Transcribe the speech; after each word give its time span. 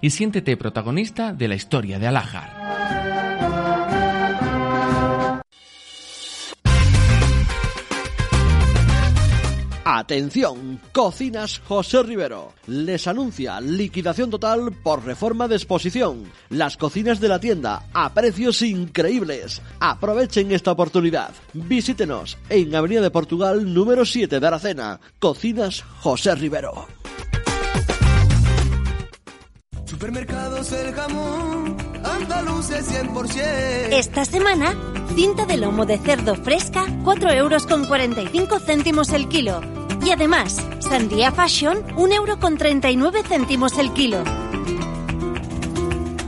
y 0.00 0.10
siéntete 0.10 0.56
protagonista 0.56 1.32
de 1.32 1.48
la 1.48 1.54
historia 1.54 1.98
de 1.98 2.06
Alajar. 2.06 2.68
Atención, 9.90 10.78
Cocinas 10.92 11.62
José 11.66 12.02
Rivero. 12.02 12.52
Les 12.66 13.06
anuncia 13.06 13.58
liquidación 13.58 14.28
total 14.28 14.70
por 14.82 15.02
reforma 15.02 15.48
de 15.48 15.56
exposición. 15.56 16.24
Las 16.50 16.76
cocinas 16.76 17.20
de 17.20 17.28
la 17.28 17.40
tienda 17.40 17.84
a 17.94 18.12
precios 18.12 18.60
increíbles. 18.60 19.62
Aprovechen 19.80 20.52
esta 20.52 20.72
oportunidad. 20.72 21.30
Visítenos 21.54 22.36
en 22.50 22.74
Avenida 22.74 23.00
de 23.00 23.10
Portugal 23.10 23.72
número 23.72 24.04
7 24.04 24.38
de 24.38 24.46
Aracena. 24.46 25.00
Cocinas 25.18 25.82
José 26.00 26.34
Rivero. 26.34 26.86
Supermercados 29.88 30.70
El 30.72 30.92
Jamón, 30.92 31.74
andaluces 32.04 32.92
100%. 32.92 33.40
Esta 33.90 34.26
semana, 34.26 34.76
cinta 35.14 35.46
de 35.46 35.56
lomo 35.56 35.86
de 35.86 35.96
cerdo 35.96 36.34
fresca, 36.34 36.84
4 37.04 37.30
euros 37.30 37.66
con 37.66 37.86
45 37.86 38.58
céntimos 38.60 39.14
el 39.14 39.28
kilo. 39.28 39.62
Y 40.04 40.10
además, 40.10 40.62
sandía 40.80 41.32
fashion, 41.32 41.82
1 41.96 42.14
euro 42.14 42.38
con 42.38 42.58
39 42.58 43.22
céntimos 43.26 43.78
el 43.78 43.90
kilo. 43.94 44.22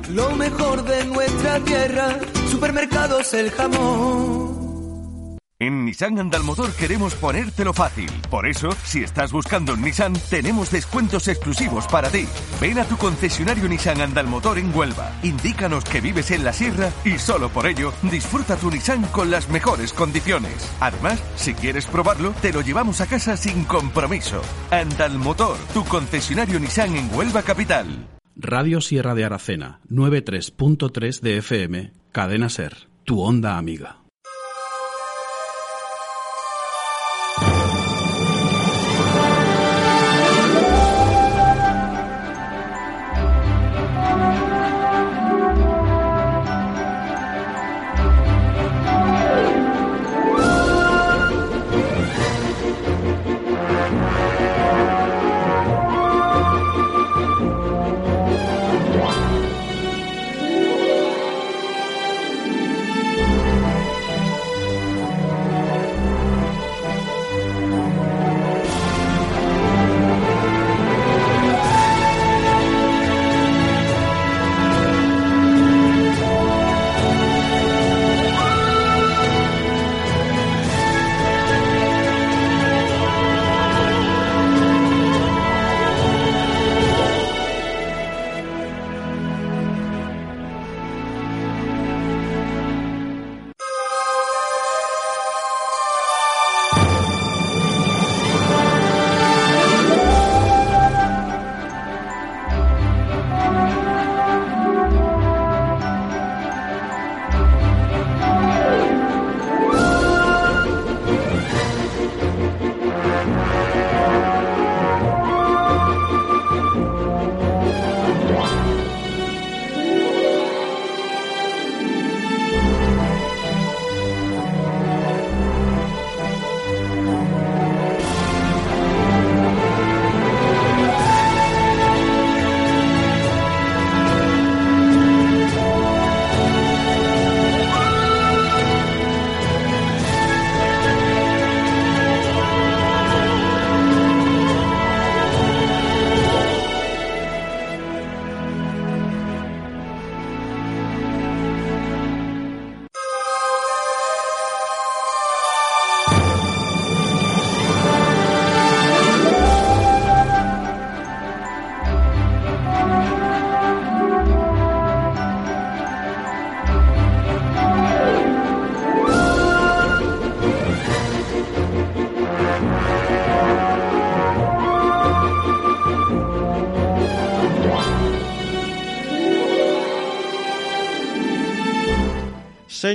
Lo 0.09 0.31
mejor 0.37 0.83
de 0.85 1.05
nuestra 1.05 1.61
tierra, 1.61 2.19
Supermercados 2.51 3.35
El 3.35 3.51
Jamón. 3.51 4.50
En 5.63 5.85
Nissan 5.85 6.19
Andalmotor 6.19 6.73
queremos 6.73 7.15
ponértelo 7.15 7.75
fácil. 7.75 8.09
Por 8.31 8.47
eso, 8.47 8.71
si 8.83 9.03
estás 9.03 9.31
buscando 9.31 9.75
un 9.75 9.83
Nissan, 9.83 10.15
tenemos 10.31 10.71
descuentos 10.71 11.29
exclusivos 11.29 11.87
para 11.87 12.09
ti. 12.09 12.25
Ven 12.63 12.79
a 12.79 12.87
tu 12.87 12.97
concesionario 12.97 13.69
Nissan 13.69 14.01
Andalmotor 14.01 14.59
en 14.59 14.75
Huelva. 14.75 15.13
Indícanos 15.23 15.85
que 15.85 16.01
vives 16.01 16.31
en 16.31 16.45
la 16.45 16.55
sierra 16.55 16.91
y 17.05 17.19
solo 17.19 17.51
por 17.51 17.67
ello 17.67 17.93
disfruta 18.11 18.57
tu 18.57 18.71
Nissan 18.71 19.03
con 19.09 19.31
las 19.31 19.51
mejores 19.51 19.93
condiciones. 19.93 20.55
Además, 20.81 21.23
si 21.37 21.53
quieres 21.53 21.85
probarlo, 21.85 22.33
te 22.41 22.55
lo 22.55 22.63
llevamos 22.63 23.03
a 23.03 23.07
casa 23.07 23.37
sin 23.37 23.65
compromiso. 23.65 24.41
Andalmotor, 24.71 25.59
tu 25.75 25.85
concesionario 25.85 26.59
Nissan 26.59 26.97
en 26.97 27.15
Huelva 27.15 27.43
Capital. 27.43 28.09
Radio 28.35 28.81
Sierra 28.81 29.15
de 29.15 29.27
Aracena, 29.27 29.81
93.3 29.91 31.21
de 31.21 31.37
FM, 31.37 31.93
Cadena 32.13 32.49
Ser, 32.49 32.89
tu 33.05 33.21
onda 33.21 33.59
amiga. 33.59 34.00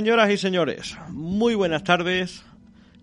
Señoras 0.06 0.30
y 0.30 0.36
señores, 0.36 0.96
muy 1.08 1.56
buenas 1.56 1.82
tardes, 1.82 2.44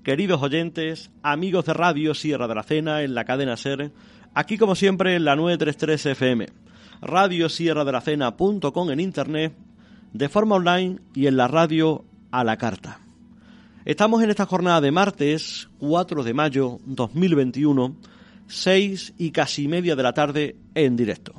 queridos 0.05 0.41
oyentes, 0.41 1.11
amigos 1.21 1.65
de 1.65 1.73
Radio 1.73 2.13
Sierra 2.13 2.47
de 2.47 2.55
la 2.55 2.63
Cena 2.63 3.01
en 3.01 3.13
la 3.13 3.25
cadena 3.25 3.57
SER, 3.57 3.91
aquí 4.33 4.57
como 4.57 4.73
siempre 4.73 5.13
en 5.15 5.25
la 5.25 5.35
933 5.35 6.05
FM, 6.05 6.47
Radio 7.01 7.49
Sierra 7.49 7.83
de 7.83 7.91
la 7.91 8.01
en 8.89 8.99
internet, 9.01 9.53
de 10.13 10.29
forma 10.29 10.55
online 10.55 10.99
y 11.13 11.27
en 11.27 11.35
la 11.35 11.49
radio 11.49 12.05
a 12.31 12.45
la 12.45 12.55
carta. 12.55 13.01
Estamos 13.83 14.23
en 14.23 14.29
esta 14.29 14.45
jornada 14.45 14.79
de 14.79 14.91
martes 14.91 15.67
4 15.79 16.23
de 16.23 16.33
mayo 16.33 16.79
2021, 16.85 17.97
6 18.47 19.15
y 19.17 19.31
casi 19.31 19.67
media 19.67 19.97
de 19.97 20.03
la 20.03 20.13
tarde 20.13 20.55
en 20.73 20.95
directo. 20.95 21.33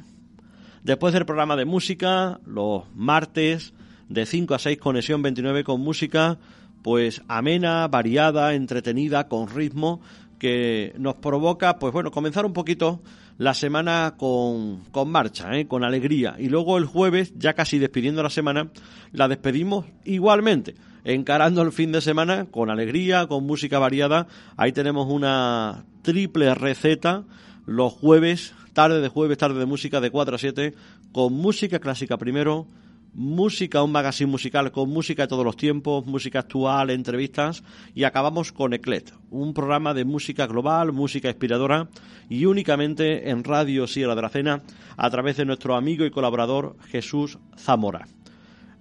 Después 0.82 1.14
del 1.14 1.24
programa 1.24 1.56
de 1.56 1.64
música, 1.64 2.38
los 2.44 2.84
martes, 2.94 3.72
de 4.08 4.26
5 4.26 4.54
a 4.54 4.58
6 4.58 4.78
Conexión 4.78 5.22
29 5.22 5.64
con 5.64 5.80
música 5.80 6.38
pues 6.82 7.22
amena, 7.28 7.88
variada, 7.88 8.54
entretenida, 8.54 9.28
con 9.28 9.48
ritmo 9.48 10.00
que 10.38 10.92
nos 10.98 11.14
provoca 11.14 11.78
pues 11.78 11.92
bueno, 11.92 12.10
comenzar 12.10 12.44
un 12.44 12.52
poquito 12.52 13.00
la 13.38 13.54
semana 13.54 14.14
con, 14.16 14.80
con 14.90 15.10
marcha, 15.10 15.56
¿eh? 15.56 15.66
con 15.66 15.82
alegría 15.82 16.36
y 16.38 16.48
luego 16.48 16.78
el 16.78 16.84
jueves, 16.84 17.32
ya 17.36 17.54
casi 17.54 17.78
despidiendo 17.78 18.22
la 18.22 18.30
semana, 18.30 18.70
la 19.12 19.28
despedimos 19.28 19.86
igualmente 20.04 20.74
encarando 21.04 21.62
el 21.62 21.72
fin 21.72 21.92
de 21.92 22.00
semana 22.00 22.46
con 22.50 22.70
alegría, 22.70 23.26
con 23.26 23.44
música 23.44 23.78
variada. 23.78 24.26
Ahí 24.56 24.72
tenemos 24.72 25.06
una 25.08 25.84
triple 26.02 26.54
receta 26.54 27.24
los 27.66 27.92
jueves, 27.92 28.54
tarde 28.72 29.00
de 29.00 29.08
jueves, 29.08 29.38
tarde 29.38 29.58
de 29.58 29.66
música 29.66 30.00
de 30.00 30.10
4 30.10 30.34
a 30.34 30.38
7, 30.38 30.74
con 31.12 31.32
música 31.32 31.78
clásica 31.78 32.18
primero, 32.18 32.66
música, 33.14 33.82
un 33.82 33.92
magazine 33.92 34.30
musical 34.30 34.72
con 34.72 34.90
música 34.90 35.22
de 35.22 35.28
todos 35.28 35.44
los 35.44 35.56
tiempos, 35.56 36.04
música 36.06 36.40
actual, 36.40 36.90
entrevistas 36.90 37.62
y 37.94 38.04
acabamos 38.04 38.52
con 38.52 38.74
Eclet, 38.74 39.12
un 39.30 39.54
programa 39.54 39.94
de 39.94 40.04
música 40.04 40.46
global, 40.46 40.92
música 40.92 41.28
inspiradora 41.28 41.88
y 42.28 42.44
únicamente 42.46 43.30
en 43.30 43.44
Radio 43.44 43.86
Sierra 43.86 44.14
de 44.14 44.22
la 44.22 44.28
Cena 44.28 44.62
a 44.96 45.10
través 45.10 45.36
de 45.36 45.44
nuestro 45.44 45.76
amigo 45.76 46.04
y 46.04 46.10
colaborador 46.10 46.76
Jesús 46.88 47.38
Zamora. 47.56 48.06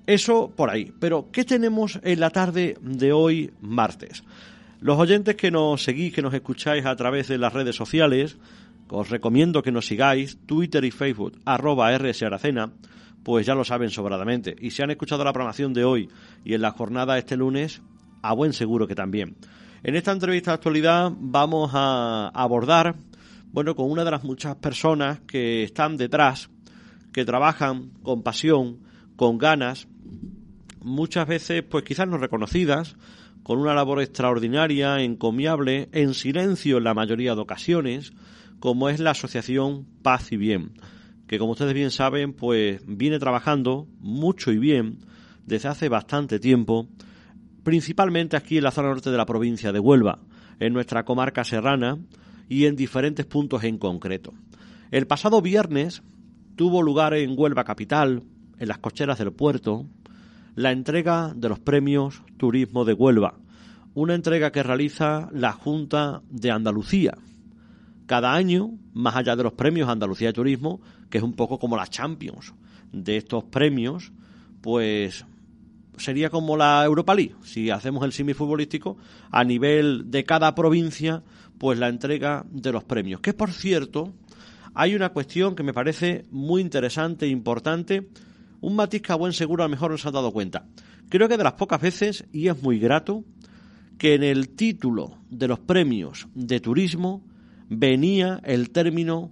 Eso 0.06 0.52
por 0.54 0.70
ahí. 0.70 0.92
Pero, 1.00 1.30
¿qué 1.32 1.46
tenemos 1.46 2.00
en 2.04 2.20
la 2.20 2.30
tarde 2.30 2.78
de 2.82 3.14
hoy, 3.14 3.52
martes? 3.62 4.24
Los 4.82 5.00
oyentes 5.00 5.36
que 5.36 5.50
nos 5.50 5.84
seguís, 5.84 6.14
que 6.14 6.22
nos 6.22 6.34
escucháis 6.34 6.86
a 6.86 6.96
través 6.96 7.30
de 7.30 7.38
las 7.38 7.54
redes 7.54 7.76
sociales, 7.76 8.38
os 8.90 9.10
recomiendo 9.10 9.64
que 9.64 9.72
nos 9.72 9.88
sigáis, 9.88 10.38
Twitter 10.46 10.84
y 10.84 10.92
Facebook, 10.92 11.40
arroba 11.46 11.98
RS 11.98 12.24
pues 13.24 13.46
ya 13.46 13.56
lo 13.56 13.64
saben 13.64 13.90
sobradamente. 13.90 14.56
Y 14.60 14.72
si 14.72 14.82
han 14.82 14.92
escuchado 14.92 15.24
la 15.24 15.34
programación 15.34 15.74
de 15.74 15.86
hoy 15.86 16.10
y 16.44 16.54
en 16.54 16.62
la 16.62 16.72
jornada 16.72 17.18
este 17.18 17.38
lunes, 17.38 17.82
a 18.22 18.34
buen 18.34 18.54
seguro 18.54 18.88
que 18.88 18.96
también. 18.96 19.36
En 19.84 19.96
esta 19.96 20.12
entrevista 20.12 20.52
de 20.52 20.56
actualidad 20.56 21.12
vamos 21.16 21.72
a 21.74 22.30
abordar, 22.34 22.96
bueno, 23.52 23.76
con 23.76 23.90
una 23.90 24.04
de 24.04 24.12
las 24.12 24.24
muchas 24.24 24.56
personas 24.56 25.20
que 25.22 25.64
están 25.64 25.98
detrás, 25.98 26.50
que 27.12 27.26
trabajan 27.26 27.92
con 28.02 28.24
pasión, 28.24 28.80
con 29.16 29.38
ganas, 29.38 29.88
muchas 30.82 31.28
veces, 31.28 31.64
pues 31.64 31.84
quizás 31.84 32.08
no 32.08 32.18
reconocidas, 32.18 32.96
con 33.44 33.60
una 33.60 33.74
labor 33.74 34.02
extraordinaria, 34.02 35.02
encomiable, 35.02 35.90
en 35.92 36.14
silencio 36.14 36.78
en 36.78 36.86
la 36.86 36.94
mayoría 36.94 37.36
de 37.36 37.42
ocasiones, 37.42 38.14
como 38.60 38.88
es 38.90 39.00
la 39.02 39.12
Asociación 39.12 39.86
Paz 40.02 40.32
y 40.32 40.38
Bien 40.38 40.72
que 41.34 41.40
como 41.40 41.54
ustedes 41.54 41.74
bien 41.74 41.90
saben, 41.90 42.34
pues 42.34 42.84
viene 42.86 43.18
trabajando 43.18 43.88
mucho 44.00 44.52
y 44.52 44.60
bien 44.60 45.00
desde 45.48 45.68
hace 45.68 45.90
bastante 45.90 46.40
tiempo, 46.40 46.88
principalmente 47.64 48.38
aquí 48.38 48.60
en 48.60 48.66
la 48.66 48.70
zona 48.70 48.90
norte 48.90 49.10
de 49.10 49.18
la 49.18 49.26
provincia 49.26 49.72
de 49.72 49.80
Huelva, 49.80 50.20
en 50.60 50.74
nuestra 50.74 51.06
comarca 51.06 51.44
serrana 51.44 51.98
y 52.50 52.66
en 52.66 52.76
diferentes 52.76 53.26
puntos 53.26 53.64
en 53.64 53.80
concreto. 53.80 54.32
El 54.92 55.08
pasado 55.08 55.42
viernes 55.42 56.04
tuvo 56.56 56.84
lugar 56.84 57.16
en 57.16 57.34
Huelva 57.36 57.64
Capital, 57.64 58.22
en 58.60 58.68
las 58.68 58.78
cocheras 58.78 59.18
del 59.18 59.34
puerto, 59.34 59.88
la 60.54 60.72
entrega 60.72 61.34
de 61.36 61.50
los 61.50 61.58
premios 61.58 62.22
Turismo 62.38 62.86
de 62.86 62.94
Huelva, 62.94 63.40
una 63.96 64.14
entrega 64.14 64.52
que 64.52 64.62
realiza 64.62 65.30
la 65.32 65.52
Junta 65.52 66.22
de 66.30 66.52
Andalucía. 66.52 67.18
Cada 68.06 68.34
año, 68.34 68.78
más 68.94 69.16
allá 69.16 69.36
de 69.36 69.44
los 69.44 69.54
premios 69.54 69.90
Andalucía 69.90 70.28
de 70.28 70.34
Turismo, 70.34 70.82
que 71.14 71.20
es 71.20 71.24
un 71.24 71.34
poco 71.34 71.60
como 71.60 71.78
la 71.78 71.86
Champions 71.86 72.56
de 72.92 73.18
estos 73.18 73.44
premios, 73.44 74.12
pues 74.62 75.24
sería 75.96 76.32
como 76.32 76.58
la 76.58 76.84
Europa 76.84 77.14
League, 77.14 77.36
si 77.44 77.70
hacemos 77.70 78.04
el 78.04 78.14
semifutbolístico, 78.14 78.98
a 79.30 79.44
nivel 79.44 80.10
de 80.10 80.24
cada 80.24 80.56
provincia, 80.56 81.22
pues 81.60 81.78
la 81.78 81.88
entrega 81.88 82.48
de 82.50 82.72
los 82.72 82.84
premios. 82.84 83.22
Que 83.22 83.32
por 83.32 83.52
cierto, 83.52 84.12
hay 84.74 84.96
una 84.96 85.10
cuestión 85.10 85.56
que 85.56 85.62
me 85.62 85.72
parece 85.72 86.26
muy 86.32 86.64
interesante 86.64 87.28
e 87.28 87.30
importante, 87.30 88.10
un 88.62 88.76
matiz 88.76 89.04
que 89.04 89.12
a 89.12 89.16
buen 89.16 89.34
seguro 89.34 89.64
a 89.64 89.68
lo 89.68 89.70
mejor 89.72 89.92
no 89.92 90.00
se 90.00 90.08
han 90.08 90.16
dado 90.16 90.32
cuenta. 90.32 90.66
Creo 91.10 91.30
que 91.30 91.38
de 91.38 91.44
las 91.44 91.54
pocas 91.54 91.80
veces, 91.80 92.26
y 92.34 92.48
es 92.48 92.60
muy 92.64 92.80
grato, 92.80 93.24
que 94.00 94.16
en 94.16 94.24
el 94.24 94.50
título 94.50 95.20
de 95.30 95.48
los 95.48 95.60
premios 95.60 96.28
de 96.34 96.60
turismo 96.60 97.24
venía 97.70 98.42
el 98.44 98.72
término 98.72 99.30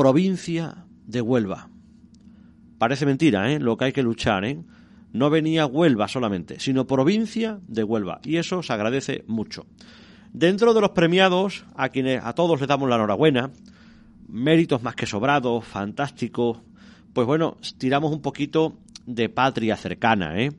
provincia 0.00 0.86
de 1.06 1.20
Huelva. 1.20 1.68
Parece 2.78 3.04
mentira, 3.04 3.52
¿eh? 3.52 3.60
Lo 3.60 3.76
que 3.76 3.84
hay 3.84 3.92
que 3.92 4.02
luchar, 4.02 4.46
¿eh? 4.46 4.58
No 5.12 5.28
venía 5.28 5.66
Huelva 5.66 6.08
solamente, 6.08 6.58
sino 6.58 6.86
provincia 6.86 7.60
de 7.68 7.84
Huelva. 7.84 8.18
Y 8.24 8.38
eso 8.38 8.62
se 8.62 8.72
agradece 8.72 9.24
mucho. 9.26 9.66
Dentro 10.32 10.72
de 10.72 10.80
los 10.80 10.92
premiados, 10.92 11.66
a 11.74 11.90
quienes 11.90 12.24
a 12.24 12.32
todos 12.32 12.58
les 12.58 12.66
damos 12.66 12.88
la 12.88 12.94
enhorabuena, 12.94 13.50
méritos 14.26 14.82
más 14.82 14.94
que 14.94 15.04
sobrados, 15.04 15.66
fantásticos, 15.66 16.62
pues 17.12 17.26
bueno, 17.26 17.58
tiramos 17.76 18.10
un 18.10 18.22
poquito 18.22 18.78
de 19.04 19.28
patria 19.28 19.76
cercana, 19.76 20.40
¿eh? 20.40 20.50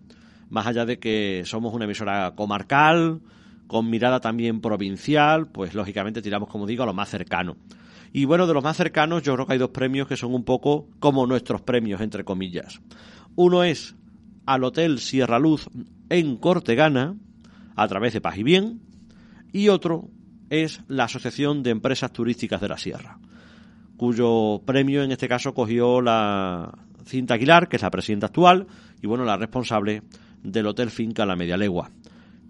Más 0.52 0.68
allá 0.68 0.86
de 0.86 1.00
que 1.00 1.42
somos 1.46 1.74
una 1.74 1.86
emisora 1.86 2.36
comarcal, 2.36 3.22
con 3.66 3.90
mirada 3.90 4.20
también 4.20 4.62
provincial, 4.62 5.48
pues 5.48 5.74
lógicamente 5.74 6.22
tiramos, 6.22 6.48
como 6.48 6.68
digo, 6.68 6.84
a 6.84 6.86
lo 6.86 6.94
más 6.94 7.10
cercano. 7.10 7.58
Y 8.14 8.26
bueno, 8.26 8.48
de 8.48 8.54
los 8.54 8.64
más 8.64 8.78
cercanos 8.78 9.24
yo 9.24 9.34
creo 9.36 9.46
que 9.46 9.54
hay 9.54 9.60
dos 9.60 9.70
premios 9.70 10.08
que 10.08 10.18
son 10.18 10.34
un 10.34 10.44
poco 10.44 10.88
como 11.00 11.26
nuestros 11.26 11.62
premios, 11.62 12.02
entre 12.02 12.24
comillas. 12.24 12.82
Uno 13.36 13.64
es 13.64 13.96
al 14.46 14.64
Hotel 14.64 15.00
Sierra 15.00 15.40
Luz 15.40 15.70
en 16.10 16.36
Cortegana, 16.38 17.16
a 17.76 17.88
través 17.88 18.14
de 18.14 18.22
Paz 18.22 18.38
y 18.38 18.44
Bien, 18.44 18.82
y 19.54 19.70
otro 19.70 20.10
es 20.50 20.82
la 20.88 21.06
Asociación 21.06 21.64
de 21.64 21.70
Empresas 21.70 22.12
Turísticas 22.12 22.60
de 22.60 22.68
la 22.68 22.78
Sierra, 22.78 23.20
cuyo 23.96 24.62
premio 24.66 25.04
en 25.04 25.12
este 25.12 25.30
caso 25.30 25.54
cogió 25.54 26.02
la 26.02 26.78
Cinta 27.06 27.36
Aguilar, 27.36 27.70
que 27.70 27.78
es 27.78 27.82
la 27.82 27.92
presidenta 27.92 28.28
actual, 28.28 28.68
y 29.02 29.08
bueno, 29.08 29.24
la 29.24 29.38
responsable 29.38 30.04
del 30.44 30.68
Hotel 30.68 30.90
Finca 30.90 31.26
La 31.26 31.38
Media 31.38 31.56
Legua. 31.56 31.92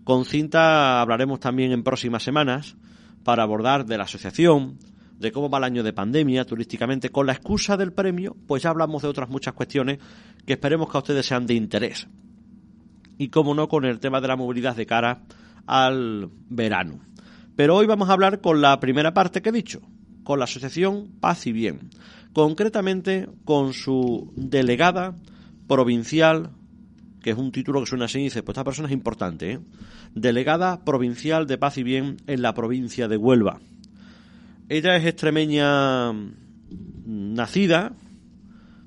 Con 0.04 0.25
Cinta 0.25 1.02
hablaremos 1.02 1.40
también 1.40 1.72
en 1.72 1.84
próximas 1.84 2.24
semanas 2.24 2.75
para 3.24 3.44
abordar 3.44 3.86
de 3.86 3.98
la 3.98 4.06
asociación, 4.06 4.80
de 5.21 5.31
cómo 5.31 5.50
va 5.50 5.59
el 5.59 5.63
año 5.65 5.83
de 5.83 5.94
pandemia 5.94 6.45
turísticamente. 6.45 7.09
Con 7.09 7.27
la 7.27 7.33
excusa 7.33 7.77
del 7.77 7.94
premio, 7.94 8.35
pues 8.47 8.63
ya 8.63 8.71
hablamos 8.71 9.03
de 9.03 9.07
otras 9.07 9.29
muchas 9.29 9.53
cuestiones 9.53 10.00
que 10.45 10.53
esperemos 10.53 10.89
que 10.89 10.97
a 10.97 11.01
ustedes 11.01 11.25
sean 11.25 11.45
de 11.45 11.53
interés. 11.53 12.07
Y 13.18 13.29
cómo 13.29 13.53
no, 13.53 13.69
con 13.69 13.85
el 13.85 14.00
tema 14.00 14.19
de 14.19 14.27
la 14.27 14.35
movilidad 14.35 14.75
de 14.75 14.85
cara 14.85 15.21
al 15.68 16.29
verano. 16.50 17.00
Pero 17.56 17.75
hoy 17.75 17.85
vamos 17.85 18.09
a 18.09 18.13
hablar 18.13 18.41
con 18.41 18.62
la 18.62 18.79
primera 18.79 19.13
parte 19.13 19.41
que 19.41 19.50
he 19.50 19.53
dicho, 19.53 19.81
con 20.23 20.39
la 20.39 20.45
Asociación 20.45 21.12
Paz 21.19 21.45
y 21.45 21.51
Bien, 21.51 21.91
concretamente 22.33 23.29
con 23.45 23.73
su 23.73 24.33
delegada 24.35 25.15
provincial, 25.68 26.50
que 27.21 27.31
es 27.31 27.38
un 27.38 27.51
título 27.51 27.81
que 27.81 27.85
suena 27.85 28.06
así 28.06 28.19
y 28.19 28.23
dice, 28.23 28.41
pues 28.41 28.56
esta 28.56 28.63
persona 28.63 28.88
es 28.88 28.94
importante, 28.94 29.51
¿eh? 29.51 29.59
delegada 30.15 30.83
provincial 30.83 31.45
de 31.45 31.57
Paz 31.57 31.77
y 31.77 31.83
Bien 31.83 32.18
en 32.25 32.41
la 32.41 32.53
provincia 32.53 33.07
de 33.07 33.18
Huelva. 33.18 33.59
Ella 34.73 34.95
es 34.95 35.06
extremeña 35.06 36.13
nacida, 37.06 37.91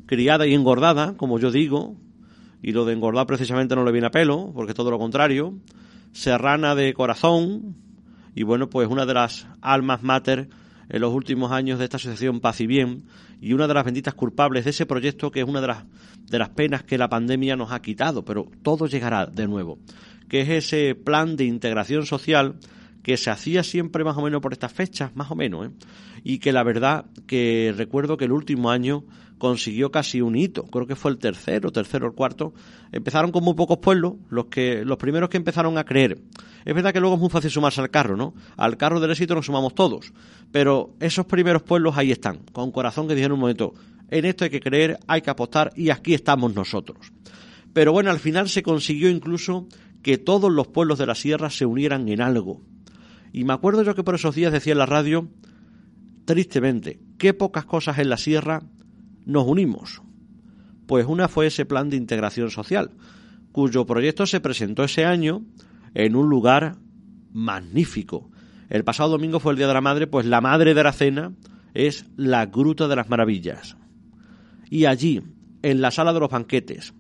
criada 0.07 0.47
y 0.47 0.55
engordada, 0.55 1.15
como 1.19 1.39
yo 1.39 1.51
digo, 1.51 1.95
y 2.63 2.73
lo 2.73 2.87
de 2.87 2.95
engordar 2.95 3.27
precisamente 3.27 3.77
no 3.77 3.85
le 3.85 3.93
viene 3.93 4.07
a 4.07 4.11
pelo, 4.11 4.51
porque 4.55 4.71
es 4.71 4.77
todo 4.77 4.91
lo 4.91 4.99
contrario, 4.99 5.59
serrana 6.13 6.75
de 6.75 6.95
corazón, 6.95 7.77
y 8.35 8.45
bueno, 8.45 8.71
pues 8.71 8.89
una 8.89 9.05
de 9.05 9.13
las 9.13 9.47
almas 9.61 10.03
mater 10.03 10.49
en 10.89 11.01
los 11.03 11.13
últimos 11.13 11.53
años 11.53 11.79
de 11.79 11.85
esta 11.85 11.99
asociación 11.99 12.41
Paz 12.41 12.63
y 12.63 12.67
Bien, 12.67 13.05
y 13.43 13.53
una 13.53 13.69
de 13.69 13.75
las 13.75 13.85
benditas 13.85 14.15
culpables 14.15 14.65
de 14.65 14.71
ese 14.71 14.87
proyecto 14.87 15.31
que 15.31 15.41
es 15.41 15.47
una 15.47 15.61
de 15.61 15.67
las, 15.67 15.85
de 16.31 16.39
las 16.39 16.49
penas 16.49 16.83
que 16.83 16.97
la 16.97 17.11
pandemia 17.11 17.57
nos 17.57 17.73
ha 17.73 17.83
quitado, 17.83 18.25
pero 18.25 18.49
todo 18.63 18.87
llegará 18.87 19.27
de 19.27 19.47
nuevo, 19.47 19.79
que 20.31 20.41
es 20.41 20.49
ese 20.49 20.95
plan 20.95 21.37
de 21.37 21.45
integración 21.45 22.07
social 22.07 22.55
que 23.05 23.19
se 23.19 23.31
hacía 23.31 23.63
siempre 23.63 24.03
más 24.03 24.17
o 24.17 24.23
menos 24.23 24.41
por 24.41 24.55
estas 24.55 24.73
fechas, 24.73 25.15
más 25.15 25.31
o 25.31 25.37
menos, 25.37 25.67
¿eh? 25.67 25.71
y 26.25 26.39
que 26.39 26.53
la 26.53 26.65
verdad 26.65 27.05
que 27.27 27.73
recuerdo 27.77 28.17
que 28.17 28.25
el 28.25 28.33
último 28.33 28.71
año 28.71 29.05
consiguió 29.37 29.91
casi 29.91 30.23
un 30.23 30.37
hito, 30.37 30.65
creo 30.65 30.87
que 30.87 30.97
fue 30.97 31.11
el 31.11 31.19
tercero, 31.19 31.71
tercero 31.71 32.07
o 32.07 32.09
el 32.09 32.15
cuarto, 32.15 32.55
empezaron 32.93 33.31
con 33.31 33.45
muy 33.45 33.53
pocos 33.53 33.79
pueblos, 33.79 34.15
los 34.31 34.47
que 34.47 34.87
los 34.87 34.97
primeros 34.97 35.29
que 35.29 35.37
empezaron 35.37 35.77
a 35.77 35.85
creer. 35.85 36.19
Es 36.65 36.75
verdad 36.75 36.95
que 36.95 37.01
luego 37.01 37.17
es 37.17 37.21
muy 37.21 37.29
fácil 37.29 37.51
sumarse 37.51 37.83
al 37.83 37.91
carro, 37.91 38.17
¿no? 38.17 38.33
Al 38.57 38.79
carro 38.79 39.01
del 39.01 39.11
éxito 39.11 39.35
nos 39.35 39.47
sumamos 39.47 39.75
todos, 39.75 40.15
pero 40.51 40.95
esos 40.99 41.27
primeros 41.27 41.63
pueblos 41.63 41.99
ahí 41.99 42.11
están, 42.11 42.39
con 42.53 42.73
corazón 42.73 43.07
que 43.07 43.15
dijeron 43.15 43.35
un 43.35 43.41
momento, 43.41 43.75
en 44.09 44.25
esto 44.25 44.45
hay 44.45 44.51
que 44.51 44.61
creer, 44.61 44.99
hay 45.07 45.21
que 45.21 45.29
apostar 45.29 45.73
y 45.77 45.91
aquí 45.91 46.15
estamos 46.15 46.55
nosotros. 46.55 47.13
Pero 47.75 47.93
bueno, 47.93 48.11
al 48.11 48.19
final 48.19 48.49
se 48.49 48.63
consiguió 48.63 49.11
incluso 49.11 49.67
que 50.03 50.17
todos 50.17 50.51
los 50.51 50.69
pueblos 50.69 50.99
de 50.99 51.07
la 51.07 51.15
sierra 51.15 51.51
se 51.51 51.67
unieran 51.67 52.09
en 52.09 52.23
algo 52.23 52.63
y 53.35 53.43
me 53.43 53.53
acuerdo 53.53 53.83
yo 53.83 53.97
que 53.97 54.05
por 54.05 54.15
esos 54.15 54.37
días 54.37 54.53
decía 54.53 54.75
en 54.75 54.79
la 54.79 54.87
radio, 54.87 55.29
tristemente, 56.25 57.01
qué 57.19 57.35
pocas 57.35 57.65
cosas 57.65 57.99
en 57.99 58.09
la 58.09 58.17
sierra 58.17 58.63
nos 59.27 59.45
unimos. 59.45 60.03
Pues 60.87 61.05
una 61.07 61.27
fue 61.27 61.49
ese 61.49 61.67
plan 61.67 61.91
de 61.91 61.97
integración 61.97 62.53
social, 62.53 62.93
cuyo 63.51 63.87
proyecto 63.87 64.25
se 64.27 64.39
presentó 64.39 64.85
ese 64.85 65.05
año 65.05 65.43
en 65.95 66.15
un 66.15 66.31
lugar 66.31 66.77
magnífico. 67.33 68.31
El 68.71 68.85
pasado 68.85 69.11
domingo 69.11 69.41
fue 69.41 69.51
el 69.51 69.59
Día 69.59 69.67
de 69.67 69.75
la 69.75 69.81
Madre, 69.81 70.07
pues 70.07 70.27
la 70.27 70.41
madre 70.41 70.73
de 70.73 70.85
la 70.85 70.93
cena 70.93 71.33
es 71.75 72.07
la 72.17 72.47
Gruta 72.47 72.87
de 72.87 72.95
las 72.95 73.09
Maravillas. 73.09 73.77
Y 74.71 74.85
allí, 74.85 75.25
en 75.63 75.81
la 75.81 75.91
sala 75.91 76.13
de 76.13 76.21
los 76.21 76.31
banquetes, 76.31 76.95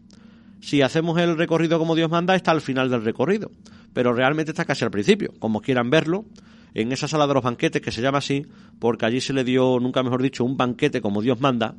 si 0.58 0.82
hacemos 0.82 1.16
el 1.20 1.38
recorrido 1.38 1.78
como 1.78 1.94
Dios 1.94 2.10
manda, 2.10 2.34
está 2.34 2.50
al 2.50 2.60
final 2.60 2.90
del 2.90 3.04
recorrido 3.04 3.52
pero 3.94 4.12
realmente 4.12 4.50
está 4.50 4.66
casi 4.66 4.84
al 4.84 4.90
principio, 4.90 5.32
como 5.38 5.62
quieran 5.62 5.88
verlo, 5.88 6.26
en 6.74 6.92
esa 6.92 7.08
sala 7.08 7.26
de 7.26 7.34
los 7.34 7.42
banquetes, 7.42 7.80
que 7.80 7.92
se 7.92 8.02
llama 8.02 8.18
así, 8.18 8.44
porque 8.78 9.06
allí 9.06 9.20
se 9.20 9.32
le 9.32 9.44
dio, 9.44 9.78
nunca 9.80 10.02
mejor 10.02 10.20
dicho, 10.20 10.44
un 10.44 10.56
banquete 10.56 11.00
como 11.00 11.22
Dios 11.22 11.40
manda, 11.40 11.76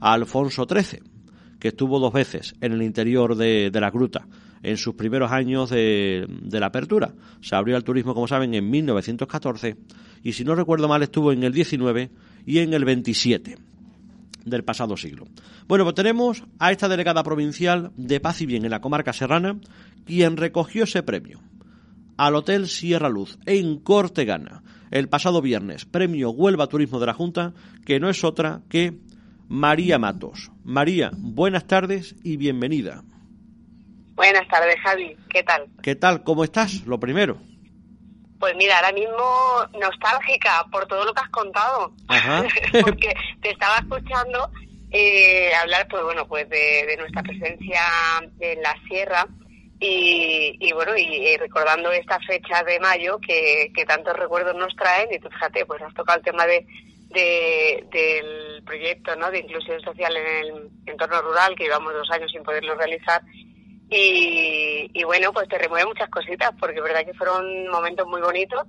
a 0.00 0.12
Alfonso 0.12 0.66
XIII, 0.70 1.02
que 1.58 1.68
estuvo 1.68 1.98
dos 1.98 2.12
veces 2.12 2.54
en 2.60 2.72
el 2.72 2.82
interior 2.82 3.34
de, 3.34 3.70
la 3.72 3.90
gruta 3.90 4.26
en 4.62 4.76
sus 4.76 4.94
primeros 4.94 5.32
años 5.32 5.70
de, 5.70 6.26
de, 6.28 6.60
la 6.60 6.66
apertura. 6.66 7.12
Se 7.40 7.56
abrió 7.56 7.76
al 7.76 7.84
turismo, 7.84 8.14
como 8.14 8.28
saben, 8.28 8.54
en 8.54 8.70
1914 8.70 9.76
y, 10.22 10.32
si 10.32 10.44
no 10.44 10.54
recuerdo 10.54 10.88
mal, 10.88 11.02
estuvo 11.02 11.32
en 11.32 11.42
el 11.42 11.52
19 11.52 12.10
y 12.46 12.58
en 12.60 12.72
el 12.72 12.84
27 12.84 13.58
del 14.44 14.64
pasado 14.64 14.96
siglo. 14.96 15.26
Bueno, 15.66 15.84
pues 15.84 15.96
tenemos 15.96 16.44
a 16.60 16.70
esta 16.70 16.88
delegada 16.88 17.24
provincial 17.24 17.90
de 17.96 18.20
Paz 18.20 18.40
y 18.40 18.46
Bien 18.46 18.64
en 18.64 18.70
la 18.70 18.80
comarca 18.80 19.12
serrana, 19.12 19.58
quien 20.04 20.36
recogió 20.36 20.84
ese 20.84 21.02
premio 21.02 21.40
al 22.16 22.34
Hotel 22.34 22.68
Sierra 22.68 23.08
Luz 23.08 23.38
en 23.46 23.78
Cortegana 23.78 24.62
el 24.90 25.08
pasado 25.08 25.42
viernes, 25.42 25.84
premio 25.84 26.30
Huelva 26.30 26.68
Turismo 26.68 27.00
de 27.00 27.06
la 27.06 27.14
Junta, 27.14 27.52
que 27.84 27.98
no 28.00 28.08
es 28.08 28.24
otra 28.24 28.60
que 28.70 28.94
María 29.48 29.98
Matos. 29.98 30.50
María, 30.64 31.10
buenas 31.14 31.66
tardes 31.66 32.14
y 32.22 32.36
bienvenida. 32.36 33.02
Buenas 34.14 34.48
tardes, 34.48 34.76
Javi. 34.82 35.16
¿Qué 35.28 35.42
tal? 35.42 35.66
¿Qué 35.82 35.94
tal? 35.94 36.24
¿Cómo 36.24 36.44
estás? 36.44 36.86
Lo 36.86 36.98
primero. 36.98 37.38
Pues 38.38 38.54
mira, 38.56 38.76
ahora 38.76 38.92
mismo 38.92 39.80
nostálgica 39.80 40.64
por 40.70 40.86
todo 40.86 41.04
lo 41.04 41.12
que 41.12 41.20
has 41.20 41.30
contado. 41.30 41.92
Porque 42.82 43.14
te 43.40 43.50
estaba 43.50 43.78
escuchando 43.78 44.50
eh, 44.90 45.50
hablar, 45.54 45.86
pues 45.88 46.02
bueno, 46.02 46.26
pues 46.26 46.48
de, 46.48 46.96
nuestra 46.98 47.22
presencia 47.22 47.80
en 48.40 48.62
la 48.62 48.74
sierra 48.88 49.26
y, 49.78 50.72
bueno, 50.72 50.96
y, 50.96 51.36
recordando 51.36 51.92
esta 51.92 52.18
fecha 52.20 52.62
de 52.64 52.80
mayo 52.80 53.18
que, 53.18 53.70
tantos 53.86 54.16
recuerdos 54.16 54.54
nos 54.56 54.74
traen 54.76 55.08
y 55.12 55.18
tú 55.18 55.28
fíjate, 55.28 55.66
pues 55.66 55.82
has 55.82 55.94
tocado 55.94 56.18
el 56.18 56.24
tema 56.24 56.46
de, 56.46 56.66
del 57.10 58.62
proyecto 58.64 59.14
¿no? 59.16 59.30
de 59.30 59.40
inclusión 59.40 59.80
social 59.80 60.16
en 60.16 60.26
el 60.26 60.70
entorno 60.86 61.20
rural 61.22 61.54
que 61.56 61.64
llevamos 61.64 61.92
dos 61.92 62.10
años 62.10 62.30
sin 62.30 62.42
poderlo 62.42 62.74
realizar 62.74 63.22
y, 63.88 65.04
bueno, 65.04 65.32
pues 65.32 65.48
te 65.48 65.58
remueve 65.58 65.86
muchas 65.86 66.10
cositas 66.10 66.50
porque 66.58 66.78
es 66.78 66.82
verdad 66.82 67.04
que 67.04 67.14
fueron 67.14 67.68
momentos 67.68 68.06
muy 68.08 68.20
bonitos 68.20 68.62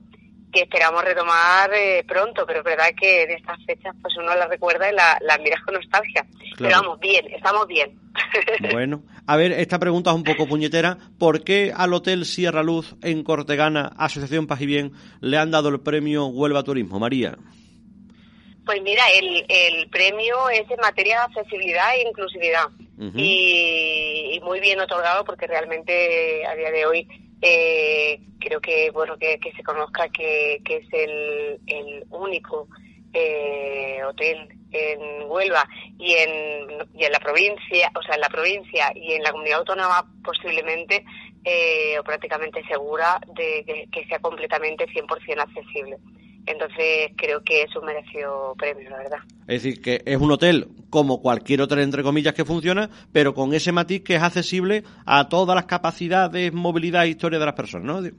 que 0.52 0.62
esperamos 0.62 1.04
retomar 1.04 1.72
eh, 1.74 2.04
pronto, 2.08 2.46
pero 2.46 2.60
es 2.60 2.66
verdad 2.66 2.90
que 3.00 3.24
en 3.24 3.32
estas 3.32 3.58
fechas 3.66 3.96
pues 4.02 4.16
uno 4.18 4.34
las 4.36 4.50
recuerda 4.50 4.90
y 4.90 4.96
las 4.96 5.22
la 5.22 5.38
miras 5.40 5.62
con 5.64 5.76
nostalgia. 5.76 6.26
Pero 6.58 6.70
vamos, 6.70 7.00
bien, 7.00 7.26
estamos 7.34 7.68
bien. 7.68 8.00
Bueno, 8.72 9.04
a 9.28 9.38
ver, 9.38 9.52
esta 9.52 9.78
pregunta 9.78 10.10
es 10.10 10.16
un 10.16 10.24
poco 10.24 10.48
puñetera. 10.48 10.98
¿Por 11.20 11.44
qué 11.44 11.72
al 11.76 11.94
Hotel 11.94 12.26
Sierra 12.26 12.64
Luz 12.64 12.96
en 13.04 13.24
Cortegana, 13.24 13.92
Asociación 13.98 14.48
Paz 14.48 14.62
y 14.62 14.66
Bien, 14.66 14.92
le 15.22 15.38
han 15.38 15.52
dado 15.52 15.70
el 15.70 15.82
premio 15.82 16.26
Huelva 16.26 16.64
Turismo? 16.64 17.00
María. 17.00 17.38
Pues 18.66 18.82
mira, 18.82 19.04
el, 19.16 19.46
el 19.48 19.90
premio 19.90 20.50
es 20.50 20.70
en 20.70 20.80
materia 20.82 21.20
de 21.20 21.40
accesibilidad 21.40 21.96
e 21.96 22.08
inclusividad. 22.10 22.66
y, 23.16 24.40
muy 24.44 24.60
bien 24.60 24.80
otorgado 24.80 25.26
porque 25.26 25.46
realmente 25.46 26.46
a 26.46 26.56
día 26.56 26.72
de 26.72 26.86
hoy 26.86 27.08
eh, 27.42 28.20
creo 28.40 28.60
que 28.60 28.90
bueno 28.92 29.18
que, 29.18 29.40
se 29.56 29.64
conozca 29.64 30.10
que, 30.10 30.62
que 30.66 30.78
es 30.78 30.88
el, 30.92 31.60
el 31.68 32.06
único 32.10 32.68
eh, 33.14 34.02
hotel 34.04 34.50
en 34.72 35.30
Huelva 35.30 35.68
y 35.98 36.14
en, 36.14 36.68
y 36.94 37.06
en 37.06 37.12
la 37.12 37.20
provincia, 37.20 37.92
o 37.96 38.02
sea, 38.02 38.16
en 38.16 38.22
la 38.22 38.30
provincia 38.30 38.92
y 38.96 39.14
en 39.14 39.24
la 39.24 39.32
comunidad 39.32 39.60
autónoma 39.60 40.06
posiblemente 40.24 41.06
eh, 41.44 41.98
o 42.00 42.04
prácticamente 42.04 42.64
segura 42.68 43.20
de 43.28 43.88
que, 43.92 44.06
sea 44.08 44.20
completamente 44.20 44.86
100% 44.88 45.40
accesible. 45.40 45.98
Entonces 46.48 47.12
creo 47.18 47.44
que 47.44 47.64
es 47.64 47.76
un 47.76 47.86
merecido 47.86 48.56
premio, 48.58 48.90
la 48.90 48.98
verdad. 48.98 49.20
Es 49.48 49.64
decir, 49.64 49.82
que 49.82 50.02
es 50.06 50.18
un 50.18 50.32
hotel 50.32 50.70
como 50.90 51.22
cualquier 51.22 51.62
hotel, 51.62 51.80
entre 51.80 52.04
comillas, 52.04 52.34
que 52.34 52.46
funciona, 52.46 52.90
pero 53.12 53.34
con 53.34 53.54
ese 53.54 53.74
matiz 53.74 54.02
que 54.04 54.16
es 54.16 54.24
accesible 54.24 54.84
a 55.06 55.28
todas 55.28 55.56
las 55.56 55.66
capacidades, 55.66 56.54
movilidad 56.54 57.04
e 57.04 57.10
historia 57.10 57.38
de 57.38 57.46
las 57.46 57.56
personas, 57.56 58.02
¿no? 58.02 58.10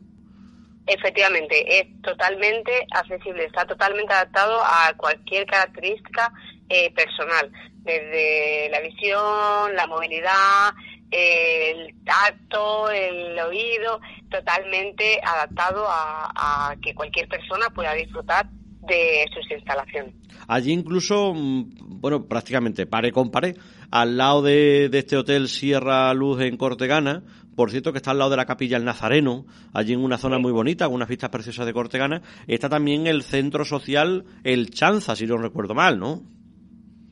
Efectivamente, 0.86 1.80
es 1.80 2.02
totalmente 2.02 2.86
accesible, 2.90 3.44
está 3.44 3.66
totalmente 3.66 4.12
adaptado 4.12 4.60
a 4.62 4.92
cualquier 4.96 5.46
característica 5.46 6.32
eh, 6.68 6.90
personal, 6.94 7.50
desde 7.82 8.68
la 8.70 8.80
visión, 8.80 9.74
la 9.74 9.86
movilidad, 9.86 10.74
el 11.10 11.94
tacto, 12.04 12.90
el 12.90 13.38
oído, 13.38 14.00
totalmente 14.30 15.20
adaptado 15.22 15.86
a, 15.88 16.74
que 16.82 16.94
cualquier 16.94 17.28
persona 17.28 17.70
pueda 17.74 17.94
disfrutar 17.94 18.48
de 18.86 19.26
sus 19.34 19.50
instalaciones. 19.50 20.14
Allí 20.46 20.72
incluso, 20.72 21.34
mm, 21.34 22.00
bueno, 22.00 22.26
prácticamente 22.26 22.86
pare 22.86 23.12
con 23.12 23.30
pare, 23.30 23.56
al 23.90 24.16
lado 24.16 24.42
de, 24.42 24.88
de, 24.88 24.98
este 24.98 25.16
hotel 25.16 25.48
Sierra 25.48 26.12
Luz 26.14 26.40
en 26.40 26.56
Cortegana, 26.56 27.22
por 27.58 27.72
cierto, 27.72 27.90
que 27.90 27.98
está 27.98 28.12
al 28.12 28.18
lado 28.18 28.30
de 28.30 28.36
la 28.36 28.46
capilla 28.46 28.76
El 28.76 28.84
Nazareno, 28.84 29.44
allí 29.74 29.92
en 29.92 30.04
una 30.04 30.16
zona 30.16 30.38
muy 30.38 30.52
bonita, 30.52 30.86
con 30.86 30.94
unas 30.94 31.08
vistas 31.08 31.30
preciosas 31.30 31.66
de 31.66 31.72
Cortegana. 31.72 32.22
Está 32.46 32.68
también 32.68 33.08
el 33.08 33.24
centro 33.24 33.64
social 33.64 34.24
El 34.44 34.70
Chanza, 34.70 35.16
si 35.16 35.26
no 35.26 35.38
recuerdo 35.38 35.74
mal, 35.74 35.98
¿no? 35.98 36.22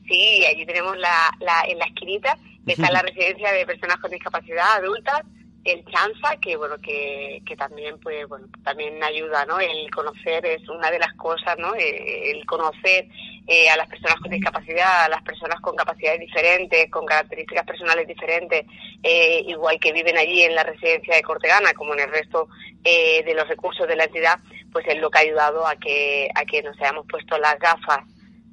Sí, 0.07 0.45
allí 0.45 0.65
tenemos 0.65 0.97
la, 0.97 1.35
la, 1.41 1.63
en 1.67 1.77
la 1.77 1.85
esquinita, 1.87 2.37
está 2.73 2.91
la 2.91 3.01
residencia 3.01 3.51
de 3.51 3.65
personas 3.65 3.97
con 3.97 4.11
discapacidad 4.11 4.77
adultas, 4.77 5.21
el 5.63 5.83
Chanza, 5.85 6.37
que 6.41 6.55
bueno, 6.55 6.77
que, 6.77 7.41
que 7.45 7.55
también 7.55 7.99
pues 7.99 8.27
bueno, 8.27 8.47
también 8.63 9.03
ayuda, 9.03 9.45
¿no? 9.45 9.59
El 9.59 9.91
conocer 9.91 10.45
es 10.45 10.67
una 10.69 10.89
de 10.89 10.99
las 10.99 11.13
cosas, 11.15 11.57
¿no? 11.57 11.75
Eh, 11.75 12.31
el 12.31 12.45
conocer 12.45 13.07
eh, 13.49 13.69
a 13.69 13.77
las 13.77 13.87
personas 13.87 14.17
con 14.17 14.31
discapacidad, 14.31 15.05
a 15.05 15.09
las 15.09 15.21
personas 15.23 15.59
con 15.61 15.75
capacidades 15.75 16.19
diferentes, 16.19 16.91
con 16.91 17.05
características 17.05 17.65
personales 17.65 18.07
diferentes, 18.07 18.65
eh, 19.01 19.41
igual 19.47 19.79
que 19.79 19.93
viven 19.93 20.17
allí 20.17 20.41
en 20.41 20.55
la 20.55 20.63
residencia 20.63 21.15
de 21.15 21.21
Cortegana, 21.21 21.73
como 21.73 21.93
en 21.93 22.01
el 22.01 22.11
resto 22.11 22.49
eh, 22.83 23.23
de 23.23 23.33
los 23.33 23.47
recursos 23.47 23.87
de 23.87 23.95
la 23.95 24.03
entidad, 24.03 24.39
pues 24.71 24.85
es 24.87 24.97
lo 24.97 25.09
que 25.09 25.19
ha 25.19 25.21
ayudado 25.21 25.65
a 25.65 25.75
que, 25.77 26.29
a 26.35 26.43
que 26.43 26.61
nos 26.61 26.77
hayamos 26.81 27.05
puesto 27.07 27.37
las 27.37 27.57
gafas 27.59 27.99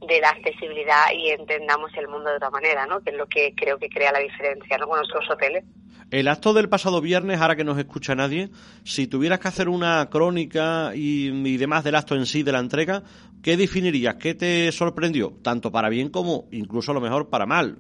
de 0.01 0.21
la 0.21 0.31
accesibilidad 0.31 1.07
y 1.17 1.31
entendamos 1.31 1.91
el 1.97 2.09
mundo 2.09 2.31
de 2.31 2.37
otra 2.37 2.51
manera, 2.51 2.87
¿no? 2.87 3.01
Que 3.01 3.11
es 3.11 3.17
lo 3.17 3.27
que 3.27 3.55
creo 3.57 3.79
que 3.79 3.89
crea 3.89 4.13
la 4.13 4.19
diferencia, 4.19 4.79
¿no? 4.79 4.87
Con 4.87 4.99
nuestros 4.99 5.29
hoteles. 5.31 5.65
El 6.11 6.29
acto 6.29 6.53
del 6.53 6.69
pasado 6.69 7.01
viernes, 7.01 7.41
ahora 7.41 7.57
que 7.57 7.65
no 7.65 7.77
escucha 7.79 8.15
nadie, 8.15 8.51
si 8.85 9.07
tuvieras 9.07 9.41
que 9.41 9.49
hacer 9.49 9.69
una 9.69 10.09
crónica 10.11 10.93
y, 10.95 11.29
y, 11.29 11.57
demás 11.57 11.83
del 11.83 11.97
acto 11.97 12.15
en 12.15 12.27
sí, 12.27 12.43
de 12.43 12.53
la 12.53 12.61
entrega, 12.61 13.03
¿qué 13.43 13.57
definirías? 13.57 14.17
¿Qué 14.17 14.35
te 14.35 14.71
sorprendió? 14.71 15.33
Tanto 15.43 15.73
para 15.73 15.89
bien 15.89 16.11
como 16.11 16.47
incluso 16.53 16.93
a 16.93 16.95
lo 16.95 17.01
mejor 17.01 17.31
para 17.31 17.47
mal. 17.47 17.79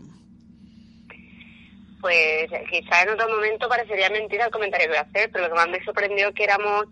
Pues 2.01 2.51
quizá 2.71 3.03
en 3.03 3.11
otro 3.11 3.29
momento 3.29 3.69
parecería 3.69 4.11
mentira 4.11 4.47
el 4.47 4.51
comentario 4.51 4.87
que 4.87 4.93
voy 4.93 4.99
a 4.99 5.09
hacer, 5.09 5.31
pero 5.31 5.45
lo 5.45 5.51
que 5.51 5.57
más 5.57 5.69
me 5.69 5.85
sorprendió 5.85 6.33
que 6.33 6.45
éramos 6.45 6.87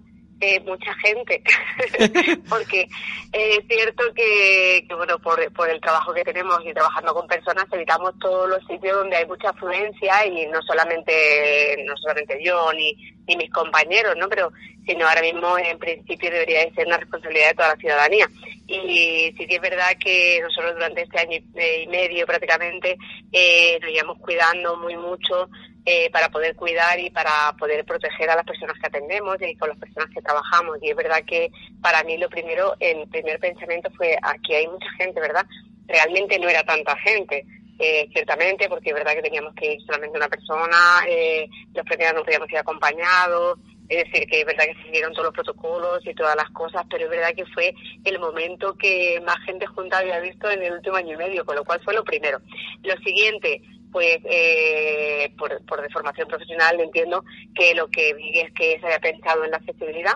mucha 0.64 0.94
gente, 0.94 1.42
porque 2.48 2.88
es 3.32 3.60
cierto 3.68 4.04
que, 4.14 4.86
bueno, 4.96 5.18
por, 5.18 5.52
por 5.52 5.68
el 5.68 5.80
trabajo 5.80 6.12
que 6.12 6.24
tenemos 6.24 6.58
y 6.64 6.72
trabajando 6.72 7.14
con 7.14 7.26
personas, 7.26 7.66
evitamos 7.72 8.12
todos 8.20 8.48
los 8.48 8.64
sitios 8.66 8.96
donde 8.96 9.16
hay 9.16 9.26
mucha 9.26 9.50
afluencia 9.50 10.26
y 10.26 10.46
no 10.46 10.60
solamente, 10.62 11.76
no 11.86 11.96
solamente 11.96 12.38
yo 12.44 12.72
ni, 12.72 12.94
ni 13.26 13.36
mis 13.36 13.50
compañeros, 13.50 14.16
¿no? 14.16 14.28
Pero 14.28 14.52
sino 14.86 15.06
ahora 15.06 15.22
mismo 15.22 15.56
en 15.58 15.78
principio 15.78 16.30
debería 16.30 16.64
de 16.64 16.72
ser 16.72 16.86
una 16.86 16.98
responsabilidad 16.98 17.48
de 17.48 17.54
toda 17.54 17.68
la 17.68 17.76
ciudadanía. 17.76 18.28
Y 18.66 19.34
sí 19.36 19.46
que 19.46 19.56
es 19.56 19.60
verdad 19.60 19.96
que 20.02 20.40
nosotros 20.42 20.74
durante 20.74 21.02
este 21.02 21.18
año 21.18 21.38
y 21.38 21.86
medio 21.88 22.26
prácticamente 22.26 22.96
eh, 23.32 23.78
nos 23.80 23.90
íbamos 23.90 24.18
cuidando 24.18 24.76
muy 24.76 24.96
mucho 24.96 25.48
eh, 25.84 26.10
para 26.10 26.30
poder 26.30 26.54
cuidar 26.56 26.98
y 26.98 27.10
para 27.10 27.54
poder 27.58 27.84
proteger 27.84 28.30
a 28.30 28.36
las 28.36 28.44
personas 28.44 28.78
que 28.78 28.86
atendemos 28.86 29.36
y 29.40 29.56
con 29.56 29.68
las 29.68 29.78
personas 29.78 30.10
que 30.14 30.22
trabajamos. 30.22 30.78
Y 30.80 30.90
es 30.90 30.96
verdad 30.96 31.22
que 31.26 31.50
para 31.80 32.02
mí 32.04 32.16
lo 32.18 32.28
primero, 32.28 32.74
el 32.80 33.08
primer 33.08 33.38
pensamiento 33.40 33.90
fue 33.96 34.16
aquí 34.22 34.54
hay 34.54 34.68
mucha 34.68 34.90
gente, 34.96 35.20
¿verdad? 35.20 35.44
Realmente 35.86 36.38
no 36.38 36.48
era 36.48 36.62
tanta 36.64 36.96
gente. 36.98 37.44
Eh, 37.78 38.08
ciertamente, 38.12 38.68
porque 38.68 38.90
es 38.90 38.94
verdad 38.94 39.14
que 39.14 39.22
teníamos 39.22 39.54
que 39.54 39.74
ir 39.74 39.80
solamente 39.82 40.16
una 40.16 40.28
persona, 40.28 40.76
eh, 41.08 41.48
los 41.74 41.84
primeros 41.84 42.14
no 42.14 42.22
podíamos 42.22 42.50
ir 42.50 42.58
acompañados, 42.58 43.58
es 43.88 44.04
decir, 44.04 44.26
que 44.28 44.40
es 44.40 44.46
verdad 44.46 44.64
que 44.64 44.74
se 44.74 44.82
siguieron 44.84 45.12
todos 45.12 45.26
los 45.26 45.34
protocolos 45.34 46.06
y 46.06 46.14
todas 46.14 46.36
las 46.36 46.48
cosas, 46.50 46.84
pero 46.88 47.04
es 47.04 47.10
verdad 47.10 47.34
que 47.34 47.44
fue 47.46 47.74
el 48.04 48.18
momento 48.18 48.74
que 48.78 49.20
más 49.24 49.38
gente 49.44 49.66
junta 49.66 49.98
había 49.98 50.20
visto 50.20 50.50
en 50.50 50.62
el 50.62 50.74
último 50.74 50.96
año 50.96 51.14
y 51.14 51.18
medio, 51.18 51.44
con 51.44 51.56
lo 51.56 51.64
cual 51.64 51.80
fue 51.84 51.94
lo 51.94 52.04
primero. 52.04 52.38
Lo 52.82 52.96
siguiente, 52.98 53.60
pues 53.90 54.18
eh, 54.24 55.30
por, 55.36 55.64
por 55.66 55.82
deformación 55.82 56.28
profesional 56.28 56.80
entiendo 56.80 57.24
que 57.54 57.74
lo 57.74 57.88
que 57.88 58.14
vi 58.14 58.40
es 58.40 58.52
que 58.54 58.78
se 58.78 58.86
había 58.86 59.00
pensado 59.00 59.44
en 59.44 59.50
la 59.50 59.58
accesibilidad, 59.58 60.14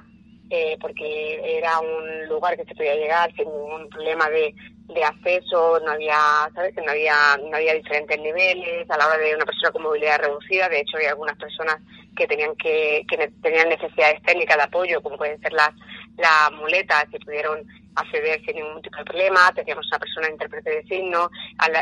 eh, 0.49 0.79
porque 0.81 1.59
era 1.59 1.81
un 1.81 2.29
lugar 2.29 2.57
que 2.57 2.65
se 2.65 2.75
podía 2.75 2.95
llegar 2.95 3.35
sin 3.35 3.45
ningún 3.45 3.89
problema 3.89 4.31
de, 4.31 4.55
de 4.89 5.05
acceso, 5.05 5.81
no 5.85 5.93
había, 5.93 6.17
¿sabes? 6.55 6.75
Que 6.75 6.83
no 6.83 6.93
había, 6.93 7.15
no 7.51 7.57
había 7.57 7.75
diferentes 7.75 8.19
niveles 8.21 8.89
a 8.91 8.97
la 8.97 9.07
hora 9.09 9.19
de 9.19 9.35
una 9.35 9.45
persona 9.45 9.73
con 9.73 9.83
movilidad 9.83 10.21
reducida. 10.21 10.69
De 10.69 10.81
hecho, 10.81 10.99
hay 10.99 11.07
algunas 11.07 11.37
personas 11.37 11.77
que 12.17 12.27
tenían 12.27 12.55
que, 12.57 13.05
que 13.09 13.31
tenían 13.43 13.69
necesidades 13.69 14.23
técnicas 14.23 14.57
de 14.57 14.63
apoyo, 14.63 15.03
como 15.03 15.19
pueden 15.19 15.41
ser 15.41 15.53
las, 15.53 15.71
las 16.17 16.53
muletas, 16.53 17.05
que 17.11 17.19
pudieron 17.19 17.67
acceder 17.97 18.41
sin 18.45 18.57
ningún 18.57 18.81
tipo 18.83 18.97
de 18.99 19.05
problema. 19.05 19.53
Teníamos 19.55 19.87
una 19.89 19.99
persona 19.99 20.31
intérprete 20.31 20.71
de 20.71 20.85
signos, 20.85 21.31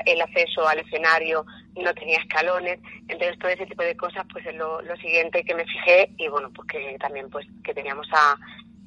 el 0.07 0.21
acceso 0.21 0.67
al 0.67 0.79
escenario 0.79 1.45
no 1.77 1.93
tenía 1.95 2.19
escalones. 2.19 2.79
Entonces, 3.09 3.39
todo 3.39 3.51
ese 3.51 3.67
tipo 3.67 3.83
de 3.83 3.97
cosas, 3.97 4.25
pues 4.33 4.47
es 4.47 4.55
lo, 4.55 4.81
lo 4.83 4.97
siguiente 4.97 5.45
que 5.45 5.55
me 5.55 5.65
fijé 5.65 6.11
y 6.17 6.29
bueno, 6.29 6.51
pues 6.55 6.69
que 6.69 6.97
también 6.99 7.29
pues 7.31 7.47
que 7.63 7.75
teníamos 7.75 8.07
a, 8.13 8.37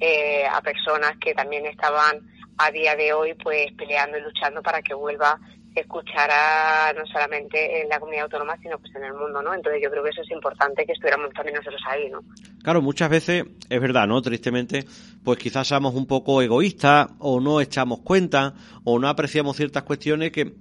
eh, 0.00 0.44
a 0.46 0.60
personas 0.60 1.12
que 1.20 1.34
también 1.34 1.66
estaban 1.66 2.20
a 2.58 2.70
día 2.70 2.96
de 2.96 3.12
hoy 3.12 3.34
pues 3.34 3.72
peleando 3.76 4.18
y 4.18 4.22
luchando 4.22 4.62
para 4.62 4.82
que 4.82 4.94
vuelva 4.94 5.30
a 5.30 5.40
escuchar 5.74 6.28
a, 6.30 6.92
no 6.92 7.06
solamente 7.06 7.82
en 7.82 7.88
la 7.88 8.00
comunidad 8.00 8.24
autónoma 8.24 8.56
sino 8.60 8.78
pues 8.78 8.94
en 8.96 9.04
el 9.04 9.14
mundo, 9.14 9.40
¿no? 9.42 9.54
Entonces 9.54 9.80
yo 9.82 9.90
creo 9.90 10.02
que 10.02 10.10
eso 10.10 10.22
es 10.22 10.30
importante 10.30 10.84
que 10.84 10.92
estuviéramos 10.92 11.32
también 11.32 11.56
nosotros 11.56 11.80
ahí, 11.86 12.10
¿no? 12.10 12.20
Claro, 12.62 12.82
muchas 12.82 13.08
veces 13.08 13.44
es 13.68 13.80
verdad, 13.80 14.06
¿no? 14.06 14.20
Tristemente, 14.20 14.84
pues 15.24 15.38
quizás 15.38 15.68
seamos 15.68 15.94
un 15.94 16.06
poco 16.06 16.42
egoístas 16.42 17.08
o 17.18 17.40
no 17.40 17.60
echamos 17.60 18.00
cuenta 18.00 18.54
o 18.84 18.98
no 18.98 19.08
apreciamos 19.08 19.56
ciertas 19.56 19.84
cuestiones 19.84 20.32
que 20.32 20.54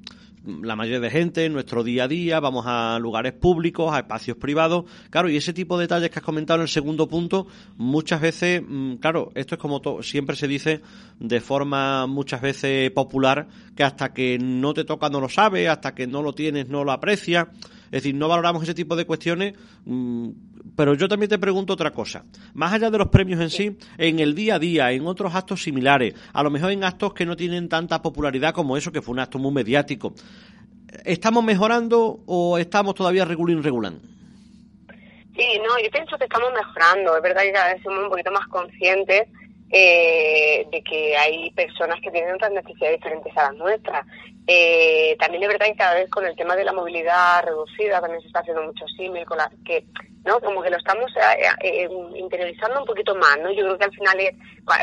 la 0.47 0.75
mayoría 0.75 0.99
de 0.99 1.09
gente 1.09 1.45
en 1.45 1.53
nuestro 1.53 1.83
día 1.83 2.05
a 2.05 2.07
día, 2.07 2.39
vamos 2.39 2.65
a 2.67 2.97
lugares 2.99 3.33
públicos, 3.33 3.93
a 3.93 3.99
espacios 3.99 4.37
privados, 4.37 4.85
claro, 5.09 5.29
y 5.29 5.35
ese 5.35 5.53
tipo 5.53 5.77
de 5.77 5.83
detalles 5.83 6.09
que 6.09 6.19
has 6.19 6.25
comentado 6.25 6.59
en 6.59 6.63
el 6.63 6.69
segundo 6.69 7.07
punto, 7.07 7.47
muchas 7.77 8.21
veces, 8.21 8.63
mm, 8.65 8.95
claro, 8.95 9.31
esto 9.35 9.55
es 9.55 9.61
como 9.61 9.81
siempre 10.01 10.35
se 10.35 10.47
dice 10.47 10.81
de 11.19 11.41
forma 11.41 12.07
muchas 12.07 12.41
veces 12.41 12.91
popular, 12.91 13.47
que 13.75 13.83
hasta 13.83 14.13
que 14.13 14.37
no 14.39 14.73
te 14.73 14.85
toca 14.85 15.09
no 15.09 15.19
lo 15.19 15.29
sabes, 15.29 15.67
hasta 15.67 15.93
que 15.93 16.07
no 16.07 16.21
lo 16.21 16.33
tienes 16.33 16.69
no 16.69 16.83
lo 16.83 16.91
aprecias, 16.91 17.47
es 17.85 18.03
decir, 18.03 18.15
no 18.15 18.27
valoramos 18.27 18.63
ese 18.63 18.73
tipo 18.73 18.95
de 18.95 19.05
cuestiones, 19.05 19.53
mm, 19.85 20.29
pero 20.75 20.93
yo 20.93 21.07
también 21.07 21.29
te 21.29 21.39
pregunto 21.39 21.73
otra 21.73 21.91
cosa. 21.91 22.23
Más 22.53 22.73
allá 22.73 22.89
de 22.89 22.97
los 22.97 23.09
premios 23.09 23.39
en 23.41 23.49
sí, 23.49 23.77
en 23.97 24.19
el 24.19 24.35
día 24.35 24.55
a 24.55 24.59
día, 24.59 24.91
en 24.91 25.07
otros 25.07 25.33
actos 25.35 25.63
similares, 25.63 26.13
a 26.33 26.43
lo 26.43 26.49
mejor 26.49 26.71
en 26.71 26.83
actos 26.83 27.13
que 27.13 27.25
no 27.25 27.35
tienen 27.35 27.69
tanta 27.69 28.01
popularidad 28.01 28.53
como 28.53 28.77
eso, 28.77 28.91
que 28.91 29.01
fue 29.01 29.13
un 29.13 29.19
acto 29.19 29.39
muy 29.39 29.51
mediático, 29.51 30.13
¿estamos 31.05 31.43
mejorando 31.43 32.19
o 32.25 32.57
estamos 32.57 32.95
todavía 32.95 33.25
regulín 33.25 33.63
regulán? 33.63 33.99
Sí, 35.35 35.59
no, 35.59 35.79
yo 35.83 35.91
pienso 35.91 36.17
que 36.17 36.23
estamos 36.23 36.51
mejorando. 36.51 37.15
Es 37.15 37.21
verdad 37.21 37.43
que 37.43 37.51
cada 37.51 37.73
vez 37.73 37.83
somos 37.83 38.03
un 38.03 38.09
poquito 38.09 38.31
más 38.31 38.47
conscientes 38.47 39.27
eh, 39.71 40.65
de 40.71 40.81
que 40.81 41.15
hay 41.15 41.51
personas 41.51 41.99
que 42.01 42.09
tienen 42.09 42.33
otras 42.35 42.51
necesidades 42.51 42.97
diferentes 42.97 43.37
a 43.37 43.43
las 43.43 43.55
nuestras. 43.55 44.05
Eh, 44.47 45.15
también 45.19 45.43
es 45.43 45.49
verdad 45.49 45.65
que 45.65 45.75
cada 45.75 45.95
vez 45.95 46.09
con 46.09 46.25
el 46.25 46.35
tema 46.35 46.55
de 46.55 46.63
la 46.63 46.71
movilidad 46.71 47.43
reducida 47.43 47.99
también 47.99 48.21
se 48.21 48.27
está 48.27 48.39
haciendo 48.39 48.63
mucho 48.63 48.87
símil 48.95 49.25
con 49.25 49.37
la 49.37 49.51
que 49.65 49.85
no 50.23 50.39
como 50.39 50.61
que 50.61 50.69
lo 50.69 50.77
estamos 50.77 51.11
eh, 51.17 51.49
eh, 51.61 51.89
interiorizando 52.15 52.79
un 52.79 52.85
poquito 52.85 53.13
más 53.15 53.37
no 53.41 53.51
yo 53.51 53.65
creo 53.65 53.77
que 53.77 53.83
al 53.83 53.91
final 53.91 54.19
es, 54.21 54.31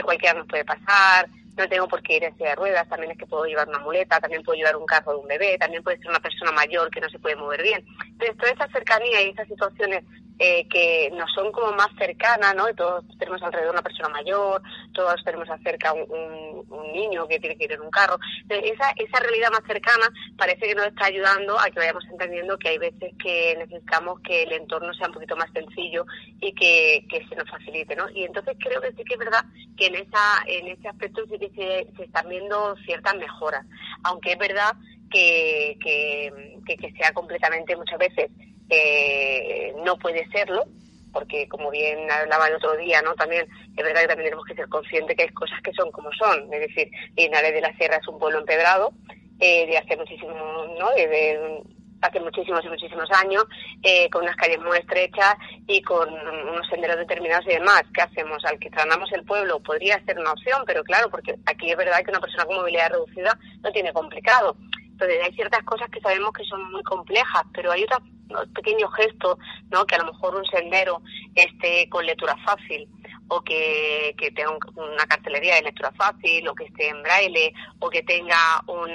cualquiera 0.05 0.39
nos 0.39 0.47
puede 0.49 0.67
pasar 0.67 1.31
no 1.57 1.69
tengo 1.69 1.89
por 1.89 2.03
qué 2.03 2.17
ir 2.17 2.25
en 2.25 2.37
silla 2.37 2.51
de 2.51 2.55
ruedas, 2.57 2.89
también 2.89 3.13
es 3.13 3.19
que 3.19 3.27
puedo 3.27 3.45
llevar 3.45 3.69
una 3.69 3.79
muleta, 3.79 4.21
también 4.21 4.43
puedo 4.43 4.57
llevar 4.57 4.77
un 4.77 4.87
carro 4.87 5.13
de 5.13 5.19
un 5.19 5.29
bebé, 5.29 5.57
también 5.59 5.83
puede 5.83 5.99
ser 5.99 6.09
una 6.09 6.21
persona 6.21 6.53
mayor 6.53 6.91
que 6.91 7.01
no 7.01 7.09
se 7.09 7.19
puede 7.19 7.37
mover 7.37 7.63
bien. 7.63 7.85
Entonces, 8.09 8.37
toda 8.37 8.53
esa 8.53 8.69
cercanía 8.69 9.23
y 9.23 9.31
esas 9.31 9.47
situaciones 9.47 10.05
eh, 10.39 10.67
que 10.69 11.11
nos 11.13 11.33
son 11.33 11.53
como 11.53 11.73
más 11.73 11.89
cercanas, 11.97 12.55
¿no? 12.57 12.67
todos 12.75 13.05
tenemos 13.19 13.41
alrededor 13.43 13.73
una 13.73 13.83
persona 13.83 14.09
mayor, 14.09 14.61
todos 14.93 15.23
tenemos 15.25 15.49
acerca 15.49 15.93
un, 15.93 16.67
un, 16.69 16.93
niño 16.93 17.27
que 17.29 17.39
tiene 17.39 17.57
que 17.57 17.65
ir 17.65 17.73
en 17.73 17.83
un 17.83 17.91
carro. 17.91 18.19
esa, 18.49 18.91
esa 18.97 19.21
realidad 19.21 19.51
más 19.51 19.63
cercana 19.67 20.09
parece 20.37 20.67
que 20.67 20.75
nos 20.75 20.87
está 20.87 21.07
ayudando 21.07 21.59
a 21.59 21.71
que 21.71 21.79
vayamos 21.79 22.05
entendiendo 22.11 22.59
que 22.59 22.69
hay 22.69 22.79
veces 22.79 23.13
que 23.23 23.57
necesitamos 23.59 24.21
que 24.21 24.43
el 24.45 24.53
entorno 24.53 24.93
sea 24.95 25.09
un 25.09 25.15
poquito 25.15 25.37
más 25.37 25.51
sencillo 25.53 26.05
y 26.41 26.53
que, 26.53 27.07
que 27.09 27.27
se 27.29 27.37
nos 27.37 27.49
facilite, 27.49 27.97
¿no? 27.97 28.09
Y 28.11 28.25
entonces 28.25 28.57
creo 28.59 28.81
que 28.81 28.93
sí 28.93 29.05
que 29.05 29.15
es 29.15 29.19
verdad 29.19 29.45
que 29.77 29.87
en 29.87 29.95
esa 29.97 30.43
en 30.47 30.69
ese 30.69 30.89
aspecto 30.89 31.23
sí 31.31 31.39
que 31.39 31.51
se, 31.51 31.97
se 31.97 32.05
están 32.05 32.29
viendo 32.29 32.77
ciertas 32.85 33.15
mejoras, 33.17 33.65
aunque 34.05 34.33
es 34.33 34.39
verdad 34.39 34.75
que, 35.11 35.77
que, 35.81 36.59
que, 36.67 36.77
que 36.77 36.93
sea 36.93 37.13
completamente 37.13 37.77
muchas 37.77 37.99
veces 37.99 38.31
eh, 38.71 39.75
no 39.85 39.97
puede 39.97 40.27
serlo, 40.31 40.65
porque 41.13 41.49
como 41.49 41.71
bien 41.71 42.11
hablaba 42.11 42.49
el 42.49 42.57
otro 42.57 42.77
día, 42.77 43.01
¿no? 43.03 43.15
También 43.15 43.47
es 43.77 43.85
verdad 43.85 44.03
que 44.03 44.09
también 44.09 44.27
tenemos 44.27 44.47
que 44.47 44.55
ser 44.55 44.69
conscientes 44.69 45.17
que 45.17 45.23
hay 45.23 45.29
cosas 45.31 45.61
que 45.63 45.73
son 45.73 45.91
como 45.93 46.11
son, 46.13 46.53
es 46.53 46.61
decir, 46.61 46.91
Linares 47.17 47.55
de 47.55 47.61
la 47.61 47.75
Sierra 47.77 47.97
es 47.97 48.09
un 48.09 48.19
pueblo 48.19 48.41
empedrado 48.41 48.93
eh, 49.41 49.67
de 49.67 49.79
hace 49.79 49.97
muchísimo, 49.97 50.35
¿no? 50.79 50.91
De, 50.91 51.63
hace 52.05 52.21
muchísimos 52.21 52.65
y 52.65 52.69
muchísimos 52.69 53.11
años, 53.13 53.45
eh, 53.83 54.09
con 54.11 54.23
unas 54.23 54.37
calles 54.37 54.61
muy 54.61 54.77
estrechas 54.77 55.37
y 55.67 55.81
con 55.83 56.09
unos 56.13 56.69
senderos 56.69 56.99
determinados 56.99 57.47
y 57.47 57.55
demás. 57.55 57.83
¿Qué 57.95 58.03
hacemos? 58.03 58.45
Al 58.45 58.59
que 58.59 58.71
tratamos 58.71 59.11
el 59.13 59.25
pueblo 59.25 59.61
podría 59.61 60.05
ser 60.05 60.19
una 60.19 60.33
opción, 60.33 60.63
pero 60.67 60.85
claro, 60.85 61.09
porque 61.11 61.35
aquí 61.47 61.71
es 61.71 61.77
verdad 61.77 62.05
que 62.05 62.11
una 62.11 62.21
persona 62.21 62.45
con 62.45 62.57
movilidad 62.57 62.91
reducida 62.91 63.39
no 63.63 63.73
tiene 63.73 63.93
complicado. 63.93 64.57
Entonces 64.77 65.19
hay 65.25 65.33
ciertas 65.35 65.63
cosas 65.65 65.89
que 65.91 66.01
sabemos 66.01 66.33
que 66.33 66.45
son 66.45 66.71
muy 66.71 66.83
complejas, 66.83 67.43
pero 67.53 67.73
hay 67.73 67.83
otros 68.31 68.49
pequeños 68.55 68.91
gestos, 68.95 69.39
¿no? 69.71 69.85
Que 69.85 69.97
a 69.97 69.99
lo 69.99 70.13
mejor 70.13 70.37
un 70.37 70.45
sendero 70.47 71.03
esté 71.35 71.89
con 71.89 72.07
lectura 72.07 72.37
fácil 72.45 72.89
o 73.29 73.41
que, 73.43 74.15
que 74.19 74.31
tenga 74.33 74.57
una 74.75 75.07
cartelería 75.07 75.57
de 75.57 75.63
lectura 75.63 75.93
fácil 75.93 76.47
o 76.49 76.55
que 76.55 76.65
esté 76.65 76.89
en 76.89 77.03
braille 77.03 77.53
o 77.79 77.89
que 77.91 78.03
tenga 78.03 78.63
un, 78.67 78.91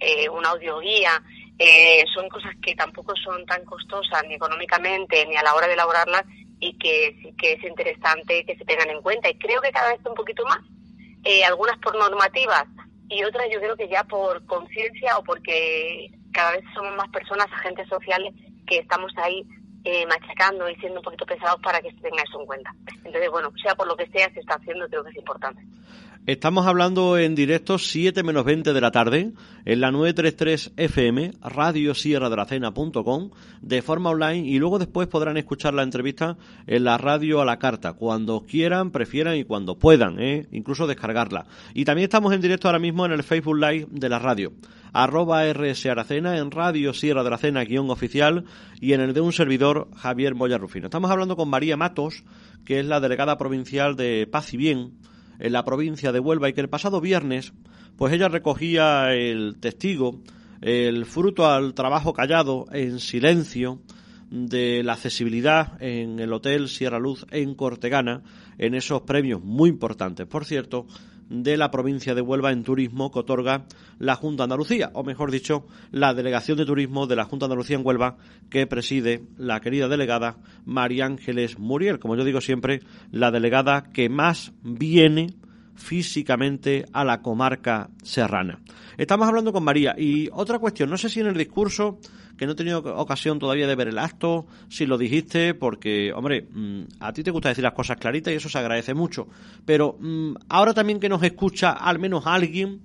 eh, 0.00 0.28
un 0.28 0.44
audio 0.46 0.78
guía. 0.80 1.22
Eh, 1.58 2.04
son 2.14 2.28
cosas 2.28 2.52
que 2.62 2.74
tampoco 2.74 3.14
son 3.16 3.44
tan 3.46 3.64
costosas 3.64 4.24
ni 4.26 4.34
económicamente 4.34 5.24
ni 5.26 5.36
a 5.36 5.42
la 5.42 5.54
hora 5.54 5.66
de 5.66 5.74
elaborarlas 5.74 6.24
y 6.58 6.76
que 6.78 7.16
sí 7.20 7.34
que 7.36 7.52
es 7.54 7.64
interesante 7.64 8.44
que 8.44 8.56
se 8.56 8.64
tengan 8.64 8.90
en 8.90 9.02
cuenta. 9.02 9.28
Y 9.28 9.38
creo 9.38 9.60
que 9.60 9.70
cada 9.70 9.92
vez 9.92 10.00
un 10.04 10.14
poquito 10.14 10.44
más, 10.44 10.60
eh, 11.24 11.44
algunas 11.44 11.78
por 11.78 11.96
normativas, 11.96 12.64
y 13.08 13.24
otras 13.24 13.46
yo 13.52 13.60
creo 13.60 13.76
que 13.76 13.88
ya 13.88 14.04
por 14.04 14.44
conciencia 14.46 15.18
o 15.18 15.24
porque 15.24 16.10
cada 16.32 16.52
vez 16.52 16.64
somos 16.74 16.96
más 16.96 17.08
personas, 17.10 17.46
agentes 17.52 17.86
sociales, 17.88 18.32
que 18.72 18.78
estamos 18.78 19.12
ahí 19.18 19.44
eh, 19.84 20.06
machacando 20.06 20.68
y 20.68 20.74
siendo 20.76 21.00
un 21.00 21.04
poquito 21.04 21.26
pesados 21.26 21.60
para 21.62 21.80
que 21.80 21.90
se 21.90 22.00
tenga 22.00 22.22
eso 22.22 22.40
en 22.40 22.46
cuenta. 22.46 22.74
Entonces, 23.04 23.30
bueno, 23.30 23.52
sea 23.62 23.74
por 23.74 23.86
lo 23.86 23.96
que 23.96 24.06
sea, 24.06 24.32
se 24.32 24.40
está 24.40 24.54
haciendo, 24.54 24.88
creo 24.88 25.04
que 25.04 25.10
es 25.10 25.16
importante. 25.16 25.62
Estamos 26.24 26.68
hablando 26.68 27.18
en 27.18 27.34
directo 27.34 27.78
7 27.78 28.22
menos 28.22 28.44
20 28.44 28.72
de 28.72 28.80
la 28.80 28.92
tarde 28.92 29.32
en 29.64 29.80
la 29.80 29.90
933 29.90 30.70
FM, 30.76 31.32
radio 31.42 31.96
sierra 31.96 32.30
de 32.30 32.36
la 32.36 32.44
cena.com, 32.44 33.30
de 33.60 33.82
forma 33.82 34.10
online 34.10 34.48
y 34.48 34.60
luego 34.60 34.78
después 34.78 35.08
podrán 35.08 35.36
escuchar 35.36 35.74
la 35.74 35.82
entrevista 35.82 36.36
en 36.68 36.84
la 36.84 36.96
radio 36.96 37.40
a 37.40 37.44
la 37.44 37.58
carta, 37.58 37.94
cuando 37.94 38.44
quieran, 38.46 38.92
prefieran 38.92 39.34
y 39.36 39.42
cuando 39.42 39.80
puedan, 39.80 40.20
¿eh? 40.20 40.46
incluso 40.52 40.86
descargarla. 40.86 41.46
Y 41.74 41.84
también 41.84 42.04
estamos 42.04 42.32
en 42.32 42.40
directo 42.40 42.68
ahora 42.68 42.78
mismo 42.78 43.04
en 43.04 43.10
el 43.10 43.24
Facebook 43.24 43.56
Live 43.56 43.88
de 43.90 44.08
la 44.08 44.20
radio 44.20 44.52
arroba 44.92 45.50
RS 45.50 45.86
Aracena, 45.86 46.36
en 46.36 46.50
Radio 46.50 46.92
Sierra 46.92 47.24
de 47.24 47.30
la 47.30 47.38
Cena, 47.38 47.64
guion 47.64 47.90
oficial, 47.90 48.44
y 48.78 48.92
en 48.92 49.00
el 49.00 49.14
de 49.14 49.22
un 49.22 49.32
servidor, 49.32 49.88
Javier 49.96 50.34
Moya 50.34 50.58
Rufino. 50.58 50.86
Estamos 50.86 51.10
hablando 51.10 51.34
con 51.34 51.48
María 51.48 51.78
Matos, 51.78 52.22
que 52.66 52.78
es 52.78 52.86
la 52.86 53.00
delegada 53.00 53.38
provincial 53.38 53.96
de 53.96 54.28
Paz 54.30 54.52
y 54.52 54.58
Bien, 54.58 54.92
en 55.42 55.52
la 55.52 55.64
provincia 55.64 56.12
de 56.12 56.20
Huelva 56.20 56.48
y 56.48 56.52
que 56.52 56.60
el 56.60 56.68
pasado 56.68 57.00
viernes, 57.00 57.52
pues 57.96 58.12
ella 58.12 58.28
recogía 58.28 59.12
el 59.12 59.56
testigo, 59.58 60.20
el 60.60 61.04
fruto 61.04 61.50
al 61.50 61.74
trabajo 61.74 62.12
callado, 62.12 62.66
en 62.72 63.00
silencio, 63.00 63.80
de 64.30 64.82
la 64.84 64.94
accesibilidad 64.94 65.82
en 65.82 66.20
el 66.20 66.32
Hotel 66.32 66.68
Sierra 66.68 67.00
Luz 67.00 67.26
en 67.32 67.54
Cortegana, 67.54 68.22
en 68.56 68.74
esos 68.74 69.02
premios 69.02 69.42
muy 69.42 69.68
importantes, 69.68 70.28
por 70.28 70.44
cierto, 70.44 70.86
de 71.32 71.56
la 71.56 71.70
provincia 71.70 72.14
de 72.14 72.20
Huelva 72.20 72.52
en 72.52 72.62
turismo 72.62 73.10
que 73.10 73.20
otorga 73.20 73.64
la 73.98 74.16
Junta 74.16 74.44
Andalucía, 74.44 74.90
o 74.92 75.02
mejor 75.02 75.30
dicho, 75.30 75.66
la 75.90 76.12
Delegación 76.12 76.58
de 76.58 76.66
Turismo 76.66 77.06
de 77.06 77.16
la 77.16 77.24
Junta 77.24 77.46
de 77.46 77.52
Andalucía 77.52 77.76
en 77.76 77.86
Huelva, 77.86 78.18
que 78.50 78.66
preside 78.66 79.22
la 79.38 79.60
querida 79.60 79.88
delegada 79.88 80.36
María 80.66 81.06
Ángeles 81.06 81.58
Muriel, 81.58 81.98
como 81.98 82.16
yo 82.16 82.24
digo 82.24 82.40
siempre, 82.40 82.80
la 83.10 83.30
delegada 83.30 83.84
que 83.92 84.08
más 84.08 84.52
viene 84.62 85.28
físicamente 85.74 86.86
a 86.92 87.04
la 87.04 87.22
comarca 87.22 87.90
serrana. 88.02 88.60
Estamos 88.96 89.26
hablando 89.26 89.52
con 89.52 89.64
María 89.64 89.94
y 89.98 90.28
otra 90.32 90.58
cuestión, 90.58 90.90
no 90.90 90.98
sé 90.98 91.08
si 91.08 91.20
en 91.20 91.26
el 91.26 91.36
discurso 91.36 91.98
que 92.36 92.46
no 92.46 92.52
he 92.52 92.56
tenido 92.56 92.80
ocasión 92.96 93.38
todavía 93.38 93.66
de 93.66 93.74
ver 93.74 93.88
el 93.88 93.98
acto, 93.98 94.46
si 94.68 94.86
lo 94.86 94.98
dijiste, 94.98 95.54
porque, 95.54 96.12
hombre, 96.12 96.42
mm, 96.50 96.82
a 97.00 97.12
ti 97.12 97.22
te 97.22 97.30
gusta 97.30 97.50
decir 97.50 97.62
las 97.62 97.72
cosas 97.72 97.98
claritas 97.98 98.32
y 98.32 98.36
eso 98.36 98.48
se 98.48 98.58
agradece 98.58 98.94
mucho. 98.94 99.28
Pero 99.64 99.96
mm, 100.00 100.34
ahora 100.48 100.74
también 100.74 100.98
que 100.98 101.08
nos 101.08 101.22
escucha 101.22 101.72
al 101.72 101.98
menos 101.98 102.26
alguien, 102.26 102.80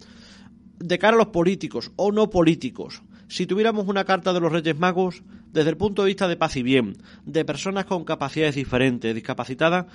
de 0.79 0.99
cara 0.99 1.15
a 1.15 1.17
los 1.17 1.27
políticos 1.27 1.91
o 1.95 2.11
no 2.11 2.29
políticos, 2.29 3.01
si 3.27 3.45
tuviéramos 3.45 3.87
una 3.87 4.05
carta 4.05 4.31
de 4.31 4.39
los 4.39 4.51
Reyes 4.51 4.77
Magos, 4.77 5.23
desde 5.51 5.71
el 5.71 5.77
punto 5.77 6.03
de 6.03 6.07
vista 6.07 6.27
de 6.27 6.37
paz 6.37 6.55
y 6.55 6.63
bien, 6.63 6.97
de 7.25 7.43
personas 7.43 7.85
con 7.85 8.05
capacidades 8.05 8.55
diferentes, 8.55 9.13
discapacitadas, 9.13 9.85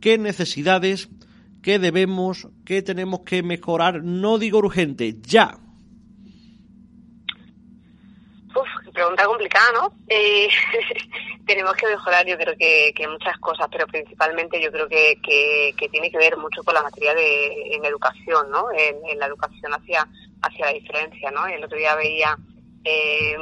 ¿qué 0.00 0.18
necesidades, 0.18 1.08
que 1.62 1.78
debemos, 1.78 2.48
que 2.66 2.82
tenemos 2.82 3.20
que 3.20 3.42
mejorar, 3.42 4.02
no 4.02 4.38
digo 4.38 4.58
urgente, 4.58 5.14
ya. 5.22 5.58
Uf, 8.54 8.92
pregunta 8.92 9.24
complicada, 9.24 9.72
¿no? 9.72 9.94
Eh, 10.08 10.48
tenemos 11.46 11.74
que 11.74 11.86
mejorar, 11.86 12.26
yo 12.26 12.36
creo 12.36 12.54
que, 12.56 13.08
muchas 13.08 13.38
cosas, 13.38 13.68
pero 13.70 13.86
principalmente 13.86 14.60
yo 14.60 14.70
creo 14.72 14.88
que, 14.88 15.18
que, 15.22 15.88
tiene 15.88 16.10
que 16.10 16.18
ver 16.18 16.36
mucho 16.36 16.62
con 16.62 16.74
la 16.74 16.82
materia 16.82 17.14
de 17.14 17.74
en 17.74 17.84
educación, 17.84 18.50
¿no? 18.50 18.70
En, 18.72 18.96
en 19.08 19.18
la 19.18 19.26
educación 19.26 19.72
hacia 19.72 20.06
hacia 20.42 20.66
la 20.66 20.72
diferencia, 20.72 21.30
¿no? 21.30 21.46
El 21.46 21.64
otro 21.64 21.78
día 21.78 21.94
veía 21.94 22.36
eh, 22.84 23.36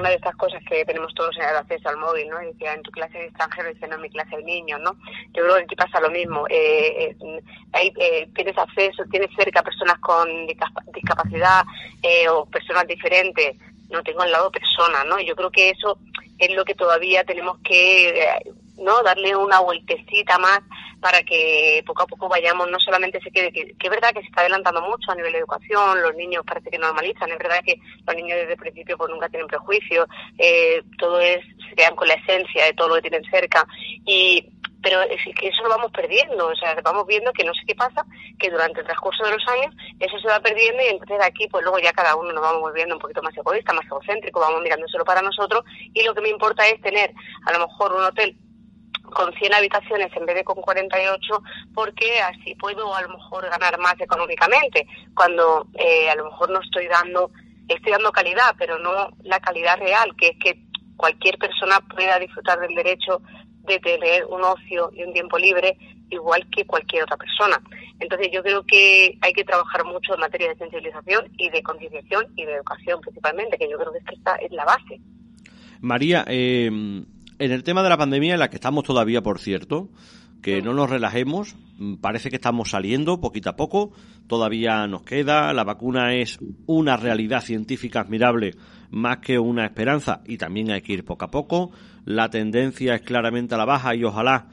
una 0.00 0.10
de 0.10 0.16
estas 0.16 0.36
cosas 0.36 0.62
que 0.68 0.84
tenemos 0.84 1.14
todos 1.14 1.36
en 1.36 1.44
el 1.44 1.56
acceso 1.56 1.88
al 1.88 1.96
móvil, 1.96 2.28
¿no? 2.28 2.38
decía, 2.38 2.74
en 2.74 2.82
tu 2.82 2.90
clase 2.90 3.18
de 3.18 3.26
extranjero, 3.26 3.72
dice, 3.72 3.88
no, 3.88 3.96
en 3.96 4.02
mi 4.02 4.10
clase 4.10 4.36
de 4.36 4.42
niños, 4.42 4.80
¿no? 4.80 4.96
Yo 5.32 5.42
creo 5.42 5.56
que 5.56 5.62
aquí 5.62 5.76
pasa 5.76 6.00
lo 6.00 6.10
mismo. 6.10 6.46
Eh, 6.48 7.16
eh, 7.20 7.92
eh 7.98 8.28
tienes 8.34 8.56
acceso, 8.58 9.04
tienes 9.10 9.30
cerca 9.36 9.62
personas 9.62 9.98
con 10.00 10.46
discapacidad 10.46 11.64
eh, 12.02 12.28
o 12.28 12.46
personas 12.46 12.86
diferentes, 12.86 13.56
no 13.88 14.02
tengo 14.02 14.22
al 14.22 14.32
lado 14.32 14.50
personas, 14.50 15.04
¿no? 15.06 15.18
Yo 15.20 15.34
creo 15.34 15.50
que 15.50 15.70
eso 15.70 15.98
es 16.38 16.54
lo 16.54 16.64
que 16.64 16.74
todavía 16.74 17.24
tenemos 17.24 17.58
que 17.64 18.26
no 18.78 19.02
darle 19.02 19.36
una 19.36 19.60
vueltecita 19.60 20.38
más 20.38 20.60
para 21.00 21.22
que 21.22 21.82
poco 21.86 22.02
a 22.02 22.06
poco 22.06 22.28
vayamos 22.28 22.70
no 22.70 22.78
solamente 22.78 23.20
se 23.20 23.30
quede 23.30 23.52
que, 23.52 23.74
es 23.78 23.90
verdad 23.90 24.12
que 24.12 24.20
se 24.20 24.28
está 24.28 24.42
adelantando 24.42 24.82
mucho 24.82 25.10
a 25.10 25.14
nivel 25.14 25.32
de 25.32 25.38
educación 25.38 26.02
los 26.02 26.14
niños 26.14 26.44
parece 26.46 26.70
que 26.70 26.78
normalizan 26.78 27.30
es 27.30 27.38
verdad 27.38 27.62
que 27.64 27.76
los 28.06 28.16
niños 28.16 28.38
desde 28.38 28.52
el 28.52 28.58
principio 28.58 28.96
pues 28.96 29.10
nunca 29.10 29.28
tienen 29.28 29.48
prejuicios 29.48 30.06
eh, 30.38 30.82
todo 30.98 31.20
es 31.20 31.40
se 31.68 31.74
quedan 31.74 31.96
con 31.96 32.08
la 32.08 32.14
esencia 32.14 32.64
de 32.66 32.72
todo 32.74 32.88
lo 32.88 32.94
que 32.96 33.10
tienen 33.10 33.24
cerca 33.30 33.66
y 34.04 34.46
pero 34.82 35.02
es 35.02 35.20
que 35.38 35.48
eso 35.48 35.62
lo 35.62 35.68
vamos 35.68 35.92
perdiendo, 35.92 36.46
o 36.46 36.56
sea, 36.56 36.74
vamos 36.82 37.06
viendo 37.06 37.32
que 37.32 37.44
no 37.44 37.52
sé 37.52 37.60
qué 37.66 37.74
pasa, 37.74 38.04
que 38.38 38.50
durante 38.50 38.80
el 38.80 38.86
transcurso 38.86 39.24
de 39.24 39.32
los 39.32 39.48
años 39.48 39.74
eso 39.98 40.18
se 40.18 40.28
va 40.28 40.40
perdiendo 40.40 40.82
y 40.82 40.86
entonces 40.86 41.18
aquí 41.22 41.46
pues 41.48 41.62
luego 41.62 41.78
ya 41.78 41.92
cada 41.92 42.16
uno 42.16 42.32
nos 42.32 42.42
vamos 42.42 42.62
volviendo 42.62 42.94
un 42.94 43.00
poquito 43.00 43.22
más 43.22 43.36
egoísta, 43.36 43.72
más 43.72 43.84
egocéntrico, 43.84 44.40
vamos 44.40 44.62
mirando 44.62 44.88
solo 44.88 45.04
para 45.04 45.22
nosotros 45.22 45.64
y 45.92 46.02
lo 46.02 46.14
que 46.14 46.22
me 46.22 46.30
importa 46.30 46.66
es 46.66 46.80
tener 46.80 47.12
a 47.44 47.52
lo 47.52 47.66
mejor 47.66 47.92
un 47.92 48.04
hotel 48.04 48.36
con 49.02 49.32
100 49.32 49.54
habitaciones 49.54 50.10
en 50.16 50.26
vez 50.26 50.36
de 50.36 50.44
con 50.44 50.60
48 50.60 51.42
porque 51.74 52.20
así 52.20 52.54
puedo 52.54 52.94
a 52.94 53.02
lo 53.02 53.08
mejor 53.10 53.48
ganar 53.48 53.78
más 53.78 53.94
económicamente 54.00 54.86
cuando 55.14 55.66
eh, 55.74 56.08
a 56.10 56.14
lo 56.16 56.26
mejor 56.26 56.50
no 56.50 56.60
estoy 56.60 56.86
dando 56.86 57.30
estoy 57.68 57.92
dando 57.92 58.12
calidad 58.12 58.54
pero 58.58 58.78
no 58.78 59.10
la 59.22 59.40
calidad 59.40 59.78
real 59.78 60.14
que 60.16 60.28
es 60.28 60.38
que 60.38 60.62
cualquier 60.96 61.38
persona 61.38 61.80
pueda 61.80 62.18
disfrutar 62.18 62.60
del 62.60 62.74
derecho 62.74 63.22
de 63.64 63.78
tener 63.78 64.26
un 64.26 64.42
ocio 64.42 64.90
y 64.94 65.02
un 65.02 65.12
tiempo 65.12 65.38
libre 65.38 65.76
igual 66.10 66.46
que 66.50 66.66
cualquier 66.66 67.04
otra 67.04 67.16
persona. 67.16 67.60
Entonces 68.00 68.28
yo 68.32 68.42
creo 68.42 68.64
que 68.66 69.16
hay 69.20 69.32
que 69.32 69.44
trabajar 69.44 69.84
mucho 69.84 70.14
en 70.14 70.20
materia 70.20 70.48
de 70.48 70.56
sensibilización 70.56 71.30
y 71.38 71.50
de 71.50 71.62
concienciación 71.62 72.26
y 72.36 72.44
de 72.44 72.54
educación 72.54 73.00
principalmente, 73.00 73.56
que 73.56 73.70
yo 73.70 73.78
creo 73.78 73.92
que 73.92 74.14
esta 74.14 74.34
es 74.36 74.50
la 74.50 74.64
base. 74.64 75.00
María, 75.80 76.24
eh, 76.28 76.70
en 77.40 77.52
el 77.52 77.64
tema 77.64 77.82
de 77.82 77.88
la 77.88 77.96
pandemia, 77.96 78.34
en 78.34 78.38
la 78.38 78.50
que 78.50 78.56
estamos 78.56 78.84
todavía, 78.84 79.22
por 79.22 79.38
cierto, 79.38 79.88
que 80.42 80.60
no 80.60 80.74
nos 80.74 80.90
relajemos, 80.90 81.56
mm, 81.78 81.94
parece 81.94 82.28
que 82.28 82.36
estamos 82.36 82.70
saliendo 82.70 83.18
poquito 83.18 83.48
a 83.48 83.56
poco, 83.56 83.92
todavía 84.26 84.86
nos 84.86 85.02
queda, 85.02 85.52
la 85.54 85.64
vacuna 85.64 86.14
es 86.14 86.38
una 86.66 86.98
realidad 86.98 87.40
científica 87.40 88.00
admirable 88.00 88.54
más 88.90 89.18
que 89.18 89.38
una 89.38 89.64
esperanza 89.64 90.20
y 90.26 90.36
también 90.36 90.70
hay 90.70 90.82
que 90.82 90.92
ir 90.92 91.04
poco 91.04 91.24
a 91.24 91.30
poco, 91.30 91.70
la 92.04 92.28
tendencia 92.28 92.94
es 92.94 93.02
claramente 93.02 93.54
a 93.54 93.58
la 93.58 93.64
baja 93.64 93.94
y 93.94 94.04
ojalá 94.04 94.48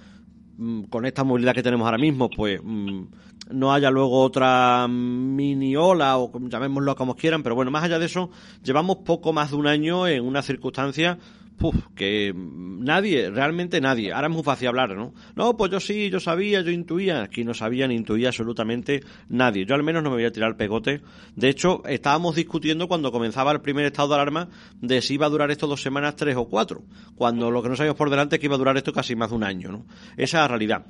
mm, 0.58 0.84
con 0.84 1.06
esta 1.06 1.26
movilidad 1.26 1.54
que 1.54 1.64
tenemos 1.64 1.86
ahora 1.86 1.98
mismo, 1.98 2.30
pues 2.30 2.62
mm, 2.64 3.04
no 3.52 3.74
haya 3.74 3.92
luego 3.92 4.22
otra 4.22 4.88
mini 4.88 5.76
ola 5.76 6.18
o 6.18 6.32
llamémoslo 6.40 6.96
como 6.96 7.16
quieran, 7.16 7.44
pero 7.44 7.56
bueno, 7.56 7.70
más 7.70 7.84
allá 7.84 8.00
de 8.00 8.06
eso, 8.06 8.30
llevamos 8.64 9.00
poco 9.06 9.34
más 9.34 9.52
de 9.52 9.58
un 9.58 9.68
año 9.68 10.08
en 10.08 10.24
una 10.24 10.42
circunstancia 10.42 11.18
Puf, 11.58 11.76
que 11.96 12.34
nadie, 12.36 13.32
realmente 13.32 13.82
nadie. 13.82 14.14
Ahora 14.14 14.28
es 14.28 14.34
muy 14.34 14.44
fácil 14.44 14.68
hablar, 14.68 14.96
¿no? 14.96 15.14
No, 15.36 15.58
pues 15.58 15.72
yo 15.72 15.80
sí, 15.80 16.12
yo 16.12 16.20
sabía, 16.20 16.62
yo 16.62 16.70
intuía. 16.70 17.24
Aquí 17.24 17.44
no 17.44 17.56
sabía 17.56 17.88
ni 17.88 17.96
intuía 17.96 18.28
absolutamente 18.28 19.02
nadie. 19.28 19.66
Yo 19.66 19.74
al 19.74 19.82
menos 19.82 20.04
no 20.04 20.12
me 20.12 20.18
voy 20.18 20.26
a 20.26 20.32
tirar 20.32 20.52
el 20.52 20.56
pegote. 20.56 21.02
De 21.36 21.50
hecho, 21.50 21.84
estábamos 21.88 22.36
discutiendo 22.36 22.88
cuando 22.88 23.12
comenzaba 23.12 23.52
el 23.52 23.62
primer 23.62 23.86
estado 23.88 24.10
de 24.10 24.16
alarma 24.16 24.50
de 24.82 25.02
si 25.02 25.16
iba 25.16 25.26
a 25.26 25.30
durar 25.30 25.50
esto 25.50 25.66
dos 25.66 25.82
semanas, 25.82 26.16
tres 26.16 26.36
o 26.36 26.48
cuatro. 26.48 26.84
Cuando 27.16 27.50
lo 27.50 27.64
que 27.64 27.70
no 27.70 27.76
sabíamos 27.76 27.98
por 27.98 28.12
delante 28.12 28.36
es 28.36 28.40
que 28.40 28.46
iba 28.46 28.56
a 28.56 28.60
durar 28.60 28.78
esto 28.78 28.94
casi 28.94 29.16
más 29.16 29.32
de 29.32 29.36
un 29.36 29.44
año, 29.44 29.72
¿no? 29.72 29.88
Esa 30.16 30.38
es 30.38 30.44
la 30.44 30.48
realidad. 30.48 30.86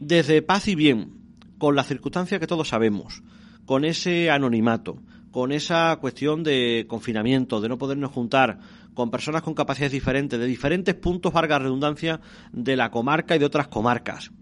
Desde 0.00 0.42
paz 0.42 0.66
y 0.66 0.74
bien, 0.74 1.12
con 1.58 1.76
las 1.76 1.86
circunstancias 1.86 2.40
que 2.40 2.46
todos 2.48 2.68
sabemos, 2.68 3.22
con 3.66 3.84
ese 3.84 4.30
anonimato, 4.30 5.00
con 5.30 5.52
esa 5.52 5.96
cuestión 6.00 6.42
de 6.42 6.86
confinamiento, 6.88 7.60
de 7.60 7.68
no 7.68 7.78
podernos 7.78 8.10
juntar, 8.10 8.58
con 8.98 9.12
personas 9.12 9.42
con 9.42 9.54
capacidades 9.54 9.92
diferentes, 9.92 10.40
de 10.40 10.44
diferentes 10.44 10.92
puntos, 10.92 11.32
larga 11.32 11.60
redundancia, 11.60 12.20
de 12.50 12.74
la 12.74 12.90
comarca 12.90 13.36
y 13.36 13.38
de 13.38 13.44
otras 13.44 13.68
comarcas. 13.68 14.32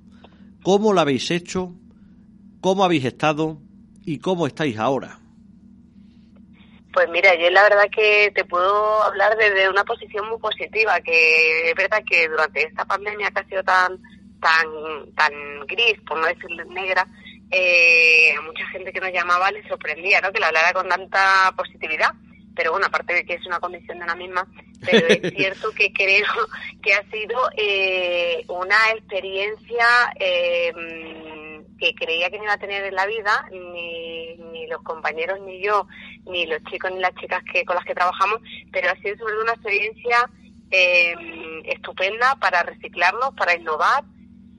¿Cómo 0.62 0.95
lo 0.95 1.01
habéis 1.03 1.31
hecho? 1.31 1.75
¿Cómo 2.62 2.83
habéis 2.83 3.05
estado? 3.05 3.59
¿Y 4.07 4.19
cómo 4.19 4.47
estáis 4.47 4.79
ahora? 4.79 5.19
Pues 6.90 7.07
mira, 7.11 7.35
yo 7.35 7.51
la 7.51 7.64
verdad 7.64 7.85
que 7.95 8.33
te 8.35 8.47
puedo 8.47 9.03
hablar 9.03 9.37
desde 9.37 9.69
una 9.69 9.85
posición 9.85 10.27
muy 10.27 10.38
positiva, 10.38 11.03
que 11.03 11.69
es 11.69 11.75
verdad 11.75 12.03
que 12.09 12.27
durante 12.27 12.62
esta 12.62 12.87
pandemia 12.87 13.31
que 13.33 13.40
ha 13.40 13.49
sido 13.49 13.62
tan 13.62 14.01
tan 14.40 15.12
tan 15.14 15.35
gris, 15.66 16.01
por 16.09 16.16
no 16.19 16.27
decir 16.29 16.49
negra, 16.69 17.07
eh, 17.51 18.35
a 18.35 18.40
mucha 18.40 18.66
gente 18.69 18.90
que 18.90 19.01
nos 19.01 19.12
llamaba 19.12 19.51
le 19.51 19.69
sorprendía, 19.69 20.23
¿no? 20.23 20.33
Que 20.33 20.40
la 20.40 20.47
hablara 20.47 20.73
con 20.73 20.88
tanta 20.88 21.53
positividad 21.55 22.14
pero 22.57 22.73
bueno, 22.73 22.87
aparte 22.87 23.12
de 23.12 23.25
que 23.25 23.35
es 23.35 23.47
una 23.47 23.61
condición 23.61 23.99
de 23.99 24.05
una 24.05 24.16
misma, 24.16 24.49
pero 24.85 25.07
es 25.07 25.21
cierto 25.37 25.71
que 25.73 25.92
creo 25.92 26.27
que 26.83 26.95
ha 26.95 27.03
sido 27.11 27.38
eh, 27.57 28.45
una 28.49 28.90
experiencia 28.97 29.87
eh, 30.19 30.73
que 31.79 31.95
creía 31.95 32.31
que 32.31 32.38
no 32.38 32.45
iba 32.45 32.55
a 32.55 32.59
tener 32.59 32.85
en 32.85 32.95
la 32.95 33.07
vida, 33.07 33.47
ni, 33.53 34.35
ni 34.37 34.66
los 34.66 34.83
compañeros, 34.83 35.38
ni 35.42 35.62
yo, 35.62 35.87
ni 36.25 36.47
los 36.47 36.62
chicos, 36.64 36.90
ni 36.90 37.01
las 37.01 37.14
chicas 37.16 37.45
que 37.53 37.64
con 37.64 37.77
las 37.77 37.85
que 37.85 37.95
trabajamos, 37.95 38.40
pero 38.73 38.90
ha 38.90 38.97
sido 38.97 39.16
sobre 39.19 39.35
todo 39.35 39.42
una 39.42 39.53
experiencia 39.53 40.31
eh, 40.71 41.14
estupenda 41.66 42.37
para 42.37 42.62
reciclarnos, 42.62 43.35
para 43.35 43.55
innovar, 43.55 44.05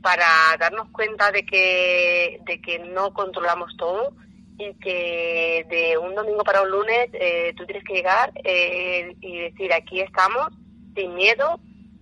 para 0.01 0.55
darnos 0.59 0.89
cuenta 0.91 1.31
de 1.31 1.45
que, 1.45 2.39
de 2.45 2.61
que 2.61 2.79
no 2.79 3.13
controlamos 3.13 3.75
todo, 3.77 4.13
y 4.57 4.73
que 4.75 5.65
de 5.69 5.97
un 5.97 6.15
domingo 6.15 6.43
para 6.43 6.63
un 6.63 6.71
lunes 6.71 7.09
eh, 7.13 7.53
tú 7.55 7.65
tienes 7.65 7.83
que 7.83 7.93
llegar 7.93 8.31
eh, 8.43 9.15
y 9.21 9.39
decir 9.39 9.71
aquí 9.71 10.01
estamos 10.01 10.47
sin 10.95 11.13
miedo, 11.13 11.59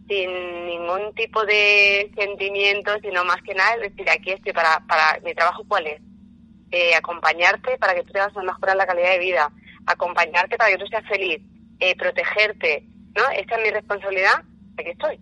sin 0.08 0.66
ningún 0.66 1.14
tipo 1.16 1.44
de 1.46 2.12
sentimiento, 2.16 2.94
sino 3.02 3.26
más 3.26 3.42
que 3.42 3.54
nada 3.54 3.78
decir 3.78 4.10
aquí 4.10 4.32
estoy 4.32 4.54
para, 4.54 4.80
para 4.88 5.20
mi 5.22 5.34
trabajo 5.34 5.64
cuál 5.68 5.88
es, 5.88 6.02
eh, 6.72 6.96
acompañarte 6.96 7.78
para 7.78 7.94
que 7.94 8.04
tú 8.04 8.14
te 8.14 8.20
vas 8.20 8.36
a 8.36 8.42
mejorar 8.44 8.78
la 8.78 8.88
calidad 8.88 9.12
de 9.12 9.20
vida, 9.20 9.52
acompañarte 9.86 10.58
para 10.58 10.72
que 10.72 10.78
tú 10.78 10.88
seas 10.88 11.06
feliz, 11.08 11.42
protegerte, 11.98 12.86
¿no? 13.16 13.30
Esta 13.32 13.56
es 13.58 13.64
mi 13.64 13.70
responsabilidad, 13.70 14.44
aquí 14.78 14.90
estoy. 14.92 15.20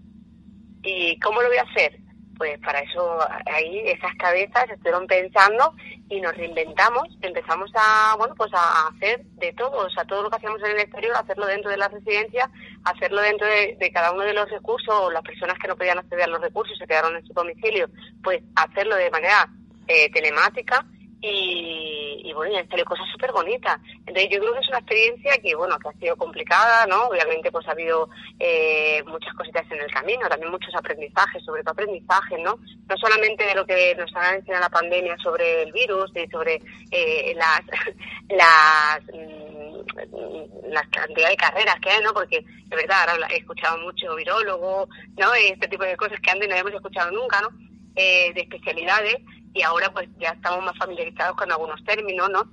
¿Y 0.83 1.19
cómo 1.19 1.41
lo 1.41 1.47
voy 1.47 1.57
a 1.57 1.63
hacer? 1.63 2.02
Pues 2.37 2.59
para 2.59 2.79
eso 2.79 3.19
ahí 3.51 3.79
esas 3.85 4.15
cabezas 4.15 4.69
estuvieron 4.69 5.07
pensando 5.07 5.73
y 6.09 6.19
nos 6.21 6.35
reinventamos, 6.35 7.07
empezamos 7.21 7.71
a, 7.75 8.15
bueno, 8.17 8.33
pues 8.35 8.51
a 8.53 8.87
hacer 8.87 9.23
de 9.35 9.53
todo, 9.53 9.85
o 9.85 9.89
sea, 9.89 10.05
todo 10.05 10.23
lo 10.23 10.29
que 10.29 10.37
hacíamos 10.37 10.61
en 10.63 10.71
el 10.71 10.79
exterior, 10.79 11.15
hacerlo 11.15 11.45
dentro 11.45 11.71
de 11.71 11.77
la 11.77 11.87
residencia, 11.87 12.49
hacerlo 12.83 13.21
dentro 13.21 13.47
de, 13.47 13.91
cada 13.93 14.11
uno 14.11 14.23
de 14.23 14.33
los 14.33 14.49
recursos, 14.49 14.93
o 14.93 15.11
las 15.11 15.23
personas 15.23 15.57
que 15.59 15.67
no 15.67 15.75
podían 15.75 15.99
acceder 15.99 16.23
a 16.25 16.27
los 16.27 16.41
recursos 16.41 16.77
se 16.77 16.87
quedaron 16.87 17.15
en 17.15 17.25
su 17.25 17.33
domicilio, 17.33 17.89
pues 18.23 18.43
hacerlo 18.55 18.95
de 18.95 19.11
manera 19.11 19.49
eh, 19.87 20.11
telemática 20.11 20.85
y, 21.23 22.21
y 22.21 22.33
bueno, 22.33 22.53
y 22.53 22.57
han 22.57 22.67
salido 22.67 22.85
cosas 22.85 23.07
súper 23.11 23.31
bonitas. 23.31 23.79
Entonces 24.05 24.27
yo 24.29 24.39
creo 24.39 24.53
que 24.53 24.59
es 24.59 24.67
una 24.67 24.79
experiencia 24.79 25.37
que, 25.41 25.55
bueno, 25.55 25.79
que 25.79 25.87
ha 25.87 25.93
sido 25.93 26.17
complicada, 26.17 26.85
¿no? 26.85 27.03
Obviamente 27.07 27.49
pues 27.49 27.65
ha 27.67 27.71
habido 27.71 28.09
eh, 28.39 29.01
muchas 29.07 29.33
cositas 29.35 29.65
en 29.71 29.79
el 29.79 29.91
camino, 29.91 30.27
también 30.27 30.51
muchos 30.51 30.75
aprendizajes, 30.75 31.43
sobre 31.45 31.63
todo 31.63 31.71
aprendizajes, 31.71 32.39
¿no? 32.39 32.59
No 32.89 32.97
solamente 32.97 33.45
de 33.45 33.55
lo 33.55 33.65
que 33.65 33.95
nos 33.95 34.13
ha 34.15 34.35
enseñado 34.35 34.63
la 34.63 34.69
pandemia 34.69 35.17
sobre 35.19 35.63
el 35.63 35.71
virus 35.71 36.11
y 36.15 36.27
sobre 36.27 36.61
eh, 36.91 37.33
las, 37.35 37.61
las, 38.29 39.01
mm, 39.13 40.71
las 40.71 40.87
cantidad 40.89 41.29
de 41.29 41.37
carreras 41.37 41.75
que 41.81 41.89
hay, 41.89 42.03
¿no? 42.03 42.13
Porque 42.13 42.41
de 42.41 42.75
verdad 42.75 43.09
ahora 43.09 43.27
he 43.29 43.37
escuchado 43.37 43.77
mucho 43.77 44.13
virólogo, 44.15 44.89
¿no? 45.17 45.33
Este 45.35 45.69
tipo 45.69 45.85
de 45.85 45.95
cosas 45.95 46.19
que 46.19 46.31
antes 46.31 46.49
no 46.49 46.53
habíamos 46.53 46.73
escuchado 46.73 47.11
nunca, 47.11 47.39
¿no? 47.39 47.49
Eh, 47.95 48.33
de 48.33 48.41
especialidades 48.41 49.17
y 49.53 49.61
ahora 49.61 49.93
pues 49.93 50.09
ya 50.17 50.29
estamos 50.29 50.65
más 50.65 50.75
familiarizados 50.77 51.37
con 51.37 51.51
algunos 51.51 51.83
términos, 51.83 52.27
¿no? 52.31 52.43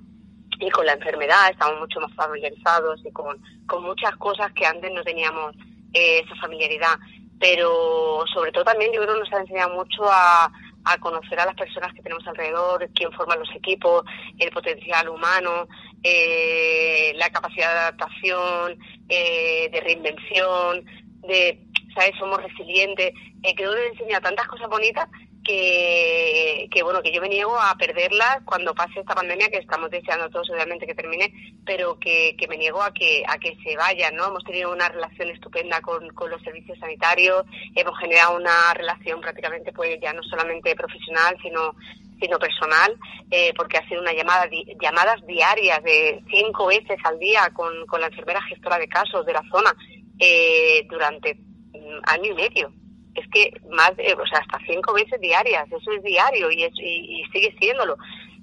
Y 0.59 0.69
con 0.69 0.85
la 0.85 0.93
enfermedad 0.93 1.49
estamos 1.49 1.79
mucho 1.79 1.99
más 1.99 2.13
familiarizados 2.13 3.01
y 3.03 3.11
con, 3.11 3.41
con 3.65 3.83
muchas 3.83 4.15
cosas 4.17 4.51
que 4.53 4.67
antes 4.67 4.91
no 4.93 5.03
teníamos 5.03 5.55
eh, 5.93 6.19
esa 6.23 6.35
familiaridad. 6.35 6.95
Pero 7.39 8.23
sobre 8.31 8.51
todo 8.51 8.65
también 8.65 8.91
yo 8.93 9.01
creo 9.01 9.15
que 9.15 9.21
nos 9.21 9.33
ha 9.33 9.41
enseñado 9.41 9.73
mucho 9.73 10.03
a, 10.03 10.51
a 10.85 10.97
conocer 10.99 11.39
a 11.39 11.45
las 11.45 11.55
personas 11.55 11.91
que 11.95 12.03
tenemos 12.03 12.27
alrededor, 12.27 12.87
quién 12.93 13.11
forma 13.13 13.35
los 13.35 13.49
equipos, 13.55 14.03
el 14.37 14.51
potencial 14.51 15.09
humano, 15.09 15.67
eh, 16.03 17.13
la 17.15 17.31
capacidad 17.31 17.73
de 17.73 17.79
adaptación, 17.79 18.77
eh, 19.09 19.69
de 19.71 19.81
reinvención, 19.81 20.85
de, 21.27 21.65
¿sabes? 21.95 22.11
Somos 22.19 22.43
resilientes. 22.43 23.11
Eh, 23.41 23.55
creo 23.55 23.73
que 23.73 23.89
nos 23.89 23.99
enseña 23.99 24.21
tantas 24.21 24.47
cosas 24.47 24.69
bonitas 24.69 25.07
que, 25.43 26.67
que 26.71 26.83
bueno 26.83 27.01
que 27.01 27.11
yo 27.11 27.21
me 27.21 27.29
niego 27.29 27.59
a 27.59 27.75
perderlas 27.75 28.39
cuando 28.45 28.75
pase 28.75 28.99
esta 28.99 29.15
pandemia 29.15 29.49
que 29.49 29.57
estamos 29.57 29.89
deseando 29.89 30.29
todos 30.29 30.49
obviamente 30.51 30.85
que 30.85 30.95
termine 30.95 31.33
pero 31.65 31.97
que, 31.99 32.35
que 32.37 32.47
me 32.47 32.57
niego 32.57 32.81
a 32.81 32.93
que 32.93 33.23
a 33.27 33.37
que 33.37 33.55
se 33.63 33.75
vayan 33.75 34.15
no 34.15 34.27
hemos 34.27 34.43
tenido 34.43 34.71
una 34.71 34.89
relación 34.89 35.29
estupenda 35.29 35.81
con, 35.81 36.07
con 36.09 36.29
los 36.29 36.41
servicios 36.43 36.77
sanitarios 36.79 37.43
hemos 37.75 37.97
generado 37.99 38.37
una 38.37 38.73
relación 38.73 39.19
prácticamente 39.21 39.73
pues 39.73 39.99
ya 40.01 40.13
no 40.13 40.23
solamente 40.23 40.75
profesional 40.75 41.35
sino 41.41 41.75
sino 42.21 42.37
personal, 42.37 42.95
eh, 43.31 43.51
porque 43.57 43.77
ha 43.77 43.87
sido 43.87 43.99
una 43.99 44.13
llamada, 44.13 44.47
llamadas 44.79 45.25
diarias 45.25 45.81
de 45.83 46.21
cinco 46.29 46.67
veces 46.67 46.97
al 47.03 47.17
día 47.17 47.49
con, 47.51 47.87
con 47.87 47.99
la 47.99 48.07
enfermera 48.07 48.39
gestora 48.43 48.77
de 48.77 48.87
casos 48.87 49.25
de 49.25 49.33
la 49.33 49.41
zona 49.51 49.73
eh, 50.19 50.85
durante 50.87 51.33
mm, 51.33 51.99
año 52.03 52.31
y 52.31 52.33
medio 52.35 52.71
es 53.15 53.27
que 53.33 53.51
más, 53.69 53.95
de, 53.97 54.13
o 54.13 54.25
sea, 54.27 54.39
hasta 54.39 54.59
cinco 54.65 54.93
veces 54.93 55.19
diarias, 55.19 55.65
eso 55.71 55.91
es 55.91 56.03
diario 56.03 56.49
y, 56.51 56.63
es, 56.63 56.73
y, 56.77 57.23
sigue 57.31 57.55
siéndolo. 57.59 57.97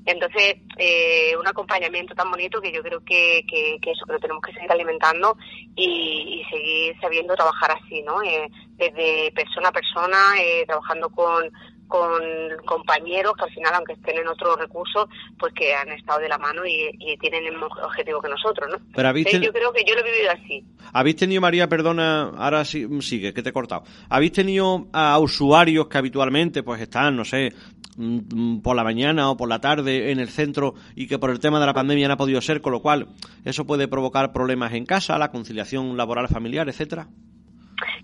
Entonces, 0.07 0.57
eh, 0.79 1.37
un 1.39 1.47
acompañamiento 1.47 2.15
tan 2.15 2.31
bonito 2.31 2.61
que 2.63 2.73
yo 2.73 2.83
creo 2.83 3.01
que, 3.05 3.45
que, 3.47 3.79
que 3.83 3.91
eso, 3.91 4.07
que 4.07 4.15
lo 4.15 4.19
tenemos 4.19 4.43
que 4.43 4.55
seguir 4.55 4.73
alimentando 4.73 5.37
y, 5.77 6.41
y 6.41 6.45
seguir 6.51 6.99
sabiendo 7.01 7.35
trabajar 7.35 7.73
así, 7.73 8.01
¿no? 8.03 8.23
Eh, 8.23 8.49
desde 8.77 9.31
persona 9.33 9.69
a 9.69 9.73
persona, 9.73 10.19
eh, 10.41 10.65
trabajando 10.67 11.11
con, 11.11 11.51
con 11.89 12.23
compañeros 12.65 13.33
que 13.37 13.45
al 13.45 13.51
final, 13.51 13.75
aunque 13.75 13.95
estén 13.95 14.19
en 14.19 14.29
otros 14.29 14.57
recursos, 14.59 15.09
pues 15.39 15.53
que 15.55 15.75
han 15.75 15.91
estado 15.91 16.21
de 16.21 16.29
la 16.29 16.39
mano 16.39 16.65
y, 16.65 16.97
tienen 17.19 17.47
el 17.47 17.53
mismo 17.53 17.67
objetivo 17.83 18.21
que 18.21 18.29
nosotros, 18.29 18.69
¿no? 18.71 18.79
Pero 18.95 19.09
habéis 19.09 19.33
Yo 19.33 19.53
creo 19.53 19.73
que 19.73 19.85
yo 19.85 19.95
lo 19.95 20.01
he 20.01 20.05
vivido 20.05 20.31
así. 20.31 20.65
¿Habéis 20.93 21.17
tenido, 21.17 21.41
María, 21.41 21.69
perdona, 21.69 22.31
ahora 22.37 22.65
sí, 22.65 22.87
sigue, 23.01 23.33
que 23.33 23.43
te 23.43 23.49
he 23.49 23.53
cortado. 23.53 23.85
¿Habéis 24.09 24.33
tenido 24.33 24.87
a 24.93 25.19
usuarios 25.19 25.89
que 25.89 25.99
habitualmente 25.99 26.63
pues 26.63 26.81
están, 26.81 27.17
no 27.17 27.25
sé, 27.25 27.53
mm, 27.97 28.61
por 28.61 28.77
la 28.77 28.85
mañana 28.85 29.31
o 29.31 29.37
por 29.37 29.49
la 29.49 29.61
tarde 29.61 30.13
en 30.13 30.21
el 30.21 30.29
centro 30.29 30.75
y 30.95 31.07
que 31.07 31.19
por 31.19 31.31
el 31.31 31.41
tema 31.41 31.59
de 31.59 31.67
la 31.67 31.75
pandemia 31.75 32.07
no 32.07 32.15
ha 32.15 32.19
podido 32.19 32.41
ser, 32.41 32.61
con 32.61 32.73
lo 32.73 32.81
cual 32.81 33.09
eso 33.45 33.67
puede 33.67 33.89
provocar 33.89 34.33
problemas 34.33 34.75
en 34.75 34.87
casa, 34.87 35.19
la 35.19 35.31
conciliación 35.31 35.97
laboral 35.97 36.29
familiar, 36.29 36.69
etcétera? 36.69 37.09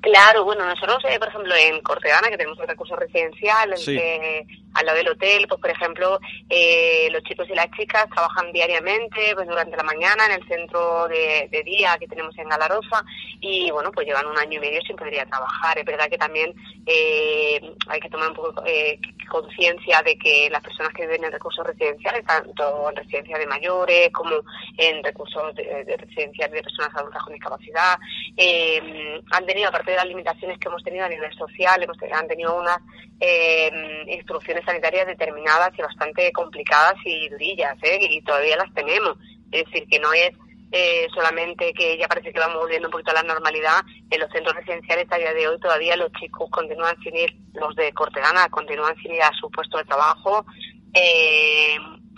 Claro, 0.01 0.45
bueno, 0.45 0.65
nosotros, 0.67 1.03
eh, 1.09 1.19
por 1.19 1.29
ejemplo, 1.29 1.55
en 1.55 1.81
Cortegana, 1.81 2.29
que 2.29 2.37
tenemos 2.37 2.59
un 2.59 2.69
recurso 2.69 2.95
residencial, 2.97 3.77
Sí. 3.77 3.97
eh, 3.97 4.45
al 4.75 4.87
lado 4.87 4.99
del 4.99 5.09
hotel, 5.11 5.47
pues 5.49 5.61
por 5.61 5.71
ejemplo, 5.71 6.19
eh, 6.51 7.09
los 7.11 7.23
chicos 7.23 7.49
y 7.49 7.55
las 7.55 7.71
chicas 7.71 8.09
trabajan 8.11 8.53
diariamente, 8.53 9.33
pues 9.35 9.47
durante 9.47 9.77
la 9.77 9.85
mañana 9.85 10.27
en 10.27 10.33
el 10.33 10.49
centro 10.49 11.07
de, 11.09 11.49
de 11.51 11.63
día 11.63 11.97
que 11.99 12.09
tenemos 12.09 12.37
en 12.39 12.49
Galarosa 12.49 13.05
y 13.41 13.71
bueno, 13.71 13.93
pues 13.93 14.07
llevan 14.07 14.27
un 14.27 14.37
año 14.37 14.59
y 14.59 14.61
medio 14.61 14.81
sin 14.83 14.97
poder 14.97 15.15
ir 15.15 15.21
a 15.21 15.27
trabajar. 15.27 15.79
Es 15.79 15.85
verdad 15.85 16.09
que 16.09 16.19
también 16.19 16.53
eh, 16.87 17.61
hay 17.87 18.01
que 18.01 18.11
tomar 18.11 18.31
un 18.31 18.35
poco 18.35 18.65
eh, 18.67 18.99
conciencia 19.29 20.03
de 20.03 20.19
que 20.19 20.49
las 20.51 20.63
personas 20.63 20.93
que 20.93 21.03
viven 21.07 21.25
en 21.25 21.33
recursos 21.33 21.65
residenciales, 21.65 22.25
tanto 22.27 22.91
en 22.91 22.97
residencias 22.97 23.39
de 23.39 23.47
mayores 23.47 24.11
como 24.13 24.37
en 24.77 25.03
recursos 25.05 25.55
de, 25.55 25.85
de 25.85 25.97
residenciales 25.97 26.53
de 26.53 26.63
personas 26.63 26.91
adultas 26.97 27.23
con 27.23 27.33
discapacidad, 27.33 27.97
eh, 28.37 29.21
han 29.31 29.47
tenido, 29.47 29.64
aparte 29.69 29.91
de 29.91 29.97
las 29.97 30.07
limitaciones 30.07 30.59
que 30.59 30.69
hemos 30.69 30.83
tenido 30.83 31.05
a 31.05 31.09
nivel 31.09 31.33
social, 31.35 31.83
hemos, 31.83 31.97
han 32.13 32.29
tenido 32.29 32.57
unas 32.57 32.79
eh, 33.21 33.71
instrucciones 34.09 34.65
sanitarias 34.65 35.07
determinadas 35.07 35.71
y 35.79 35.83
bastante 35.83 36.31
complicadas 36.33 36.95
y 37.05 37.29
durillas, 37.29 37.77
¿eh? 37.83 37.99
y 38.01 38.23
todavía 38.23 38.57
las 38.57 38.73
tenemos. 38.75 39.17
Es 39.51 39.65
decir, 39.67 39.87
que 39.89 39.99
no 39.99 40.13
es 40.13 40.31
eh, 40.77 41.07
solamente 41.15 41.73
que 41.73 41.97
ya 41.97 42.09
parece 42.09 42.33
que 42.33 42.41
vamos 42.41 42.59
volviendo 42.59 42.89
un 42.89 42.93
poquito 42.93 43.13
a 43.13 43.23
la 43.23 43.23
normalidad. 43.23 43.81
En 44.11 44.19
los 44.19 44.29
centros 44.33 44.57
residenciales 44.57 45.07
a 45.09 45.19
día 45.19 45.33
de 45.33 45.47
hoy 45.47 45.61
todavía 45.61 45.97
los 45.97 46.11
chicos 46.19 46.51
continúan 46.51 46.97
sin 47.01 47.15
ir, 47.15 47.33
los 47.53 47.77
de 47.77 47.93
Cortegana 47.93 48.49
continúan 48.49 48.97
sin 48.97 49.15
ir 49.15 49.23
a 49.23 49.31
su 49.41 49.49
puesto 49.53 49.79
de 49.79 49.85
trabajo, 49.85 50.45
eh, 50.93 51.77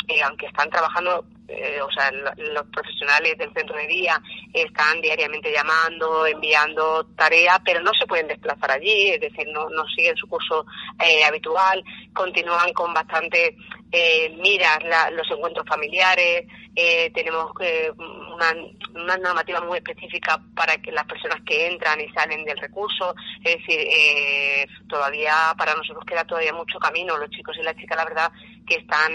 eh, 0.09 0.23
aunque 0.25 0.47
están 0.47 0.71
trabajando 0.71 1.27
eh, 1.49 1.81
o 1.81 1.91
sea, 1.93 2.11
los 2.11 2.67
profesionales 2.73 3.39
del 3.39 3.53
centro 3.55 3.77
de 3.77 3.87
día 3.87 4.21
están 4.53 5.01
diariamente 5.01 5.53
llamando, 5.53 6.27
enviando 6.27 7.07
tareas, 7.17 7.59
pero 7.65 7.81
no 7.81 7.93
se 7.95 8.07
pueden 8.07 8.29
desplazar 8.29 8.73
allí, 8.73 9.11
es 9.11 9.21
decir, 9.21 9.47
no, 9.53 9.69
siguen 9.95 10.17
su 10.17 10.27
curso 10.27 10.67
eh, 10.99 11.25
habitual, 11.25 11.83
continúan 12.13 12.73
con 12.73 12.93
bastante 12.93 13.57
eh, 13.93 14.37
miras 14.41 14.83
la, 14.85 15.11
los 15.11 15.31
encuentros 15.31 15.67
familiares, 15.67 16.47
eh, 16.79 17.11
tenemos 17.15 17.53
eh, 17.61 17.91
una, 17.97 18.53
una, 18.95 19.17
normativa 19.17 19.63
muy 19.63 19.79
específica 19.79 20.39
para 20.55 20.77
que 20.77 20.93
las 20.93 21.07
personas 21.07 21.41
que 21.47 21.69
entran 21.69 21.99
y 21.99 22.09
salen 22.11 22.45
del 22.45 22.59
recurso, 22.59 23.15
es 23.43 23.57
decir, 23.57 23.81
eh, 23.81 24.67
todavía 24.87 25.55
para 25.57 25.75
nosotros 25.75 26.05
queda 26.05 26.25
todavía 26.25 26.53
mucho 26.53 26.79
camino, 26.79 27.17
los 27.17 27.31
chicos 27.31 27.57
y 27.59 27.63
las 27.63 27.77
chicas, 27.77 27.97
la 27.97 28.05
verdad, 28.05 28.31
que 28.67 28.75
están 28.75 29.11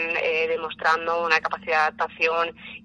demostrando 0.47 1.23
una 1.23 1.39
capacidad 1.39 1.67
de 1.67 1.75
adaptación 1.75 2.20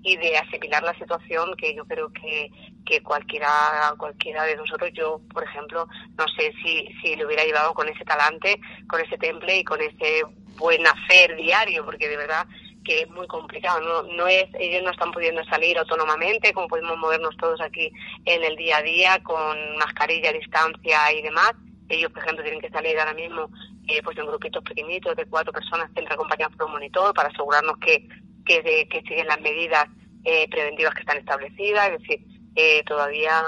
y 0.03 0.17
de 0.17 0.39
asimilar 0.39 0.83
la 0.83 0.95
situación 0.95 1.55
que 1.57 1.75
yo 1.75 1.85
creo 1.85 2.13
que, 2.13 2.51
que 2.85 3.03
cualquiera 3.03 3.95
cualquiera 3.99 4.45
de 4.45 4.57
nosotros, 4.57 4.91
yo 4.93 5.21
por 5.33 5.45
ejemplo, 5.45 5.87
no 6.17 6.29
sé 6.29 6.53
si, 6.63 6.89
si 7.03 7.17
lo 7.17 7.27
hubiera 7.27 7.45
llevado 7.45 7.75
con 7.75 7.89
ese 7.89 8.05
talante, 8.05 8.59
con 8.89 9.01
ese 9.01 9.19
temple 9.19 9.59
y 9.59 9.65
con 9.65 9.81
ese 9.81 10.23
buen 10.57 10.87
hacer 10.87 11.37
diario, 11.37 11.85
porque 11.85 12.09
de 12.09 12.17
verdad 12.17 12.47
que 12.85 13.03
es 13.03 13.11
muy 13.11 13.27
complicado, 13.27 13.81
no, 13.81 14.03
no 14.15 14.29
es, 14.29 14.47
ellos 14.61 14.83
no 14.85 14.91
están 14.91 15.11
pudiendo 15.11 15.45
salir 15.47 15.77
autónomamente, 15.77 16.53
como 16.53 16.69
podemos 16.69 16.97
movernos 16.97 17.37
todos 17.37 17.61
aquí 17.61 17.91
en 18.25 18.45
el 18.45 18.55
día 18.57 18.79
a 18.79 18.83
día, 18.83 19.23
con 19.25 19.77
mascarilla, 19.77 20.33
distancia 20.33 21.13
y 21.13 21.21
demás. 21.23 21.53
Ellos, 21.89 22.13
por 22.13 22.23
ejemplo, 22.23 22.45
tienen 22.45 22.61
que 22.61 22.71
salir 22.71 22.99
ahora 22.99 23.15
mismo 23.15 23.51
eh, 23.89 24.01
pues 24.03 24.19
en 24.19 24.27
grupitos 24.27 24.63
pequeñitos 24.65 25.15
de 25.17 25.27
cuatro 25.27 25.53
personas, 25.53 25.91
siempre 25.93 26.15
acompañados 26.15 26.57
por 26.57 26.67
un 26.67 26.73
monitor 26.73 27.15
para 27.15 27.29
asegurarnos 27.29 27.77
que, 27.79 28.09
que, 28.47 28.63
de, 28.63 28.89
que 28.89 29.03
siguen 29.03 29.27
las 29.27 29.41
medidas 29.41 29.87
eh, 30.25 30.49
preventivas 30.51 30.95
que 30.95 31.01
están 31.01 31.19
establecidas, 31.19 31.91
es 31.91 32.01
decir, 32.01 32.21
eh, 32.57 32.83
todavía 32.87 33.43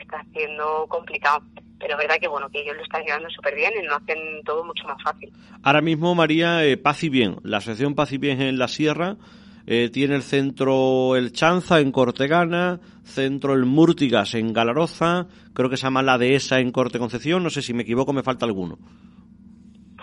está 0.00 0.24
siendo 0.32 0.86
complicado. 0.88 1.42
Pero 1.78 1.94
es 1.94 1.98
verdad 1.98 2.16
que 2.18 2.60
ellos 2.60 2.76
lo 2.76 2.82
están 2.82 3.04
llevando 3.04 3.28
súper 3.28 3.54
bien 3.54 3.72
y 3.78 3.84
lo 3.84 3.96
hacen 3.96 4.42
todo 4.44 4.64
mucho 4.64 4.84
más 4.86 4.96
fácil. 5.02 5.30
Ahora 5.62 5.82
mismo, 5.82 6.14
María, 6.14 6.64
eh, 6.64 6.78
Paz 6.78 7.04
y 7.04 7.10
Bien, 7.10 7.36
la 7.42 7.58
asociación 7.58 7.94
Paz 7.94 8.12
y 8.12 8.18
Bien 8.18 8.40
en 8.40 8.58
la 8.58 8.68
Sierra, 8.68 9.16
eh, 9.66 9.90
tiene 9.90 10.14
el 10.14 10.22
centro 10.22 11.16
El 11.16 11.32
Chanza 11.32 11.80
en 11.80 11.92
Cortegana, 11.92 12.80
centro 13.02 13.54
El 13.54 13.66
Múrtigas 13.66 14.34
en 14.34 14.52
Galaroza, 14.52 15.26
creo 15.52 15.68
que 15.68 15.76
se 15.76 15.84
llama 15.84 16.02
La 16.02 16.16
Dehesa 16.16 16.60
en 16.60 16.70
Corte 16.70 16.98
Concepción, 16.98 17.42
no 17.42 17.50
sé 17.50 17.60
si 17.60 17.74
me 17.74 17.82
equivoco, 17.82 18.12
me 18.12 18.22
falta 18.22 18.46
alguno. 18.46 18.78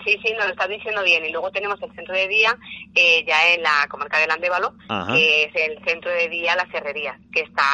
Sí, 0.04 0.18
sí, 0.24 0.32
nos 0.34 0.46
lo 0.46 0.52
estás 0.52 0.68
diciendo 0.68 1.02
bien. 1.02 1.24
Y 1.24 1.30
luego 1.30 1.50
tenemos 1.50 1.80
el 1.82 1.92
centro 1.94 2.14
de 2.14 2.28
día 2.28 2.56
eh, 2.94 3.24
ya 3.26 3.54
en 3.54 3.62
la 3.62 3.86
comarca 3.88 4.18
del 4.18 4.30
Andévalo, 4.30 4.74
Ajá. 4.88 5.12
que 5.12 5.44
es 5.44 5.54
el 5.54 5.82
centro 5.84 6.10
de 6.10 6.28
día 6.28 6.56
Las 6.56 6.72
Herrerías, 6.74 7.16
que 7.32 7.40
está 7.40 7.64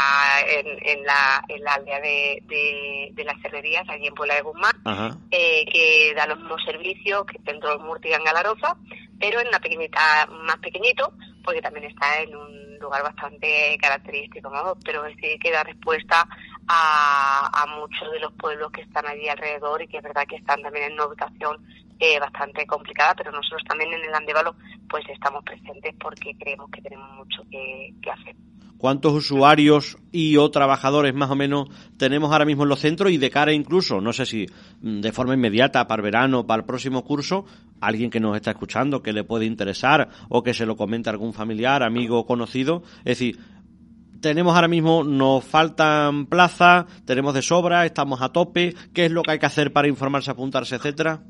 en, 0.46 0.66
en, 0.82 1.04
la, 1.04 1.42
en 1.48 1.62
la 1.62 1.74
aldea 1.74 2.00
de, 2.00 2.42
de, 2.46 3.10
de 3.12 3.24
Las 3.24 3.42
Herrerías, 3.44 3.88
allí 3.88 4.06
en 4.06 4.14
Puebla 4.14 4.34
de 4.34 4.42
Guzmán, 4.42 4.76
eh, 5.30 5.64
que 5.70 6.12
da 6.14 6.26
los 6.26 6.38
mismos 6.38 6.62
servicios 6.64 7.24
que 7.26 7.38
el 7.38 7.44
centro 7.44 7.70
de 7.70 7.84
Murtiga 7.84 8.16
en 8.16 8.24
Galaroza, 8.24 8.76
pero 9.18 9.40
en 9.40 9.48
una 9.48 9.60
pequeñita, 9.60 10.26
más 10.44 10.58
pequeñito, 10.58 11.12
porque 11.44 11.62
también 11.62 11.86
está 11.86 12.20
en 12.20 12.34
un 12.36 12.78
lugar 12.78 13.02
bastante 13.02 13.76
característico, 13.80 14.50
¿no? 14.50 14.76
pero 14.84 15.02
sí 15.20 15.38
que 15.40 15.50
da 15.50 15.64
respuesta 15.64 16.26
a, 16.68 17.62
a 17.62 17.66
muchos 17.66 18.10
de 18.12 18.20
los 18.20 18.32
pueblos 18.34 18.70
que 18.70 18.82
están 18.82 19.06
allí 19.06 19.28
alrededor 19.28 19.82
y 19.82 19.88
que 19.88 19.96
es 19.96 20.02
verdad 20.02 20.26
que 20.28 20.36
están 20.36 20.62
también 20.62 20.86
en 20.86 20.92
una 20.92 21.06
ubicación 21.06 21.58
eh, 22.00 22.18
bastante 22.20 22.66
complicada, 22.66 23.14
pero 23.16 23.32
nosotros 23.32 23.62
también 23.68 23.92
en 23.92 24.04
el 24.04 24.14
Andévalo 24.14 24.54
pues 24.88 25.04
estamos 25.08 25.44
presentes 25.44 25.94
porque 26.00 26.32
creemos 26.38 26.70
que 26.70 26.80
tenemos 26.80 27.11
mucho 27.16 27.42
que, 27.50 27.92
hacer. 28.11 28.37
¿Cuántos 28.76 29.12
usuarios 29.12 29.98
y 30.12 30.37
o 30.37 30.48
trabajadores 30.52 31.12
más 31.12 31.30
o 31.30 31.34
menos 31.34 31.68
tenemos 31.96 32.30
ahora 32.30 32.44
mismo 32.44 32.62
en 32.62 32.68
los 32.68 32.78
centros 32.78 33.11
y 33.11 33.16
de 33.16 33.30
cara 33.30 33.52
incluso, 33.52 34.00
no 34.00 34.12
sé 34.12 34.26
si 34.26 34.46
mm, 34.80 35.00
de 35.00 35.12
forma 35.12 35.34
inmediata 35.34 35.88
para 35.88 36.00
el 36.00 36.04
verano, 36.04 36.46
para 36.46 36.61
el 36.61 36.66
próximo 36.66 37.02
curso, 37.02 37.44
alguien 37.80 38.11
que 38.11 38.20
nos 38.20 38.37
está 38.37 38.52
escuchando 38.52 39.02
que 39.02 39.12
le 39.12 39.24
puede 39.24 39.46
interesar 39.46 40.08
o 40.28 40.44
que 40.44 40.54
se 40.54 40.66
lo 40.66 40.76
comente 40.76 41.11
algún 41.11 41.32
familiar, 41.32 41.82
amigo 41.82 42.24
conocido? 42.26 42.84
Es 42.98 43.18
decir, 43.18 43.40
tenemos 44.20 44.54
ahora 44.54 44.68
mismo, 44.68 45.02
nos 45.02 45.44
faltan 45.44 46.26
plazas, 46.26 46.87
tenemos 47.04 47.34
de 47.34 47.42
sobra, 47.42 47.84
estamos 47.87 48.22
a 48.22 48.28
tope, 48.28 48.74
¿qué 48.92 49.06
es 49.06 49.11
lo 49.11 49.22
que 49.22 49.32
hay 49.32 49.38
que 49.40 49.46
hacer 49.46 49.72
para 49.72 49.88
informarse, 49.88 50.30
apuntarse, 50.30 50.76
etcétera? 50.76 51.22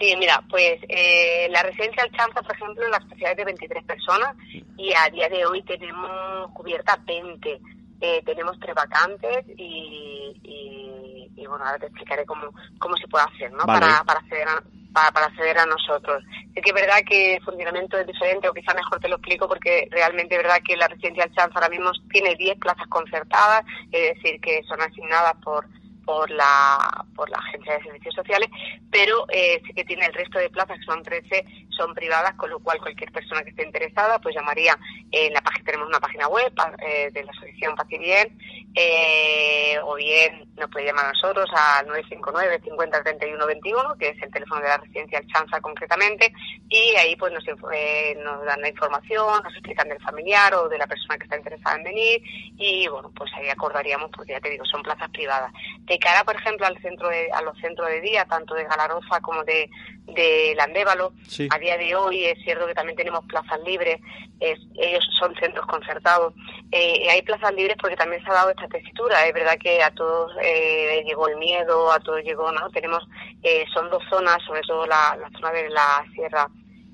Sí, 0.00 0.16
mira, 0.16 0.42
pues 0.48 0.80
eh, 0.88 1.46
la 1.50 1.62
residencia 1.62 2.02
Alchanza, 2.02 2.40
por 2.40 2.54
ejemplo, 2.56 2.88
la 2.88 3.00
capacidad 3.00 3.32
es 3.32 3.36
de 3.36 3.44
23 3.44 3.84
personas 3.84 4.34
y 4.78 4.94
a 4.94 5.10
día 5.10 5.28
de 5.28 5.44
hoy 5.44 5.62
tenemos 5.62 6.50
cubiertas 6.54 7.04
20. 7.04 7.60
Eh, 8.00 8.22
tenemos 8.24 8.58
tres 8.58 8.74
vacantes 8.74 9.44
y, 9.58 10.40
y, 10.42 11.30
y, 11.36 11.46
bueno, 11.46 11.66
ahora 11.66 11.78
te 11.78 11.86
explicaré 11.86 12.24
cómo, 12.24 12.50
cómo 12.78 12.96
se 12.96 13.06
puede 13.08 13.26
hacer, 13.26 13.52
¿no? 13.52 13.66
Vale. 13.66 13.80
Para, 13.80 14.04
para 14.04 14.20
acceder 14.20 14.48
a, 14.48 14.62
para, 14.94 15.10
para 15.10 15.26
acceder 15.26 15.58
a 15.58 15.66
nosotros. 15.66 16.24
Sí 16.54 16.62
que 16.62 16.70
es 16.70 16.74
verdad 16.74 17.02
que 17.06 17.34
el 17.34 17.42
funcionamiento 17.42 17.98
es 17.98 18.06
diferente, 18.06 18.48
o 18.48 18.54
quizá 18.54 18.72
mejor 18.72 19.00
te 19.00 19.08
lo 19.08 19.16
explico, 19.16 19.46
porque 19.48 19.86
realmente 19.90 20.34
es 20.34 20.42
verdad 20.42 20.62
que 20.64 20.78
la 20.78 20.88
residencia 20.88 21.30
Chance 21.34 21.52
ahora 21.54 21.68
mismo 21.68 21.90
tiene 22.10 22.34
10 22.36 22.58
plazas 22.58 22.86
concertadas, 22.88 23.64
es 23.92 24.14
decir, 24.14 24.40
que 24.40 24.62
son 24.62 24.80
asignadas 24.80 25.34
por 25.44 25.66
por 26.04 26.30
la, 26.30 27.04
por 27.14 27.28
la 27.30 27.38
Agencia 27.38 27.74
de 27.74 27.84
Servicios 27.84 28.14
Sociales, 28.14 28.48
pero 28.90 29.26
eh, 29.28 29.60
sí 29.66 29.72
que 29.72 29.84
tiene 29.84 30.06
el 30.06 30.12
resto 30.12 30.38
de 30.38 30.50
plazas, 30.50 30.78
que 30.78 30.84
son 30.84 31.02
13, 31.02 31.44
son 31.70 31.94
privadas, 31.94 32.34
con 32.34 32.50
lo 32.50 32.58
cual 32.60 32.78
cualquier 32.78 33.10
persona 33.12 33.42
que 33.42 33.50
esté 33.50 33.64
interesada 33.64 34.18
pues 34.18 34.34
llamaría 34.34 34.76
en 35.10 35.32
la 35.32 35.40
página, 35.40 35.64
tenemos 35.64 35.88
una 35.88 36.00
página 36.00 36.28
web 36.28 36.52
eh, 36.86 37.10
de 37.12 37.24
la 37.24 37.30
asociación 37.30 37.74
Paz 37.74 37.86
y 37.90 37.98
Bien, 37.98 38.38
eh, 38.74 39.76
o 39.82 39.94
bien 39.96 40.48
nos 40.56 40.70
puede 40.70 40.86
llamar 40.86 41.06
a 41.06 41.12
nosotros 41.12 41.48
al 41.52 41.86
959 41.86 42.60
50 42.64 43.02
31 43.02 43.46
21, 43.46 43.94
que 43.98 44.08
es 44.10 44.22
el 44.22 44.30
teléfono 44.30 44.60
de 44.60 44.68
la 44.68 44.78
residencia 44.78 45.22
Chanza 45.26 45.60
concretamente, 45.60 46.32
y 46.68 46.94
ahí 46.96 47.16
pues 47.16 47.32
nos, 47.32 47.44
eh, 47.72 48.16
nos 48.22 48.44
dan 48.44 48.60
la 48.60 48.68
información, 48.68 49.42
nos 49.42 49.52
explican 49.54 49.88
del 49.88 50.00
familiar 50.00 50.54
o 50.54 50.68
de 50.68 50.78
la 50.78 50.86
persona 50.86 51.18
que 51.18 51.24
está 51.24 51.36
interesada 51.36 51.76
en 51.76 51.84
venir, 51.84 52.22
y 52.56 52.88
bueno, 52.88 53.10
pues 53.14 53.30
ahí 53.34 53.48
acordaríamos, 53.48 54.10
porque 54.14 54.32
ya 54.32 54.40
te 54.40 54.50
digo, 54.50 54.64
son 54.64 54.82
plazas 54.82 55.10
privadas. 55.10 55.52
De 55.80 55.98
cara, 56.00 56.24
por 56.24 56.34
ejemplo, 56.34 56.66
al 56.66 56.80
centro 56.82 57.08
de, 57.08 57.30
a 57.32 57.42
los 57.42 57.56
centros 57.58 57.88
de 57.88 58.00
día, 58.00 58.24
tanto 58.24 58.54
de 58.54 58.64
Galaroza 58.64 59.20
como 59.20 59.44
de, 59.44 59.70
de 60.06 60.54
Landévalo, 60.56 61.12
a 61.50 61.58
día 61.58 61.76
de 61.78 61.94
hoy 61.94 62.24
es 62.24 62.42
cierto 62.42 62.66
que 62.66 62.74
también 62.74 62.96
tenemos 62.96 63.24
plazas 63.26 63.60
libres, 63.64 64.00
ellos 64.40 65.06
son 65.18 65.34
centros 65.36 65.66
concertados, 65.66 66.34
eh, 66.72 67.08
hay 67.10 67.22
plazas 67.22 67.54
libres 67.54 67.76
porque 67.80 67.96
también 67.96 68.22
se 68.24 68.30
ha 68.30 68.34
dado 68.34 68.50
esta 68.50 68.66
tesitura, 68.68 69.26
es 69.26 69.34
verdad 69.34 69.58
que 69.58 69.82
a 69.82 69.90
todos 69.92 70.32
eh, 70.42 71.02
llegó 71.06 71.28
el 71.28 71.36
miedo, 71.36 71.92
a 71.92 72.00
todos 72.00 72.22
llegó, 72.24 72.50
¿no? 72.50 72.70
Tenemos, 72.70 73.06
eh, 73.42 73.64
son 73.72 73.90
dos 73.90 74.02
zonas, 74.08 74.38
sobre 74.46 74.62
todo 74.62 74.86
la, 74.86 75.16
la 75.20 75.30
zona 75.30 75.52
de 75.52 75.68
la 75.68 76.04
sierra 76.14 76.48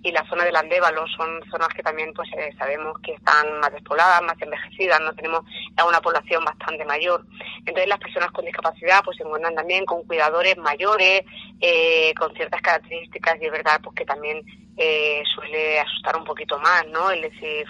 y 0.06 0.12
la 0.12 0.24
zona 0.28 0.44
del 0.44 0.54
Andévalo 0.54 1.04
son 1.08 1.42
zonas 1.50 1.68
que 1.74 1.82
también 1.82 2.12
pues 2.14 2.28
eh, 2.38 2.54
sabemos 2.56 2.96
que 3.02 3.12
están 3.12 3.58
más 3.58 3.72
despobladas, 3.72 4.22
más 4.22 4.40
envejecidas, 4.40 5.00
no 5.00 5.12
tenemos 5.14 5.42
una 5.86 6.00
población 6.00 6.44
bastante 6.44 6.84
mayor. 6.84 7.24
Entonces 7.58 7.88
las 7.88 7.98
personas 7.98 8.30
con 8.30 8.44
discapacidad 8.44 9.02
pues 9.04 9.16
se 9.16 9.24
encuentran 9.24 9.56
también 9.56 9.84
con 9.84 10.04
cuidadores 10.04 10.56
mayores, 10.58 11.22
eh, 11.60 12.14
con 12.14 12.32
ciertas 12.34 12.62
características 12.62 13.34
y 13.40 13.46
es 13.46 13.52
verdad 13.52 13.80
pues 13.82 13.96
que 13.96 14.04
también 14.04 14.44
eh, 14.76 15.24
suele 15.34 15.80
asustar 15.80 16.16
un 16.16 16.24
poquito 16.24 16.56
más, 16.60 16.86
¿no? 16.86 17.10
El 17.10 17.22
decir, 17.22 17.66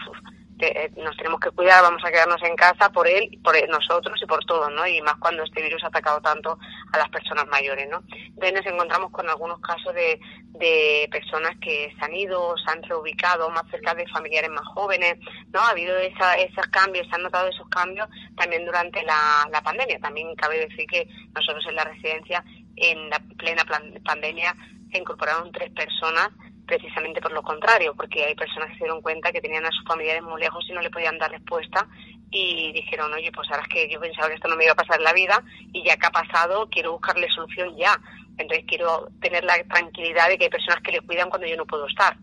eh, 0.59 0.91
nos 0.97 1.17
tenemos 1.17 1.41
que 1.41 1.51
cuidar, 1.51 1.83
vamos 1.83 2.03
a 2.05 2.11
quedarnos 2.11 2.43
en 2.43 2.57
casa 2.57 2.91
por 2.91 3.07
él, 3.07 3.39
por 3.45 3.55
nosotros 3.69 4.19
y 4.23 4.27
por 4.27 4.45
todos, 4.47 4.71
¿no? 4.73 4.87
Y 4.87 5.03
más 5.03 5.17
cuando 5.17 5.43
este 5.43 5.63
virus 5.63 5.85
ha 5.85 5.89
atacado 5.89 6.21
tanto 6.21 6.59
a 6.93 6.99
las 6.99 7.09
personas 7.11 7.47
mayores, 7.49 7.89
¿no? 7.91 8.03
Entonces 8.11 8.55
nos 8.55 8.67
encontramos 8.67 9.11
con 9.11 9.29
algunos 9.29 9.61
casos 9.61 9.93
de, 9.95 10.19
de 10.53 11.09
personas 11.11 11.53
que 11.61 11.95
se 11.99 12.05
han 12.05 12.15
ido, 12.15 12.55
se 12.59 12.71
han 12.71 12.83
reubicado 12.83 13.51
más 13.51 13.65
cerca 13.71 13.95
de 13.95 14.07
familiares 14.09 14.51
más 14.51 14.67
jóvenes, 14.69 15.17
¿no? 15.53 15.61
Ha 15.61 15.71
habido 15.71 15.97
esa, 15.99 16.35
esos 16.37 16.67
cambios, 16.69 17.07
se 17.09 17.15
han 17.17 17.23
notado 17.23 17.49
esos 17.49 17.69
cambios 17.69 18.09
también 18.37 18.65
durante 18.65 19.03
la, 19.03 19.47
la 19.51 19.61
pandemia. 19.61 19.99
También 19.99 20.35
cabe 20.37 20.67
decir 20.69 20.87
que 20.87 21.07
nosotros 21.35 21.65
en 21.69 21.77
la 21.77 21.85
residencia, 21.85 22.43
en 22.77 23.11
la 23.11 23.21
plena 23.37 23.65
pandemia, 24.05 24.55
se 24.91 24.99
incorporaron 24.99 25.53
tres 25.53 25.71
personas 25.73 26.31
precisamente 26.67 27.21
por 27.21 27.33
lo 27.33 27.43
contrario, 27.43 27.95
porque 27.95 28.25
hay 28.25 28.35
personas 28.35 28.69
que 28.69 28.79
se 28.79 28.85
dieron 28.85 29.01
cuenta 29.01 29.33
que 29.33 29.41
tenían 29.41 29.65
a 29.65 29.71
sus 29.71 29.85
familiares 29.85 30.23
muy 30.23 30.41
lejos 30.41 30.65
y 30.69 30.73
no 30.73 30.81
le 30.81 30.91
podían 30.91 31.19
dar 31.19 31.31
respuesta 31.31 31.87
y 32.31 32.73
dijeron, 32.73 33.13
oye, 33.13 33.31
pues 33.33 33.49
ahora 33.51 33.63
es 33.63 33.69
que 33.69 33.89
yo 33.89 34.01
pensaba 34.01 34.29
que 34.29 34.35
esto 34.35 34.49
no 34.49 34.57
me 34.57 34.65
iba 34.65 34.73
a 34.73 34.77
pasar 34.77 34.99
en 34.99 35.05
la 35.05 35.13
vida 35.13 35.43
y 35.73 35.85
ya 35.85 35.97
que 35.97 36.07
ha 36.07 36.11
pasado, 36.11 36.69
quiero 36.71 36.93
buscarle 36.93 37.29
solución 37.31 37.77
ya. 37.77 37.99
Entonces 38.37 38.67
quiero 38.69 39.09
tener 39.21 39.45
la 39.45 39.63
tranquilidad 39.65 40.29
de 40.29 40.37
que 40.37 40.45
hay 40.45 40.51
personas 40.51 40.83
que 40.83 40.93
le 40.93 41.01
cuidan 41.01 41.31
cuando 41.31 41.47
yo 41.47 41.57
no 41.57 41.67
puedo 41.67 41.87
estar. 41.87 42.17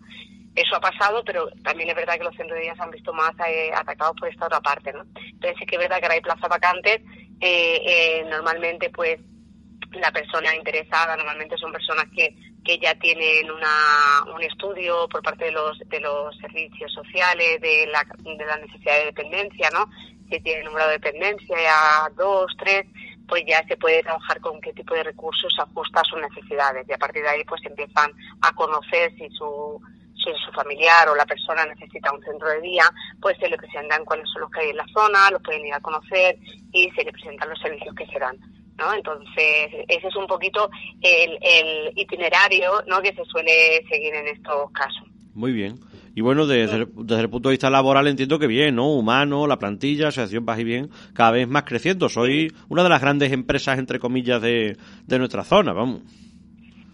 Eso 0.55 0.75
ha 0.75 0.79
pasado, 0.79 1.23
pero 1.25 1.49
también 1.63 1.89
es 1.89 1.95
verdad 1.95 2.17
que 2.17 2.25
los 2.25 2.35
centros 2.35 2.57
de 2.57 2.65
día 2.65 2.75
se 2.75 2.83
han 2.83 2.91
visto 2.91 3.11
más 3.11 3.31
eh, 3.47 3.71
atacados 3.73 4.15
por 4.19 4.29
esta 4.29 4.45
otra 4.45 4.61
parte, 4.61 4.93
¿no? 4.93 5.03
Entonces 5.15 5.55
sí 5.57 5.65
que 5.65 5.75
es 5.77 5.81
verdad 5.81 5.97
que 5.97 6.05
ahora 6.05 6.15
hay 6.15 6.21
plazas 6.21 6.49
vacantes. 6.49 7.01
Eh, 7.41 7.81
eh, 7.83 8.25
normalmente, 8.29 8.91
pues, 8.91 9.19
la 9.93 10.11
persona 10.11 10.55
interesada 10.55 11.17
normalmente 11.17 11.57
son 11.57 11.71
personas 11.71 12.05
que 12.15 12.35
que 12.63 12.77
ya 12.79 12.95
tienen 12.95 13.51
una, 13.51 14.33
un 14.33 14.41
estudio 14.41 15.07
por 15.09 15.21
parte 15.21 15.45
de 15.45 15.51
los, 15.51 15.77
de 15.79 15.99
los 15.99 16.35
servicios 16.37 16.91
sociales 16.93 17.59
de 17.61 17.87
la, 17.87 18.05
de 18.19 18.45
la 18.45 18.57
necesidad 18.57 18.99
de 18.99 19.05
dependencia, 19.05 19.69
¿no? 19.71 19.89
Si 20.29 20.39
tienen 20.39 20.65
número 20.65 20.87
de 20.87 20.93
dependencia, 20.93 21.57
ya 21.61 22.09
dos, 22.15 22.51
tres, 22.57 22.85
pues 23.27 23.43
ya 23.47 23.65
se 23.67 23.77
puede 23.77 24.01
trabajar 24.03 24.39
con 24.41 24.59
qué 24.61 24.73
tipo 24.73 24.93
de 24.93 25.03
recursos 25.03 25.53
ajusta 25.59 26.01
a 26.01 26.03
sus 26.05 26.21
necesidades 26.21 26.87
y 26.87 26.93
a 26.93 26.97
partir 26.97 27.23
de 27.23 27.29
ahí 27.29 27.43
pues 27.43 27.61
empiezan 27.65 28.11
a 28.41 28.53
conocer 28.53 29.11
si 29.17 29.29
su 29.29 29.81
si 30.15 30.31
su 30.45 30.51
familiar 30.53 31.09
o 31.09 31.15
la 31.15 31.25
persona 31.25 31.65
necesita 31.65 32.13
un 32.13 32.23
centro 32.23 32.47
de 32.47 32.61
día, 32.61 32.89
pues 33.21 33.37
se 33.39 33.49
le 33.49 33.57
presentan 33.57 34.05
cuáles 34.05 34.29
son 34.31 34.43
los 34.43 34.51
que 34.51 34.61
hay 34.61 34.69
en 34.69 34.77
la 34.77 34.87
zona, 34.93 35.29
los 35.31 35.41
pueden 35.41 35.65
ir 35.65 35.73
a 35.73 35.81
conocer 35.81 36.37
y 36.71 36.89
se 36.91 37.03
le 37.03 37.11
presentan 37.11 37.49
los 37.49 37.59
servicios 37.59 37.93
que 37.93 38.05
serán. 38.07 38.37
¿No? 38.83 38.93
Entonces, 38.93 39.69
ese 39.87 40.07
es 40.07 40.15
un 40.15 40.27
poquito 40.27 40.69
el, 41.01 41.37
el 41.41 41.91
itinerario 41.95 42.83
¿no? 42.87 43.01
que 43.01 43.13
se 43.13 43.23
suele 43.25 43.83
seguir 43.89 44.13
en 44.13 44.27
estos 44.27 44.71
casos. 44.71 45.07
Muy 45.33 45.51
bien. 45.51 45.79
Y 46.15 46.21
bueno, 46.21 46.45
desde, 46.45 46.75
el, 46.75 46.87
desde 46.93 47.23
el 47.23 47.29
punto 47.29 47.49
de 47.49 47.53
vista 47.53 47.69
laboral 47.71 48.07
entiendo 48.07 48.37
que 48.37 48.45
bien, 48.45 48.75
¿no? 48.75 48.91
Humano, 48.91 49.47
la 49.47 49.57
plantilla, 49.57 50.09
Asociación 50.09 50.45
y 50.59 50.63
Bien, 50.63 50.89
cada 51.15 51.31
vez 51.31 51.47
más 51.47 51.63
creciendo. 51.63 52.07
Soy 52.07 52.53
una 52.69 52.83
de 52.83 52.89
las 52.89 53.01
grandes 53.01 53.31
empresas, 53.31 53.79
entre 53.79 53.97
comillas, 53.97 54.39
de, 54.39 54.77
de 55.07 55.17
nuestra 55.17 55.43
zona, 55.43 55.73
vamos. 55.73 56.01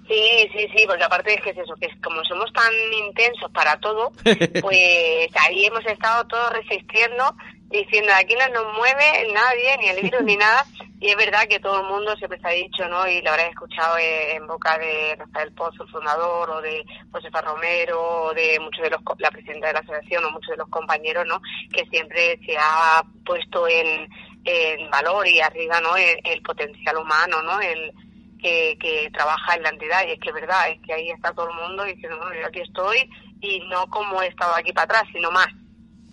Sí, 0.07 0.49
sí, 0.55 0.67
sí, 0.75 0.85
porque 0.87 1.03
aparte 1.03 1.33
es 1.33 1.41
que 1.41 1.49
es 1.51 1.57
eso, 1.57 1.75
que 1.75 1.87
como 2.01 2.23
somos 2.23 2.51
tan 2.53 2.73
intensos 3.07 3.51
para 3.51 3.79
todo, 3.79 4.11
pues 4.23 5.29
ahí 5.45 5.65
hemos 5.65 5.85
estado 5.85 6.25
todos 6.25 6.51
resistiendo 6.53 7.35
diciendo 7.69 8.11
aquí 8.15 8.35
no 8.35 8.47
nos 8.49 8.73
mueve 8.77 9.31
nadie, 9.33 9.77
ni 9.77 9.87
el 9.89 10.01
virus 10.01 10.23
ni 10.23 10.35
nada, 10.37 10.65
y 10.99 11.09
es 11.09 11.15
verdad 11.15 11.47
que 11.47 11.59
todo 11.59 11.81
el 11.81 11.87
mundo 11.87 12.15
siempre 12.17 12.39
se 12.41 12.47
ha 12.47 12.51
dicho, 12.51 12.87
¿no? 12.89 13.07
Y 13.07 13.21
lo 13.21 13.31
habrás 13.31 13.49
escuchado 13.49 13.97
en 13.97 14.45
boca 14.47 14.77
de 14.77 15.15
Rafael 15.17 15.53
Pozo, 15.53 15.83
el 15.83 15.89
fundador, 15.89 16.49
o 16.49 16.61
de 16.61 16.83
Josefa 17.11 17.41
Romero, 17.41 18.01
o 18.01 18.33
de 18.33 18.59
muchos 18.59 18.83
de 18.83 18.89
los, 18.89 19.01
la 19.19 19.31
presidenta 19.31 19.67
de 19.67 19.73
la 19.73 19.79
asociación, 19.79 20.25
o 20.25 20.31
muchos 20.31 20.49
de 20.49 20.57
los 20.57 20.67
compañeros, 20.69 21.25
¿no? 21.25 21.41
Que 21.73 21.85
siempre 21.85 22.37
se 22.45 22.57
ha 22.57 23.01
puesto 23.25 23.65
en, 23.69 24.09
en 24.43 24.89
valor 24.89 25.25
y 25.25 25.39
arriba, 25.39 25.79
¿no? 25.79 25.95
El, 25.95 26.41
potencial 26.41 26.97
humano, 26.97 27.41
¿no? 27.43 27.61
El, 27.61 27.93
que, 28.41 28.77
que 28.79 29.09
trabaja 29.13 29.55
en 29.55 29.63
la 29.63 29.69
entidad, 29.69 30.05
y 30.05 30.11
es 30.11 30.19
que 30.19 30.29
es 30.29 30.35
verdad, 30.35 30.69
es 30.69 30.79
que 30.85 30.93
ahí 30.93 31.11
está 31.11 31.33
todo 31.33 31.49
el 31.49 31.55
mundo 31.55 31.83
diciendo, 31.85 32.17
bueno, 32.17 32.33
yo 32.41 32.47
aquí 32.47 32.59
estoy, 32.59 33.09
y 33.39 33.59
no 33.69 33.87
como 33.87 34.21
he 34.21 34.27
estado 34.27 34.53
aquí 34.55 34.73
para 34.73 34.85
atrás, 34.85 35.03
sino 35.13 35.31
más 35.31 35.47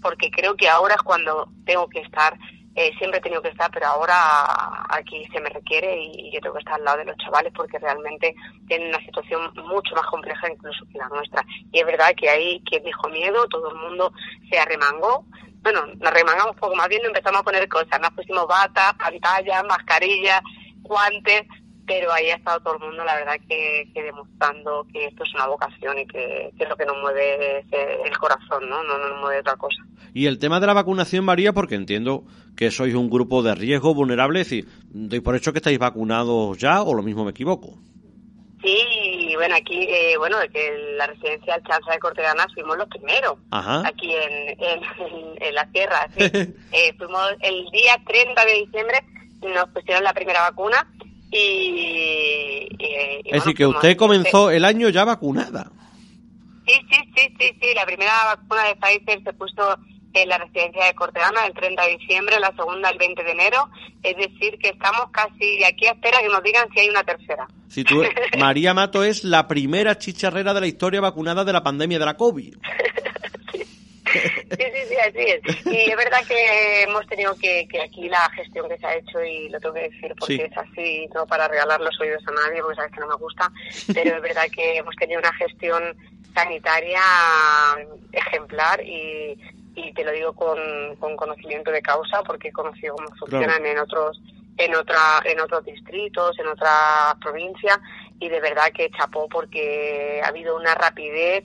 porque 0.06 0.30
creo 0.30 0.56
que 0.56 0.68
ahora 0.68 0.94
es 0.94 1.02
cuando 1.02 1.48
tengo 1.64 1.88
que 1.88 1.98
estar, 1.98 2.38
eh, 2.76 2.92
siempre 2.96 3.18
he 3.18 3.22
tenido 3.22 3.42
que 3.42 3.48
estar, 3.48 3.68
pero 3.72 3.88
ahora 3.88 4.14
aquí 4.88 5.26
se 5.32 5.40
me 5.40 5.50
requiere 5.50 6.00
y, 6.00 6.30
yo 6.32 6.40
tengo 6.40 6.54
que 6.54 6.60
estar 6.60 6.74
al 6.74 6.84
lado 6.84 6.98
de 6.98 7.06
los 7.06 7.16
chavales 7.16 7.52
porque 7.52 7.76
realmente 7.80 8.32
tienen 8.68 8.90
una 8.90 9.04
situación 9.04 9.52
mucho 9.64 9.96
más 9.96 10.06
compleja 10.06 10.48
incluso 10.48 10.84
que 10.92 10.98
la 10.98 11.08
nuestra. 11.08 11.44
Y 11.72 11.80
es 11.80 11.86
verdad 11.86 12.14
que 12.16 12.30
ahí 12.30 12.62
quien 12.66 12.84
dijo 12.84 13.08
miedo, 13.08 13.48
todo 13.48 13.70
el 13.70 13.78
mundo 13.78 14.12
se 14.48 14.60
arremangó. 14.60 15.24
Bueno, 15.62 15.84
nos 15.86 16.08
arremangamos 16.08 16.54
poco 16.54 16.76
más 16.76 16.86
bien, 16.86 17.04
empezamos 17.04 17.40
a 17.40 17.44
poner 17.44 17.68
cosas, 17.68 18.00
nos 18.00 18.12
pusimos 18.12 18.46
bata, 18.46 18.94
pantalla, 18.96 19.64
mascarilla, 19.64 20.40
guantes, 20.82 21.42
pero 21.86 22.12
ahí 22.12 22.30
ha 22.30 22.36
estado 22.36 22.60
todo 22.60 22.74
el 22.74 22.80
mundo, 22.80 23.04
la 23.04 23.14
verdad, 23.14 23.36
que, 23.48 23.88
demostrando 23.94 24.86
que 24.92 25.06
esto 25.06 25.24
es 25.24 25.34
una 25.34 25.46
vocación 25.46 25.98
y 25.98 26.06
que, 26.06 26.50
que, 26.58 26.66
lo 26.66 26.76
que 26.76 26.84
nos 26.84 26.96
mueve 27.00 27.58
es 27.58 27.66
el 28.04 28.18
corazón, 28.18 28.68
¿no? 28.68 28.82
No 28.82 28.98
nos 28.98 29.20
mueve 29.20 29.40
otra 29.40 29.56
cosa. 29.56 29.82
Y 30.12 30.26
el 30.26 30.38
tema 30.38 30.60
de 30.60 30.66
la 30.66 30.72
vacunación, 30.72 31.24
María, 31.24 31.52
porque 31.52 31.74
entiendo 31.74 32.24
que 32.56 32.70
sois 32.70 32.94
un 32.94 33.10
grupo 33.10 33.42
de 33.42 33.54
riesgo 33.54 33.94
vulnerable, 33.94 34.40
es 34.40 34.48
decir, 34.48 34.66
¿doy 34.88 35.20
por 35.20 35.36
hecho 35.36 35.52
que 35.52 35.58
estáis 35.58 35.78
vacunados 35.78 36.58
ya 36.58 36.82
o 36.82 36.94
lo 36.94 37.02
mismo 37.02 37.24
me 37.24 37.30
equivoco? 37.30 37.78
Sí, 38.62 39.32
bueno, 39.36 39.54
aquí, 39.54 39.82
eh, 39.82 40.16
bueno, 40.18 40.38
que 40.52 40.94
la 40.96 41.06
residencia 41.06 41.54
del 41.54 41.64
Chanza 41.64 41.92
de 41.92 41.98
Cortegana 41.98 42.46
fuimos 42.52 42.76
los 42.78 42.88
primeros, 42.88 43.38
aquí 43.50 44.12
en, 44.12 44.56
en, 44.58 45.54
la 45.54 45.70
tierra. 45.70 46.08
eh, 46.16 46.94
fuimos 46.96 47.32
el 47.40 47.66
día 47.70 48.00
30 48.06 48.44
de 48.44 48.52
diciembre, 48.54 48.98
nos 49.42 49.68
pusieron 49.68 50.02
la 50.02 50.14
primera 50.14 50.40
vacuna 50.40 50.88
y, 51.30 52.68
es 53.24 53.32
decir, 53.32 53.54
que 53.54 53.66
usted 53.66 53.96
comenzó 53.96 54.50
el 54.50 54.64
año 54.64 54.88
ya 54.88 55.04
vacunada. 55.04 55.70
Sí, 56.66 56.74
sí, 56.90 57.12
sí, 57.16 57.34
sí, 57.38 57.58
sí. 57.60 57.74
La 57.74 57.86
primera 57.86 58.12
vacuna 58.36 58.64
de 58.64 58.76
Pfizer 58.76 59.22
se 59.22 59.32
puso 59.32 59.78
en 60.14 60.28
la 60.28 60.38
residencia 60.38 60.84
de 60.86 60.94
Cortegana 60.94 61.46
el 61.46 61.54
30 61.54 61.82
de 61.82 61.96
diciembre, 61.98 62.40
la 62.40 62.54
segunda 62.56 62.90
el 62.90 62.98
20 62.98 63.22
de 63.22 63.30
enero. 63.30 63.68
Es 64.02 64.16
decir, 64.16 64.58
que 64.58 64.70
estamos 64.70 65.10
casi 65.12 65.62
aquí 65.64 65.86
a 65.86 65.92
espera 65.92 66.20
que 66.20 66.28
nos 66.28 66.42
digan 66.42 66.68
si 66.72 66.80
hay 66.80 66.88
una 66.88 67.04
tercera. 67.04 67.46
Si 67.68 67.84
tú, 67.84 68.02
María 68.38 68.74
Mato 68.74 69.04
es 69.04 69.24
la 69.24 69.46
primera 69.46 69.98
chicharrera 69.98 70.54
de 70.54 70.60
la 70.60 70.66
historia 70.66 71.00
vacunada 71.00 71.44
de 71.44 71.52
la 71.52 71.62
pandemia 71.62 71.98
de 71.98 72.06
la 72.06 72.16
COVID. 72.16 72.56
sí, 74.18 74.64
sí, 74.88 74.96
así 74.96 75.18
es. 75.18 75.66
Y 75.66 75.90
es 75.90 75.96
verdad 75.96 76.24
que 76.26 76.82
hemos 76.82 77.06
tenido 77.06 77.34
que, 77.36 77.66
que 77.68 77.80
aquí 77.82 78.08
la 78.08 78.28
gestión 78.30 78.68
que 78.68 78.78
se 78.78 78.86
ha 78.86 78.96
hecho, 78.96 79.22
y 79.22 79.48
lo 79.48 79.60
tengo 79.60 79.74
que 79.74 79.88
decir 79.90 80.14
porque 80.18 80.44
es 80.44 80.56
así, 80.56 81.08
no 81.14 81.26
para 81.26 81.48
regalar 81.48 81.80
los 81.80 81.98
oídos 82.00 82.22
a 82.26 82.32
nadie, 82.32 82.62
porque 82.62 82.76
sabes 82.76 82.92
que 82.92 83.00
no 83.00 83.08
me 83.08 83.16
gusta, 83.16 83.50
pero 83.94 84.16
es 84.16 84.22
verdad 84.22 84.46
que 84.54 84.78
hemos 84.78 84.94
tenido 84.96 85.20
una 85.20 85.32
gestión 85.34 85.96
sanitaria 86.34 87.00
ejemplar 88.12 88.82
y, 88.82 89.38
y 89.74 89.92
te 89.94 90.04
lo 90.04 90.12
digo 90.12 90.32
con, 90.34 90.58
con 90.98 91.16
conocimiento 91.16 91.70
de 91.70 91.82
causa 91.82 92.22
porque 92.22 92.48
he 92.48 92.52
conocido 92.52 92.94
cómo 92.96 93.08
funcionan 93.16 93.64
en 93.64 93.78
otros 93.78 94.20
en 94.58 94.74
otra 94.74 95.20
en 95.24 95.40
otros 95.40 95.64
distritos 95.64 96.38
en 96.38 96.48
otras 96.48 97.14
provincias 97.22 97.78
y 98.20 98.28
de 98.28 98.40
verdad 98.40 98.72
que 98.74 98.90
chapó 98.90 99.28
porque 99.28 100.20
ha 100.24 100.28
habido 100.28 100.56
una 100.56 100.74
rapidez 100.74 101.44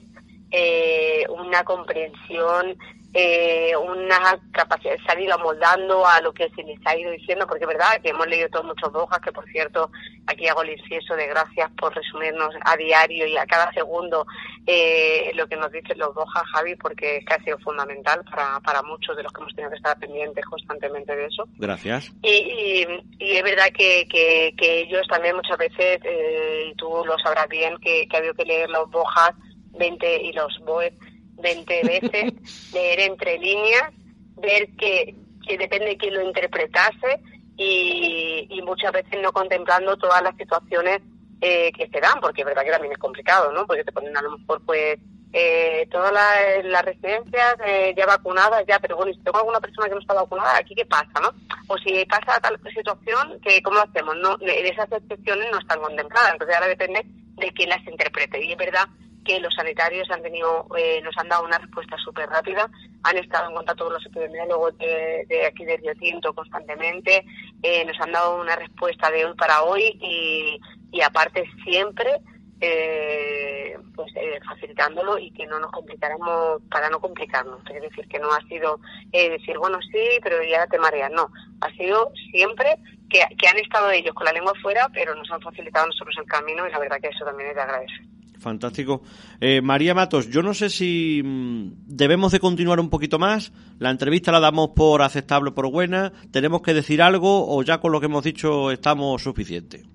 eh, 0.52 1.26
una 1.30 1.64
comprensión 1.64 2.76
eh, 3.14 3.74
una 3.76 4.40
capacidad 4.52 4.96
de 4.96 5.04
salir 5.04 5.30
amoldando 5.30 6.06
a 6.06 6.20
lo 6.22 6.32
que 6.32 6.48
se 6.50 6.62
les 6.62 6.78
ha 6.86 6.96
ido 6.96 7.10
diciendo, 7.10 7.46
porque 7.46 7.64
es 7.64 7.68
verdad 7.68 8.00
que 8.02 8.08
hemos 8.08 8.26
leído 8.26 8.48
todos 8.48 8.64
muchos 8.64 8.90
bojas, 8.90 9.20
que 9.20 9.32
por 9.32 9.44
cierto, 9.50 9.90
aquí 10.26 10.48
hago 10.48 10.62
el 10.62 10.70
incienso 10.70 11.14
de 11.14 11.26
gracias 11.26 11.70
por 11.72 11.94
resumirnos 11.94 12.54
a 12.64 12.74
diario 12.76 13.26
y 13.26 13.36
a 13.36 13.44
cada 13.44 13.70
segundo 13.74 14.26
eh, 14.66 15.30
lo 15.34 15.46
que 15.46 15.56
nos 15.56 15.70
dicen 15.70 15.98
los 15.98 16.14
bojas, 16.14 16.42
Javi, 16.54 16.74
porque 16.76 17.18
es 17.18 17.26
que 17.26 17.34
ha 17.34 17.44
sido 17.44 17.58
fundamental 17.58 18.24
para, 18.30 18.60
para 18.60 18.82
muchos 18.82 19.14
de 19.14 19.24
los 19.24 19.32
que 19.32 19.40
hemos 19.42 19.54
tenido 19.54 19.70
que 19.70 19.76
estar 19.76 19.98
pendientes 19.98 20.44
constantemente 20.46 21.14
de 21.14 21.26
eso. 21.26 21.44
Gracias. 21.58 22.10
Y, 22.22 22.86
y, 23.18 23.32
es 23.36 23.42
verdad 23.42 23.68
que, 23.76 24.06
que, 24.08 24.54
que, 24.56 24.80
ellos 24.80 25.06
también 25.08 25.36
muchas 25.36 25.58
veces, 25.58 26.00
eh, 26.02 26.70
y 26.70 26.74
tú 26.76 26.88
lo 27.04 27.18
sabrás 27.18 27.48
bien, 27.48 27.76
que, 27.76 28.06
que 28.08 28.16
ha 28.16 28.20
habido 28.20 28.34
que 28.34 28.46
leer 28.46 28.70
los 28.70 28.90
bojas 28.90 29.32
20 29.78 30.22
y 30.22 30.32
los 30.32 30.58
boes 30.60 30.92
20 31.38 31.82
veces, 31.84 32.72
leer 32.72 33.00
entre 33.00 33.38
líneas, 33.38 33.92
ver 34.36 34.68
que, 34.76 35.14
que 35.46 35.58
depende 35.58 35.86
de 35.86 35.96
quién 35.96 36.14
lo 36.14 36.22
interpretase 36.22 37.20
y, 37.56 38.46
y 38.48 38.62
muchas 38.62 38.92
veces 38.92 39.20
no 39.20 39.32
contemplando 39.32 39.96
todas 39.96 40.22
las 40.22 40.36
situaciones 40.36 41.00
eh, 41.40 41.72
que 41.72 41.88
se 41.88 42.00
dan, 42.00 42.20
porque 42.20 42.42
es 42.42 42.46
verdad 42.46 42.62
que 42.62 42.70
también 42.70 42.92
es 42.92 42.98
complicado, 42.98 43.52
¿no? 43.52 43.66
Porque 43.66 43.84
te 43.84 43.92
ponen 43.92 44.16
a 44.16 44.22
lo 44.22 44.38
mejor, 44.38 44.62
pues, 44.64 44.98
eh, 45.32 45.88
todas 45.90 46.12
las, 46.12 46.64
las 46.64 46.84
residencias 46.84 47.56
eh, 47.66 47.94
ya 47.96 48.06
vacunadas, 48.06 48.64
ya, 48.68 48.78
pero 48.78 48.96
bueno, 48.96 49.12
si 49.12 49.20
tengo 49.24 49.38
alguna 49.38 49.60
persona 49.60 49.88
que 49.88 49.94
no 49.94 50.00
está 50.00 50.14
vacunada, 50.14 50.58
¿aquí 50.58 50.74
qué 50.74 50.84
pasa, 50.84 51.12
no? 51.20 51.30
O 51.66 51.76
si 51.78 52.04
pasa 52.04 52.38
tal 52.40 52.60
situación, 52.72 53.40
que 53.40 53.60
¿cómo 53.62 53.76
lo 53.76 53.82
hacemos? 53.82 54.14
No, 54.18 54.36
esas 54.40 54.92
excepciones 54.92 55.48
no 55.50 55.58
están 55.58 55.80
contempladas, 55.80 56.32
entonces 56.34 56.54
ahora 56.54 56.68
depende 56.68 57.02
de 57.04 57.52
quién 57.52 57.70
las 57.70 57.84
interprete. 57.86 58.44
Y 58.44 58.52
es 58.52 58.58
verdad 58.58 58.86
que 59.24 59.40
los 59.40 59.54
sanitarios 59.54 60.10
han 60.10 60.22
tenido, 60.22 60.66
eh, 60.76 61.00
nos 61.02 61.16
han 61.18 61.28
dado 61.28 61.44
una 61.44 61.58
respuesta 61.58 61.96
súper 61.98 62.28
rápida, 62.28 62.68
han 63.02 63.16
estado 63.16 63.48
en 63.48 63.56
contacto 63.56 63.84
con 63.84 63.94
los 63.94 64.06
epidemiólogos 64.06 64.76
de, 64.78 65.46
aquí 65.46 65.64
de 65.64 65.76
Río 65.76 65.94
Tinto 65.96 66.34
constantemente, 66.34 67.24
eh, 67.62 67.84
nos 67.84 67.98
han 68.00 68.12
dado 68.12 68.40
una 68.40 68.56
respuesta 68.56 69.10
de 69.10 69.24
hoy 69.24 69.34
para 69.36 69.62
hoy 69.62 69.98
y, 70.00 70.60
y 70.90 71.00
aparte 71.00 71.44
siempre 71.64 72.20
eh, 72.64 73.76
pues 73.96 74.12
eh, 74.14 74.38
facilitándolo 74.46 75.18
y 75.18 75.32
que 75.32 75.48
no 75.48 75.58
nos 75.58 75.72
complicáramos 75.72 76.62
para 76.70 76.88
no 76.90 77.00
complicarnos. 77.00 77.60
Es 77.68 77.82
decir, 77.82 78.06
que 78.06 78.20
no 78.20 78.32
ha 78.32 78.40
sido 78.42 78.78
eh, 79.10 79.30
decir, 79.30 79.58
bueno, 79.58 79.80
sí, 79.90 80.20
pero 80.22 80.42
ya 80.44 80.66
te 80.68 80.78
mareas. 80.78 81.10
No, 81.10 81.28
ha 81.60 81.70
sido 81.72 82.12
siempre 82.30 82.76
que, 83.10 83.20
que 83.36 83.48
han 83.48 83.58
estado 83.58 83.90
ellos 83.90 84.14
con 84.14 84.26
la 84.26 84.32
lengua 84.32 84.52
fuera, 84.62 84.88
pero 84.94 85.12
nos 85.16 85.28
han 85.32 85.40
facilitado 85.40 85.86
nosotros 85.86 86.16
el 86.18 86.26
camino 86.26 86.66
y 86.66 86.70
la 86.70 86.78
verdad 86.78 87.00
que 87.00 87.08
eso 87.08 87.24
también 87.24 87.50
es 87.50 87.56
de 87.56 87.62
agradecer. 87.62 88.11
Fantástico. 88.42 89.02
Eh, 89.40 89.62
María 89.62 89.94
Matos, 89.94 90.28
yo 90.28 90.42
no 90.42 90.52
sé 90.52 90.68
si 90.68 91.22
mm, 91.24 91.86
debemos 91.86 92.32
de 92.32 92.40
continuar 92.40 92.80
un 92.80 92.90
poquito 92.90 93.18
más. 93.18 93.52
La 93.78 93.90
entrevista 93.90 94.32
la 94.32 94.40
damos 94.40 94.70
por 94.70 95.00
aceptable 95.02 95.50
o 95.50 95.54
por 95.54 95.70
buena. 95.70 96.12
¿Tenemos 96.32 96.60
que 96.60 96.74
decir 96.74 97.00
algo 97.00 97.46
o 97.48 97.62
ya 97.62 97.78
con 97.78 97.92
lo 97.92 98.00
que 98.00 98.06
hemos 98.06 98.24
dicho 98.24 98.70
estamos 98.72 99.22
suficientes? 99.22 99.86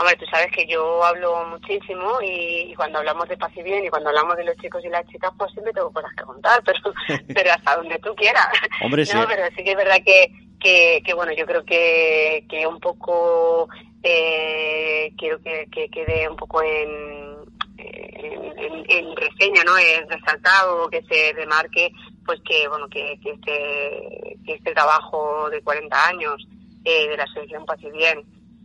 Hombre, 0.00 0.16
tú 0.16 0.24
sabes 0.30 0.50
que 0.56 0.66
yo 0.66 1.04
hablo 1.04 1.44
muchísimo 1.50 2.22
y, 2.22 2.72
y, 2.72 2.74
cuando 2.74 3.00
hablamos 3.00 3.28
de 3.28 3.36
paz 3.36 3.52
y 3.54 3.62
bien 3.62 3.84
y 3.84 3.90
cuando 3.90 4.08
hablamos 4.08 4.34
de 4.36 4.44
los 4.44 4.56
chicos 4.56 4.82
y 4.82 4.88
las 4.88 5.06
chicas, 5.06 5.30
pues 5.36 5.52
siempre 5.52 5.74
tengo 5.74 5.92
cosas 5.92 6.10
que 6.16 6.24
contar, 6.24 6.62
pero, 6.64 6.78
pero 7.34 7.52
hasta 7.52 7.76
donde 7.76 7.98
tú 7.98 8.14
quieras. 8.14 8.48
Hombre, 8.82 9.04
no, 9.12 9.20
sí. 9.20 9.26
pero 9.28 9.42
sí 9.54 9.62
que 9.62 9.72
es 9.72 9.76
verdad 9.76 9.98
que, 10.02 10.32
que, 10.60 11.02
que 11.04 11.14
bueno, 11.14 11.32
yo 11.32 11.46
creo 11.46 11.64
que, 11.64 12.44
que 12.48 12.66
un 12.66 12.78
poco 12.78 13.68
eh, 14.02 15.12
quiero 15.18 15.40
que, 15.40 15.66
que 15.72 15.88
quede 15.88 16.28
un 16.28 16.36
poco 16.36 16.62
en, 16.62 17.36
en, 17.76 18.84
en, 18.88 19.16
reseña, 19.16 19.64
¿no? 19.64 19.76
Es 19.76 20.06
resaltado, 20.08 20.88
que 20.88 21.02
se 21.02 21.32
remarque, 21.32 21.90
pues 22.24 22.40
que, 22.44 22.68
bueno, 22.68 22.88
que, 22.88 23.18
que 23.22 23.30
este, 23.30 24.36
que 24.44 24.54
este 24.54 24.72
trabajo 24.72 25.48
de 25.50 25.62
40 25.62 26.08
años 26.08 26.46
eh, 26.84 27.08
de 27.08 27.16
la 27.16 27.24
Asociación 27.24 27.66
Paz 27.66 27.78
y 27.82 27.90
Bien, 27.90 28.22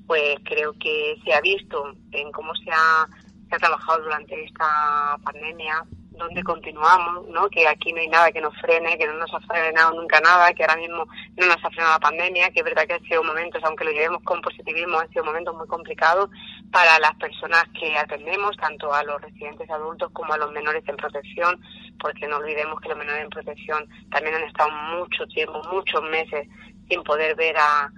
pues 0.07 0.37
creo 0.43 0.73
que 0.79 1.15
se 1.23 1.33
ha 1.33 1.41
visto 1.41 1.83
en 2.11 2.31
cómo 2.31 2.53
se 2.55 2.69
ha, 2.71 3.07
se 3.49 3.55
ha 3.55 3.59
trabajado 3.59 4.03
durante 4.03 4.43
esta 4.43 5.17
pandemia, 5.23 5.83
donde 6.17 6.43
continuamos, 6.43 7.27
¿no? 7.29 7.47
Que 7.49 7.67
aquí 7.67 7.91
no 7.93 7.99
hay 7.99 8.07
nada 8.07 8.31
que 8.31 8.41
nos 8.41 8.55
frene, 8.59 8.97
que 8.97 9.07
no 9.07 9.13
nos 9.13 9.33
ha 9.33 9.39
frenado 9.41 9.93
nunca 9.93 10.19
nada, 10.21 10.53
que 10.53 10.63
ahora 10.63 10.77
mismo 10.77 11.07
no 11.37 11.45
nos 11.45 11.57
ha 11.63 11.69
frenado 11.69 11.93
la 11.93 11.99
pandemia, 11.99 12.49
que 12.51 12.59
es 12.59 12.65
verdad 12.65 12.85
que 12.87 12.93
han 12.93 13.03
sido 13.03 13.23
momentos, 13.23 13.63
aunque 13.63 13.85
lo 13.85 13.91
llevemos 13.91 14.21
con 14.23 14.41
positivismo, 14.41 14.99
han 14.99 15.09
sido 15.09 15.25
momentos 15.25 15.55
muy 15.55 15.67
complicados 15.67 16.29
para 16.71 16.99
las 16.99 17.15
personas 17.15 17.63
que 17.79 17.97
atendemos, 17.97 18.55
tanto 18.57 18.93
a 18.93 19.03
los 19.03 19.21
residentes 19.21 19.69
adultos 19.69 20.09
como 20.13 20.33
a 20.33 20.37
los 20.37 20.51
menores 20.51 20.83
en 20.87 20.97
protección, 20.97 21.59
porque 21.99 22.27
no 22.27 22.37
olvidemos 22.37 22.79
que 22.81 22.89
los 22.89 22.97
menores 22.97 23.23
en 23.23 23.29
protección 23.29 23.87
también 24.11 24.35
han 24.35 24.43
estado 24.43 24.69
mucho 24.71 25.25
tiempo, 25.27 25.61
muchos 25.71 26.01
meses 26.03 26.47
sin 26.89 27.03
poder 27.03 27.35
ver 27.35 27.55
a 27.57 27.89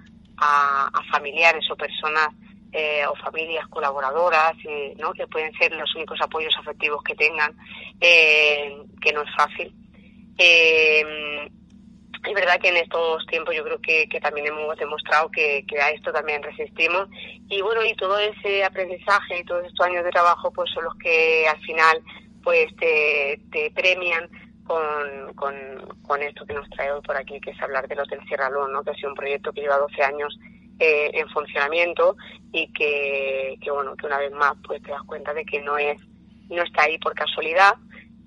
familiares 1.10 1.68
o 1.70 1.76
personas 1.76 2.28
eh, 2.72 3.04
o 3.06 3.14
familias 3.16 3.66
colaboradoras, 3.68 4.52
eh, 4.64 4.94
¿no? 4.98 5.12
que 5.12 5.26
pueden 5.26 5.52
ser 5.54 5.72
los 5.72 5.94
únicos 5.94 6.20
apoyos 6.20 6.54
afectivos 6.58 7.02
que 7.02 7.14
tengan, 7.14 7.56
eh, 8.00 8.76
que 9.00 9.12
no 9.12 9.22
es 9.22 9.34
fácil. 9.36 9.74
Eh, 10.38 11.48
es 12.24 12.34
verdad 12.34 12.60
que 12.60 12.68
en 12.68 12.76
estos 12.76 13.24
tiempos 13.26 13.54
yo 13.54 13.64
creo 13.64 13.80
que, 13.80 14.08
que 14.08 14.20
también 14.20 14.48
hemos 14.48 14.76
demostrado 14.76 15.30
que, 15.30 15.64
que, 15.66 15.80
a 15.80 15.90
esto 15.90 16.12
también 16.12 16.42
resistimos 16.42 17.08
y 17.48 17.60
bueno, 17.62 17.84
y 17.84 17.94
todo 17.94 18.18
ese 18.18 18.64
aprendizaje 18.64 19.38
y 19.38 19.44
todos 19.44 19.64
estos 19.64 19.86
años 19.86 20.04
de 20.04 20.10
trabajo 20.10 20.52
pues 20.52 20.70
son 20.72 20.84
los 20.84 20.94
que 20.96 21.46
al 21.48 21.60
final 21.60 22.02
pues 22.42 22.66
te, 22.76 23.40
te 23.52 23.70
premian 23.70 24.28
con, 24.64 25.32
con, 25.34 25.54
con, 26.06 26.22
esto 26.22 26.44
que 26.44 26.54
nos 26.54 26.68
trae 26.70 26.92
hoy 26.92 27.00
por 27.00 27.16
aquí, 27.16 27.40
que 27.40 27.50
es 27.50 27.62
hablar 27.62 27.88
del 27.88 28.00
Hotel 28.00 28.20
Sierra 28.26 28.50
Luz, 28.50 28.68
¿no? 28.70 28.82
que 28.82 28.90
ha 28.90 28.94
sido 28.94 29.10
un 29.10 29.14
proyecto 29.14 29.52
que 29.52 29.62
lleva 29.62 29.78
12 29.78 30.02
años 30.02 30.38
eh, 30.80 31.10
en 31.14 31.28
funcionamiento 31.30 32.16
y 32.52 32.72
que, 32.72 33.58
que, 33.60 33.70
bueno, 33.70 33.96
que 33.96 34.06
una 34.06 34.18
vez 34.18 34.32
más 34.32 34.54
pues 34.64 34.82
te 34.82 34.90
das 34.90 35.02
cuenta 35.02 35.34
de 35.34 35.44
que 35.44 35.60
no 35.62 35.76
es 35.76 36.00
no 36.48 36.62
está 36.62 36.84
ahí 36.84 36.98
por 36.98 37.14
casualidad 37.14 37.74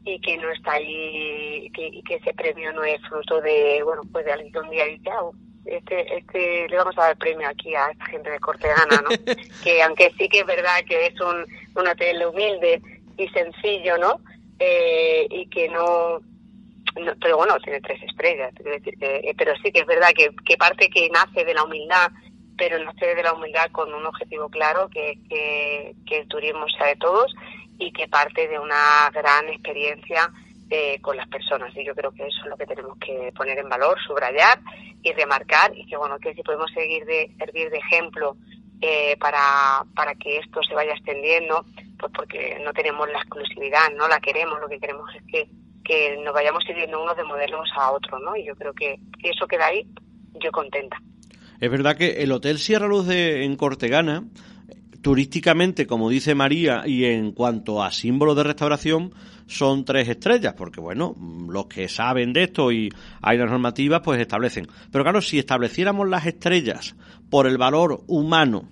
y 0.03 0.19
que 0.19 0.37
no 0.37 0.49
está 0.51 0.73
ahí 0.73 1.69
que, 1.73 1.87
y 1.87 2.03
que 2.03 2.15
ese 2.15 2.33
premio 2.33 2.71
no 2.73 2.83
es 2.83 3.01
fruto 3.07 3.41
de 3.41 3.81
bueno 3.83 4.01
pues 4.11 4.25
de 4.25 4.33
alguien 4.33 4.51
que 4.51 4.59
un 4.59 4.69
día 4.69 4.85
dice 4.85 5.09
ah, 5.11 5.29
este 5.65 6.17
este 6.17 6.67
le 6.67 6.77
vamos 6.77 6.97
a 6.97 7.07
dar 7.07 7.17
premio 7.17 7.47
aquí 7.47 7.73
a 7.73 7.89
esta 7.91 8.05
gente 8.05 8.29
de 8.29 8.39
Cortegana 8.39 9.01
no 9.01 9.09
que 9.63 9.81
aunque 9.81 10.11
sí 10.17 10.27
que 10.27 10.39
es 10.39 10.45
verdad 10.45 10.83
que 10.87 11.07
es 11.07 11.21
un, 11.21 11.45
un 11.75 11.87
hotel 11.87 12.25
humilde 12.25 12.81
y 13.17 13.27
sencillo 13.29 13.97
no 13.97 14.19
eh, 14.59 15.25
y 15.29 15.47
que 15.47 15.69
no 15.69 16.21
no, 16.99 17.13
pero 17.21 17.37
bueno, 17.37 17.57
tiene 17.63 17.79
tres 17.79 18.01
estrellas, 18.03 18.53
eh, 18.65 19.33
pero 19.37 19.53
sí 19.63 19.71
que 19.71 19.79
es 19.79 19.85
verdad 19.85 20.09
que, 20.13 20.29
que 20.45 20.57
parte 20.57 20.89
que 20.89 21.09
nace 21.09 21.45
de 21.45 21.53
la 21.53 21.63
humildad, 21.63 22.11
pero 22.61 22.77
nace 22.77 23.15
de 23.15 23.23
la 23.23 23.33
humildad 23.33 23.71
con 23.71 23.91
un 23.91 24.05
objetivo 24.05 24.47
claro, 24.47 24.87
que, 24.87 25.17
que, 25.27 25.95
que 26.05 26.19
el 26.19 26.27
turismo 26.27 26.69
sea 26.69 26.89
de 26.89 26.95
todos 26.95 27.33
y 27.79 27.91
que 27.91 28.07
parte 28.07 28.47
de 28.47 28.59
una 28.59 29.09
gran 29.11 29.49
experiencia 29.49 30.29
eh, 30.69 31.01
con 31.01 31.17
las 31.17 31.27
personas. 31.27 31.75
Y 31.75 31.83
yo 31.83 31.95
creo 31.95 32.11
que 32.11 32.27
eso 32.27 32.39
es 32.43 32.49
lo 32.51 32.57
que 32.57 32.67
tenemos 32.67 32.99
que 32.99 33.33
poner 33.35 33.57
en 33.57 33.67
valor, 33.67 33.97
subrayar 34.05 34.59
y 35.01 35.11
remarcar, 35.11 35.75
y 35.75 35.87
que 35.87 35.97
bueno, 35.97 36.19
que 36.19 36.35
si 36.35 36.43
podemos 36.43 36.69
seguir 36.71 37.03
de, 37.05 37.31
servir 37.39 37.71
de 37.71 37.79
ejemplo 37.79 38.37
eh, 38.79 39.17
para, 39.17 39.83
para 39.95 40.13
que 40.13 40.37
esto 40.37 40.61
se 40.61 40.75
vaya 40.75 40.93
extendiendo, 40.93 41.65
pues 41.97 42.11
porque 42.15 42.59
no 42.63 42.73
tenemos 42.73 43.09
la 43.09 43.21
exclusividad, 43.21 43.89
no 43.97 44.07
la 44.07 44.19
queremos, 44.19 44.61
lo 44.61 44.69
que 44.69 44.79
queremos 44.79 45.09
es 45.15 45.23
que 45.31 45.49
que 45.83 46.15
nos 46.23 46.31
vayamos 46.31 46.63
sirviendo 46.63 47.01
unos 47.01 47.17
de 47.17 47.23
modelos 47.23 47.67
a 47.75 47.91
otros, 47.91 48.21
¿no? 48.21 48.35
Y 48.35 48.45
yo 48.45 48.55
creo 48.55 48.71
que 48.71 48.99
eso 49.23 49.47
queda 49.47 49.65
ahí, 49.65 49.83
yo 50.35 50.51
contenta. 50.51 51.01
Es 51.61 51.69
verdad 51.69 51.95
que 51.95 52.23
el 52.23 52.31
Hotel 52.31 52.57
Sierra 52.57 52.87
Luz 52.87 53.05
de, 53.05 53.45
en 53.45 53.55
Cortegana, 53.55 54.25
turísticamente, 55.01 55.85
como 55.85 56.09
dice 56.09 56.33
María, 56.33 56.81
y 56.87 57.05
en 57.05 57.33
cuanto 57.33 57.83
a 57.83 57.91
símbolos 57.91 58.35
de 58.35 58.43
restauración, 58.43 59.13
son 59.45 59.85
tres 59.85 60.09
estrellas, 60.09 60.55
porque 60.57 60.81
bueno, 60.81 61.15
los 61.47 61.67
que 61.67 61.87
saben 61.87 62.33
de 62.33 62.45
esto 62.45 62.71
y 62.71 62.89
hay 63.21 63.37
las 63.37 63.51
normativas, 63.51 64.01
pues 64.03 64.19
establecen. 64.19 64.67
Pero 64.91 65.03
claro, 65.03 65.21
si 65.21 65.37
estableciéramos 65.37 66.09
las 66.09 66.25
estrellas 66.25 66.95
por 67.29 67.45
el 67.45 67.59
valor 67.59 68.05
humano, 68.07 68.67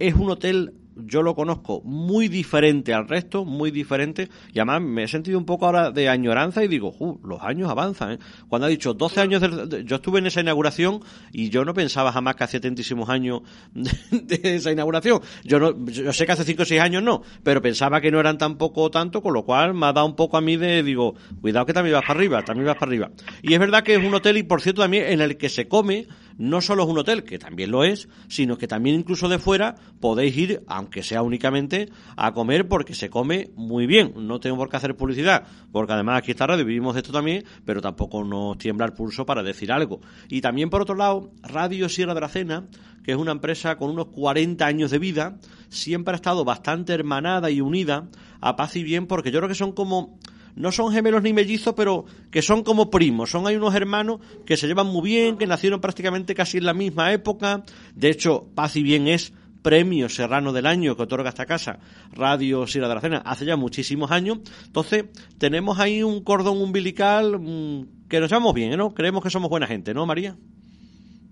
es 0.00 0.14
un 0.14 0.30
hotel 0.30 0.74
yo 0.96 1.22
lo 1.22 1.34
conozco 1.34 1.80
muy 1.84 2.28
diferente 2.28 2.94
al 2.94 3.08
resto, 3.08 3.44
muy 3.44 3.70
diferente, 3.70 4.28
y 4.52 4.58
además 4.58 4.82
me 4.82 5.04
he 5.04 5.08
sentido 5.08 5.38
un 5.38 5.44
poco 5.44 5.66
ahora 5.66 5.90
de 5.90 6.08
añoranza 6.08 6.62
y 6.64 6.68
digo, 6.68 6.94
uh, 6.98 7.18
los 7.26 7.40
años 7.42 7.70
avanzan. 7.70 8.12
¿eh? 8.12 8.18
Cuando 8.48 8.66
ha 8.66 8.70
dicho 8.70 8.94
12 8.94 9.20
años, 9.20 9.40
del, 9.40 9.84
yo 9.84 9.96
estuve 9.96 10.18
en 10.18 10.26
esa 10.26 10.40
inauguración 10.40 11.00
y 11.32 11.50
yo 11.50 11.64
no 11.64 11.74
pensaba 11.74 12.12
jamás 12.12 12.36
que 12.36 12.44
hacía 12.44 12.60
tantísimos 12.60 13.08
años 13.08 13.42
de, 13.74 14.40
esa 14.42 14.72
inauguración. 14.72 15.20
Yo, 15.44 15.58
no, 15.58 15.86
yo 15.86 16.12
sé 16.12 16.26
que 16.26 16.32
hace 16.32 16.44
5 16.44 16.62
o 16.62 16.66
6 16.66 16.80
años 16.80 17.02
no, 17.02 17.22
pero 17.42 17.62
pensaba 17.62 18.00
que 18.00 18.10
no 18.10 18.20
eran 18.20 18.38
tampoco 18.38 18.90
tanto, 18.90 19.22
con 19.22 19.32
lo 19.32 19.44
cual 19.44 19.74
me 19.74 19.86
ha 19.86 19.92
dado 19.92 20.06
un 20.06 20.16
poco 20.16 20.36
a 20.36 20.40
mí 20.40 20.56
de, 20.56 20.82
digo, 20.82 21.14
cuidado 21.40 21.66
que 21.66 21.72
también 21.72 21.94
vas 21.94 22.04
para 22.06 22.18
arriba, 22.18 22.42
también 22.42 22.66
vas 22.66 22.76
para 22.76 22.90
arriba. 22.90 23.10
Y 23.42 23.54
es 23.54 23.60
verdad 23.60 23.82
que 23.82 23.94
es 23.94 24.04
un 24.04 24.14
hotel 24.14 24.36
y 24.36 24.42
por 24.42 24.60
cierto 24.60 24.82
también 24.82 25.06
en 25.06 25.20
el 25.20 25.36
que 25.36 25.48
se 25.48 25.68
come, 25.68 26.06
no 26.38 26.60
solo 26.60 26.84
es 26.84 26.88
un 26.88 26.98
hotel, 26.98 27.24
que 27.24 27.38
también 27.38 27.70
lo 27.70 27.84
es, 27.84 28.08
sino 28.28 28.58
que 28.58 28.66
también 28.66 28.96
incluso 28.96 29.28
de 29.28 29.38
fuera 29.38 29.74
podéis 30.00 30.36
ir, 30.36 30.62
aunque 30.66 31.02
sea 31.02 31.22
únicamente, 31.22 31.88
a 32.16 32.32
comer 32.32 32.68
porque 32.68 32.94
se 32.94 33.10
come 33.10 33.50
muy 33.54 33.86
bien. 33.86 34.12
No 34.16 34.40
tengo 34.40 34.56
por 34.56 34.68
qué 34.68 34.76
hacer 34.76 34.96
publicidad, 34.96 35.44
porque 35.70 35.92
además 35.92 36.18
aquí 36.18 36.32
está 36.32 36.46
Radio, 36.46 36.64
vivimos 36.64 36.94
de 36.94 37.00
esto 37.00 37.12
también, 37.12 37.44
pero 37.64 37.80
tampoco 37.80 38.24
nos 38.24 38.58
tiembla 38.58 38.86
el 38.86 38.92
pulso 38.92 39.26
para 39.26 39.42
decir 39.42 39.72
algo. 39.72 40.00
Y 40.28 40.40
también, 40.40 40.70
por 40.70 40.82
otro 40.82 40.94
lado, 40.94 41.30
Radio 41.42 41.88
Sierra 41.88 42.14
de 42.14 42.20
la 42.20 42.28
Cena, 42.28 42.66
que 43.04 43.12
es 43.12 43.18
una 43.18 43.32
empresa 43.32 43.76
con 43.76 43.90
unos 43.90 44.06
40 44.06 44.64
años 44.64 44.90
de 44.90 44.98
vida, 44.98 45.38
siempre 45.68 46.12
ha 46.12 46.16
estado 46.16 46.44
bastante 46.44 46.92
hermanada 46.92 47.50
y 47.50 47.60
unida 47.60 48.08
a 48.40 48.56
paz 48.56 48.76
y 48.76 48.82
bien, 48.82 49.06
porque 49.06 49.30
yo 49.30 49.38
creo 49.38 49.48
que 49.48 49.54
son 49.54 49.72
como 49.72 50.18
no 50.54 50.72
son 50.72 50.92
gemelos 50.92 51.22
ni 51.22 51.32
mellizos, 51.32 51.74
pero 51.74 52.04
que 52.30 52.42
son 52.42 52.62
como 52.62 52.90
primos. 52.90 53.30
Son 53.30 53.46
hay 53.46 53.56
unos 53.56 53.74
hermanos 53.74 54.20
que 54.44 54.56
se 54.56 54.66
llevan 54.66 54.86
muy 54.86 55.02
bien, 55.02 55.36
que 55.38 55.46
nacieron 55.46 55.80
prácticamente 55.80 56.34
casi 56.34 56.58
en 56.58 56.66
la 56.66 56.74
misma 56.74 57.12
época. 57.12 57.64
De 57.94 58.10
hecho, 58.10 58.48
Paz 58.54 58.76
y 58.76 58.82
Bien 58.82 59.08
es 59.08 59.32
premio 59.62 60.08
serrano 60.08 60.52
del 60.52 60.66
año 60.66 60.96
que 60.96 61.02
otorga 61.02 61.28
esta 61.28 61.46
casa, 61.46 61.78
Radio 62.12 62.66
Sierra 62.66 62.88
de 62.88 62.94
la 62.96 63.00
Cena, 63.00 63.22
hace 63.24 63.44
ya 63.44 63.56
muchísimos 63.56 64.10
años. 64.10 64.38
Entonces, 64.66 65.04
tenemos 65.38 65.78
ahí 65.78 66.02
un 66.02 66.22
cordón 66.22 66.60
umbilical 66.60 67.38
mm, 67.38 68.08
que 68.08 68.20
nos 68.20 68.28
llevamos 68.28 68.54
bien, 68.54 68.76
¿no? 68.76 68.92
Creemos 68.92 69.22
que 69.22 69.30
somos 69.30 69.48
buena 69.48 69.66
gente, 69.66 69.94
¿no, 69.94 70.04
María? 70.04 70.36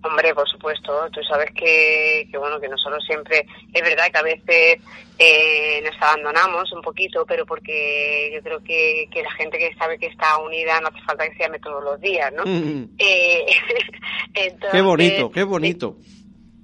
Hombre, 0.02 0.34
por 0.34 0.48
supuesto, 0.48 1.08
tú 1.12 1.22
sabes 1.24 1.50
que, 1.54 2.26
que, 2.30 2.38
bueno, 2.38 2.58
que 2.58 2.68
nosotros 2.68 3.04
siempre, 3.04 3.46
es 3.72 3.82
verdad 3.82 4.10
que 4.10 4.18
a 4.18 4.22
veces 4.22 4.78
eh, 5.18 5.82
nos 5.84 5.94
abandonamos 6.00 6.72
un 6.72 6.80
poquito, 6.80 7.26
pero 7.26 7.44
porque 7.44 8.30
yo 8.32 8.42
creo 8.42 8.62
que, 8.64 9.06
que 9.12 9.22
la 9.22 9.30
gente 9.32 9.58
que 9.58 9.74
sabe 9.74 9.98
que 9.98 10.06
está 10.06 10.38
unida 10.38 10.80
no 10.80 10.88
hace 10.88 11.02
falta 11.02 11.28
que 11.28 11.36
se 11.36 11.42
llame 11.42 11.58
todos 11.58 11.84
los 11.84 12.00
días, 12.00 12.32
¿no? 12.32 12.44
Mm. 12.46 12.88
Eh, 12.98 13.46
qué 14.72 14.80
bonito, 14.80 15.30
qué 15.30 15.42
bonito. 15.42 15.96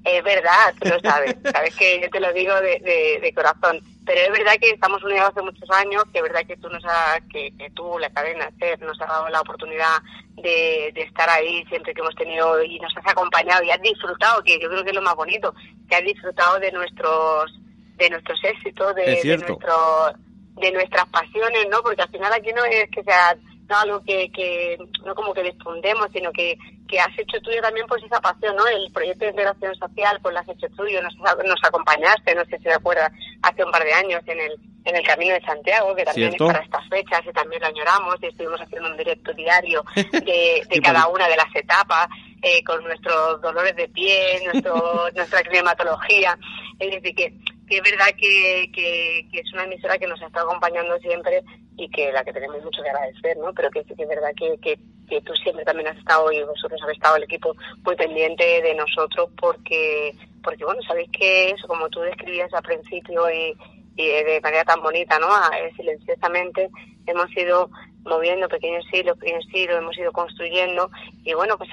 Es 0.07 0.23
verdad, 0.23 0.73
tú 0.81 0.89
lo 0.89 1.01
sabes, 1.01 1.35
sabes 1.53 1.75
que 1.75 2.01
yo 2.01 2.09
te 2.11 2.21
lo 2.21 2.33
digo 2.33 2.55
de, 2.61 2.79
de, 2.79 3.19
de 3.21 3.35
corazón. 3.35 3.81
Pero 4.05 4.21
es 4.21 4.31
verdad 4.31 4.55
que 4.61 4.71
estamos 4.71 5.03
unidos 5.03 5.31
hace 5.31 5.43
muchos 5.43 5.69
años, 5.71 6.05
que 6.13 6.19
es 6.21 6.23
verdad 6.23 6.47
que 6.47 6.57
tú 6.59 6.69
nos 6.69 6.85
has, 6.85 7.21
que, 7.33 7.51
que 7.59 7.69
tú, 7.71 7.99
la 7.99 8.09
cadena 8.11 8.49
nos 8.81 9.01
ha 9.01 9.07
dado 9.07 9.29
la 9.31 9.41
oportunidad 9.41 10.01
de, 10.37 10.93
de, 10.95 11.03
estar 11.03 11.29
ahí 11.29 11.65
siempre 11.67 11.93
que 11.93 12.03
hemos 12.03 12.15
tenido 12.15 12.63
y 12.63 12.79
nos 12.79 12.97
has 12.97 13.07
acompañado 13.11 13.65
y 13.65 13.71
has 13.71 13.83
disfrutado, 13.83 14.45
que 14.45 14.61
yo 14.61 14.69
creo 14.69 14.85
que 14.85 14.91
es 14.91 14.97
lo 14.97 15.03
más 15.03 15.17
bonito, 15.17 15.53
que 15.89 15.97
has 15.97 16.05
disfrutado 16.05 16.61
de 16.61 16.71
nuestros 16.71 17.53
de 17.97 18.11
nuestros 18.11 18.39
éxitos, 18.45 18.95
de, 18.95 19.03
de, 19.03 19.39
nuestro, 19.39 20.13
de 20.55 20.71
nuestras 20.71 21.07
pasiones, 21.07 21.67
¿no? 21.69 21.83
Porque 21.83 22.03
al 22.03 22.11
final 22.11 22.33
aquí 22.33 22.53
no 22.53 22.65
es 22.65 22.89
que 22.91 23.03
sea 23.03 23.37
no 23.69 23.77
algo 23.79 24.03
que, 24.05 24.31
que 24.31 24.79
no 25.05 25.15
como 25.15 25.35
que 25.35 25.43
difundemos, 25.43 26.09
sino 26.13 26.33
que, 26.33 26.57
que 26.89 27.01
has 27.01 27.19
hecho 27.19 27.41
tuyo 27.41 27.61
también 27.61 27.87
pues 27.87 28.03
esa 28.05 28.21
pasión, 28.21 28.57
¿no? 28.57 28.67
El 28.67 28.91
proyecto 28.93 29.25
de 29.25 29.31
integración 29.31 29.75
social, 29.75 30.19
pues 30.23 30.35
lo 30.35 30.41
has 30.41 30.49
hecho 30.49 30.69
tuyo, 30.77 31.03
nos, 31.03 31.15
nos 31.17 31.65
acompañaste, 31.65 32.35
no 32.35 32.45
sé 32.45 32.59
si 32.59 32.65
te 32.65 32.75
acuerdas, 32.75 33.11
hace 33.43 33.65
un 33.65 33.71
par 33.71 33.85
de 33.85 33.93
años 33.93 34.23
en 34.27 34.41
el, 34.41 34.53
en 34.85 34.97
el 34.97 35.05
Camino 35.05 35.35
de 35.35 35.43
Santiago, 35.43 35.95
que 35.95 36.05
también 36.05 36.33
es 36.33 36.39
para 36.39 36.63
estas 36.65 36.89
fechas 36.89 37.21
y 37.29 37.33
también 37.33 37.61
lo 37.61 37.69
añoramos 37.69 38.17
y 38.23 38.27
estuvimos 38.27 38.61
haciendo 38.61 38.89
un 38.89 38.97
directo 38.97 39.33
diario 39.33 39.85
de, 39.95 40.63
de 40.71 40.81
cada 40.81 41.09
una 41.09 41.29
de 41.29 41.37
las 41.37 41.55
etapas. 41.55 42.09
Eh, 42.43 42.63
con 42.63 42.85
nuestros 42.85 43.41
dolores 43.41 43.75
de 43.75 43.89
pie, 43.89 44.41
nuestro, 44.45 45.09
nuestra 45.17 45.43
climatología. 45.43 46.39
Es 46.79 46.91
decir, 46.91 47.15
que, 47.15 47.33
que 47.67 47.79
es 47.79 47.83
verdad 47.83 48.15
que, 48.19 48.71
que, 48.73 49.29
que, 49.31 49.41
es 49.41 49.53
una 49.53 49.65
emisora 49.65 49.99
que 49.99 50.07
nos 50.07 50.21
ha 50.23 50.27
estado 50.27 50.49
acompañando 50.49 50.99
siempre 50.99 51.43
y 51.77 51.89
que 51.91 52.13
la 52.13 52.25
que 52.25 52.33
tenemos 52.33 52.63
mucho 52.63 52.83
que 52.83 52.91
agradecer, 52.91 53.37
¿no? 53.39 53.53
Pero 53.53 53.71
que 53.71 53.85
que 53.85 54.03
es 54.03 54.09
verdad 54.09 54.31
que, 54.37 54.57
que, 54.59 54.79
que 55.09 55.21
tú 55.23 55.35
siempre 55.35 55.65
también 55.65 55.89
has 55.89 55.99
estado 55.99 56.31
y 56.33 56.43
vosotros 56.43 56.81
habéis 56.83 56.99
estado 56.99 57.17
el 57.17 57.25
equipo 57.25 57.55
muy 57.85 57.97
pendiente 57.97 58.63
de 58.63 58.75
nosotros 58.75 59.31
porque, 59.41 60.15
porque 60.43 60.65
bueno, 60.65 60.81
sabéis 60.83 61.11
que 61.11 61.51
eso, 61.51 61.67
como 61.67 61.89
tú 61.89 62.01
describías 62.01 62.53
al 62.55 62.63
principio 62.63 63.31
y, 63.31 63.57
y 63.97 64.07
de 64.07 64.41
manera 64.43 64.65
tan 64.65 64.81
bonita, 64.83 65.19
¿no? 65.19 65.29
Eh, 65.29 65.73
silenciosamente 65.77 66.69
hemos 67.07 67.37
ido 67.37 67.71
moviendo 68.05 68.49
pequeños 68.49 68.85
hilos, 68.93 69.19
pequeños 69.19 69.47
hilos, 69.53 69.79
hemos 69.79 69.99
ido 69.99 70.13
construyendo 70.13 70.91
y 71.25 71.35
bueno, 71.35 71.59
pues 71.59 71.71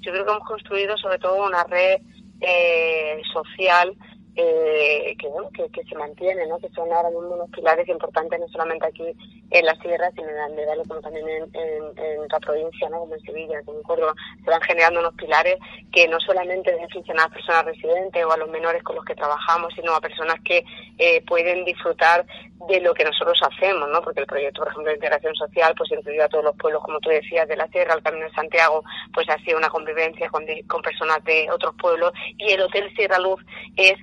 yo 0.00 0.12
creo 0.12 0.24
que 0.24 0.32
hemos 0.32 0.48
construido 0.48 0.96
sobre 0.98 1.18
todo 1.18 1.46
una 1.46 1.64
red 1.64 2.00
eh, 2.40 3.22
social 3.32 3.94
eh, 4.34 5.14
que, 5.18 5.28
bueno, 5.28 5.50
que, 5.50 5.68
que, 5.68 5.84
se 5.84 5.94
mantiene, 5.94 6.46
¿no? 6.46 6.58
que 6.58 6.68
son 6.70 6.90
ahora 6.90 7.10
mismo 7.10 7.34
unos 7.34 7.50
pilares 7.50 7.86
importantes 7.88 8.40
no 8.40 8.48
solamente 8.48 8.86
aquí 8.86 9.14
en 9.50 9.66
las 9.66 9.78
tierras, 9.80 10.12
sino 10.14 10.28
en 10.28 10.38
Andedalo, 10.38 10.82
como 10.88 11.00
también 11.00 11.28
en, 11.28 11.50
en, 11.52 12.18
otra 12.20 12.40
provincia, 12.40 12.88
¿no? 12.88 13.00
como 13.00 13.14
en 13.14 13.20
Sevilla, 13.20 13.62
como 13.64 13.78
en 13.78 13.84
Córdoba, 13.84 14.14
se 14.42 14.50
van 14.50 14.62
generando 14.62 15.00
unos 15.00 15.14
pilares 15.14 15.58
que 15.92 16.08
no 16.08 16.18
solamente 16.20 16.72
benefician 16.72 17.18
a 17.18 17.24
las 17.24 17.32
personas 17.32 17.66
residentes 17.66 18.24
o 18.24 18.32
a 18.32 18.38
los 18.38 18.48
menores 18.48 18.82
con 18.82 18.96
los 18.96 19.04
que 19.04 19.14
trabajamos, 19.14 19.72
sino 19.74 19.94
a 19.94 20.00
personas 20.00 20.36
que 20.44 20.64
eh, 20.98 21.22
pueden 21.26 21.64
disfrutar 21.64 22.24
de 22.68 22.80
lo 22.80 22.94
que 22.94 23.04
nosotros 23.04 23.38
hacemos, 23.42 23.88
¿no? 23.90 24.00
porque 24.02 24.20
el 24.20 24.26
proyecto, 24.26 24.62
por 24.62 24.68
ejemplo, 24.68 24.90
de 24.90 24.96
integración 24.96 25.34
social, 25.34 25.74
pues 25.76 25.90
incluye 25.90 26.22
a 26.22 26.28
todos 26.28 26.44
los 26.44 26.56
pueblos, 26.56 26.82
como 26.84 27.00
tú 27.00 27.10
decías, 27.10 27.46
de 27.48 27.56
la 27.56 27.66
Sierra, 27.68 27.94
el 27.94 28.02
Camino 28.02 28.24
de 28.24 28.32
Santiago, 28.32 28.82
pues 29.12 29.28
ha 29.28 29.36
sido 29.38 29.58
una 29.58 29.68
convivencia 29.68 30.30
con, 30.30 30.44
con 30.68 30.80
personas 30.80 31.22
de 31.24 31.50
otros 31.50 31.74
pueblos, 31.76 32.12
y 32.38 32.52
el 32.52 32.62
Hotel 32.62 32.90
Sierra 32.94 33.18
Luz 33.18 33.44
es 33.76 33.94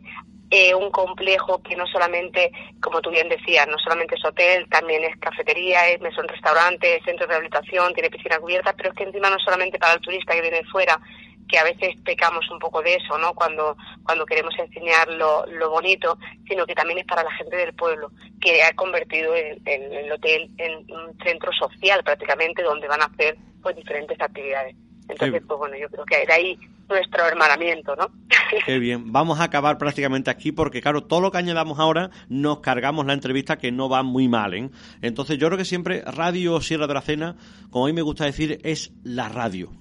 eh, 0.52 0.74
un 0.74 0.90
complejo 0.92 1.62
que 1.62 1.76
no 1.76 1.86
solamente, 1.88 2.52
como 2.82 3.02
tú 3.02 3.12
bien 3.12 3.30
decías, 3.30 3.68
no 3.68 3.78
solamente 3.78 4.16
es 4.16 4.26
hotel, 4.26 4.68
también 4.70 5.04
es 5.04 5.16
cafetería, 5.18 5.88
es 5.90 6.02
mesón 6.02 6.28
restaurante, 6.28 6.96
es 6.96 7.04
centro 7.04 7.28
de 7.28 7.34
rehabilitación, 7.34 7.94
tiene 7.94 8.10
piscina 8.10 8.40
cubierta, 8.40 8.74
pero 8.74 8.90
es 8.90 8.96
que 8.96 9.04
encima 9.04 9.30
no 9.30 9.38
solamente 9.40 9.78
para 9.78 9.94
el 9.94 10.02
turista 10.02 10.34
que 10.34 10.42
viene 10.42 10.58
de 10.58 10.66
fuera, 10.66 11.00
que 11.48 11.58
a 11.58 11.64
veces 11.64 11.96
pecamos 12.04 12.50
un 12.52 12.60
poco 12.60 12.82
de 12.82 12.96
eso, 12.96 13.18
¿no? 13.18 13.34
Cuando, 13.34 13.76
cuando 14.04 14.26
queremos 14.26 14.58
enseñar 14.58 15.08
lo, 15.10 15.46
lo 15.48 15.70
bonito, 15.70 16.18
sino 16.48 16.66
que 16.66 16.76
también 16.76 17.00
es 17.00 17.06
para 17.06 17.24
la 17.24 17.32
gente 17.34 17.56
del 17.56 17.74
pueblo, 17.74 18.12
que 18.40 18.64
ha 18.64 18.74
convertido 18.74 19.36
el, 19.36 19.60
el, 19.66 19.92
el 19.92 20.12
hotel 20.12 20.50
en 20.58 20.92
un 20.92 21.18
centro 21.24 21.52
social 21.54 22.04
prácticamente, 22.04 22.62
donde 22.62 22.88
van 22.88 23.02
a 23.02 23.06
hacer 23.06 23.36
pues 23.62 23.76
diferentes 23.76 24.20
actividades. 24.22 24.76
Entonces, 25.10 25.42
pues 25.46 25.60
bueno, 25.60 25.76
yo 25.76 25.90
creo 25.90 26.06
que 26.06 26.26
de 26.26 26.34
ahí 26.34 26.60
nuestro 26.88 27.26
hermanamiento, 27.26 27.96
¿no? 27.96 28.10
Qué 28.66 28.80
bien. 28.80 29.12
Vamos 29.12 29.40
a 29.40 29.46
acabar 29.46 29.78
prácticamente 29.78 30.30
aquí 30.30 30.52
porque, 30.52 30.82
claro, 30.82 31.04
todo 31.04 31.20
lo 31.20 31.32
que 31.32 31.40
añadamos 31.40 31.80
ahora 31.80 32.12
nos 32.30 32.60
cargamos 32.60 33.06
la 33.06 33.14
entrevista 33.14 33.58
que 33.58 33.72
no 33.72 33.90
va 33.90 34.04
muy 34.04 34.28
mal, 34.28 34.54
¿eh? 34.54 34.70
Entonces, 35.02 35.38
yo 35.38 35.48
creo 35.48 35.58
que 35.58 35.66
siempre 35.66 36.04
Radio 36.06 36.62
Sierra 36.62 36.88
de 36.88 36.94
la 36.94 37.02
Cena, 37.02 37.36
como 37.72 37.86
a 37.86 37.88
mí 37.90 37.94
me 37.94 38.02
gusta 38.02 38.26
decir, 38.26 38.60
es 38.64 38.92
la 39.04 39.30
radio. 39.30 39.72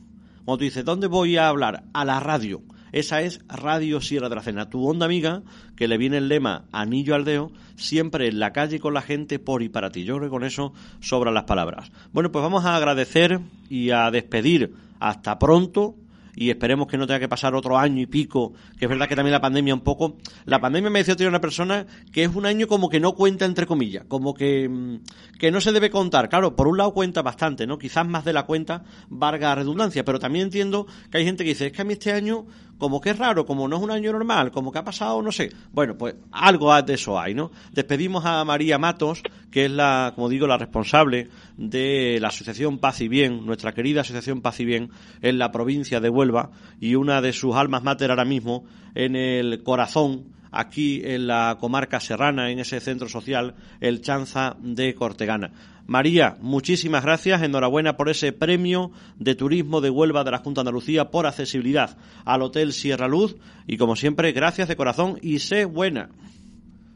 Cuando 0.45 0.59
tú 0.59 0.64
dices, 0.64 0.85
¿dónde 0.85 1.09
voy 1.09 1.37
a 1.37 1.49
hablar? 1.49 1.85
A 1.93 2.07
la 2.07 2.20
radio. 2.20 2.62
Esa 2.93 3.20
es 3.22 3.41
Radio 3.49 4.01
Sierra 4.01 4.28
de 4.28 4.36
la 4.36 4.43
Cena, 4.43 4.70
tu 4.70 4.86
onda 4.89 5.07
amiga, 5.07 5.43
que 5.76 5.89
le 5.89 5.99
viene 5.99 6.18
el 6.18 6.28
lema 6.28 6.64
Anillo 6.72 7.14
al 7.14 7.24
Deo, 7.24 7.53
siempre 7.76 8.28
en 8.28 8.39
la 8.39 8.53
calle 8.53 8.80
con 8.80 8.95
la 8.95 9.03
gente 9.03 9.39
por 9.39 9.62
y 9.62 9.68
para 9.68 9.91
ti. 9.91 10.05
Yo 10.05 10.16
creo 10.16 10.28
que 10.28 10.32
con 10.32 10.45
eso 10.45 10.72
sobran 11.01 11.34
las 11.34 11.45
palabras. 11.45 11.91
Bueno, 12.12 12.32
pues 12.32 12.43
vamos 12.43 12.64
a 12.64 12.76
agradecer 12.76 13.41
y 13.68 13.91
a 13.91 14.11
despedir 14.11 14.74
hasta 15.01 15.39
pronto 15.39 15.95
y 16.39 16.51
esperemos 16.51 16.86
que 16.86 16.97
no 16.97 17.07
tenga 17.07 17.18
que 17.18 17.28
pasar 17.28 17.57
otro 17.57 17.76
año 17.76 18.01
y 18.01 18.07
pico, 18.07 18.53
que 18.78 18.84
es 18.84 18.89
verdad 18.89 19.09
que 19.09 19.16
también 19.16 19.32
la 19.32 19.41
pandemia 19.41 19.74
un 19.74 19.80
poco, 19.80 20.18
la 20.45 20.61
pandemia 20.61 20.89
me 20.89 21.01
decía 21.01 21.14
otra 21.14 21.28
una 21.28 21.41
persona 21.41 21.84
que 22.12 22.22
es 22.22 22.34
un 22.34 22.47
año 22.47 22.68
como 22.68 22.89
que 22.89 23.01
no 23.01 23.14
cuenta 23.14 23.45
entre 23.45 23.66
comillas, 23.66 24.05
como 24.07 24.34
que, 24.34 24.68
mm, 24.68 25.36
que 25.36 25.51
no 25.51 25.61
se 25.61 25.72
debe 25.72 25.91
contar. 25.91 26.28
Claro, 26.28 26.55
por 26.55 26.68
un 26.68 26.78
lado 26.78 26.95
cuenta 26.95 27.22
bastante, 27.22 27.66
¿no? 27.66 27.76
Quizás 27.76 28.07
más 28.07 28.24
de 28.24 28.32
la 28.32 28.45
cuenta 28.45 28.84
valga 29.09 29.53
redundancia, 29.57 30.05
pero 30.05 30.20
también 30.20 30.45
entiendo 30.45 30.86
que 31.11 31.18
hay 31.18 31.24
gente 31.24 31.43
que 31.43 31.51
dice, 31.51 31.66
es 31.66 31.72
que 31.72 31.82
a 31.82 31.84
mí 31.84 31.95
este 31.95 32.12
año 32.12 32.47
como 32.78 33.01
que 33.01 33.11
es 33.11 33.18
raro, 33.18 33.45
como 33.45 33.66
no 33.66 33.76
es 33.76 33.82
un 33.82 33.91
año 33.91 34.12
normal, 34.12 34.53
como 34.53 34.70
que 34.70 34.78
ha 34.78 34.84
pasado, 34.84 35.20
no 35.20 35.32
sé. 35.32 35.51
Bueno, 35.72 35.99
pues 35.99 36.14
algo 36.30 36.80
de 36.80 36.95
eso 36.95 37.18
hay, 37.18 37.34
¿no? 37.34 37.51
Despedimos 37.72 38.24
a 38.24 38.45
María 38.45 38.78
Matos, 38.78 39.22
que 39.51 39.64
es 39.64 39.70
la, 39.70 40.12
como 40.14 40.28
digo, 40.28 40.47
la 40.47 40.57
responsable 40.57 41.28
de 41.59 42.18
la 42.20 42.28
Asociación 42.28 42.78
Paz 42.78 43.02
y 43.02 43.09
Bien, 43.09 43.44
nuestra 43.44 43.72
querida 43.72 44.00
Asociación 44.00 44.40
Paz 44.40 44.61
y 44.61 44.64
Bien, 44.64 44.90
en 45.20 45.38
la 45.38 45.52
provincia 45.52 46.00
de 46.00 46.09
Huelva, 46.09 46.50
y 46.80 46.94
una 46.94 47.20
de 47.20 47.34
sus 47.34 47.54
almas 47.56 47.82
mater 47.82 48.11
ahora 48.11 48.24
mismo 48.24 48.64
en 48.94 49.16
el 49.16 49.62
corazón 49.62 50.32
aquí 50.50 51.02
en 51.04 51.26
la 51.26 51.59
comarca 51.61 52.00
serrana, 52.00 52.50
en 52.50 52.59
ese 52.59 52.80
centro 52.80 53.09
social, 53.09 53.54
el 53.80 54.00
Chanza 54.00 54.56
de 54.61 54.94
Cortegana. 54.94 55.50
María, 55.86 56.36
muchísimas 56.40 57.02
gracias, 57.02 57.42
enhorabuena 57.42 57.96
por 57.96 58.09
ese 58.09 58.32
premio 58.32 58.92
de 59.16 59.34
turismo 59.34 59.80
de 59.80 59.90
Huelva 59.90 60.22
de 60.22 60.30
la 60.30 60.38
Junta 60.38 60.61
de 60.61 60.68
Andalucía 60.68 61.11
por 61.11 61.26
accesibilidad 61.26 61.96
al 62.24 62.42
Hotel 62.42 62.72
Sierra 62.72 63.09
Luz 63.09 63.36
y 63.66 63.78
como 63.78 63.96
siempre, 63.96 64.32
gracias 64.32 64.68
de 64.68 64.76
corazón 64.76 65.18
y 65.22 65.38
sé 65.38 65.64
buena. 65.64 66.11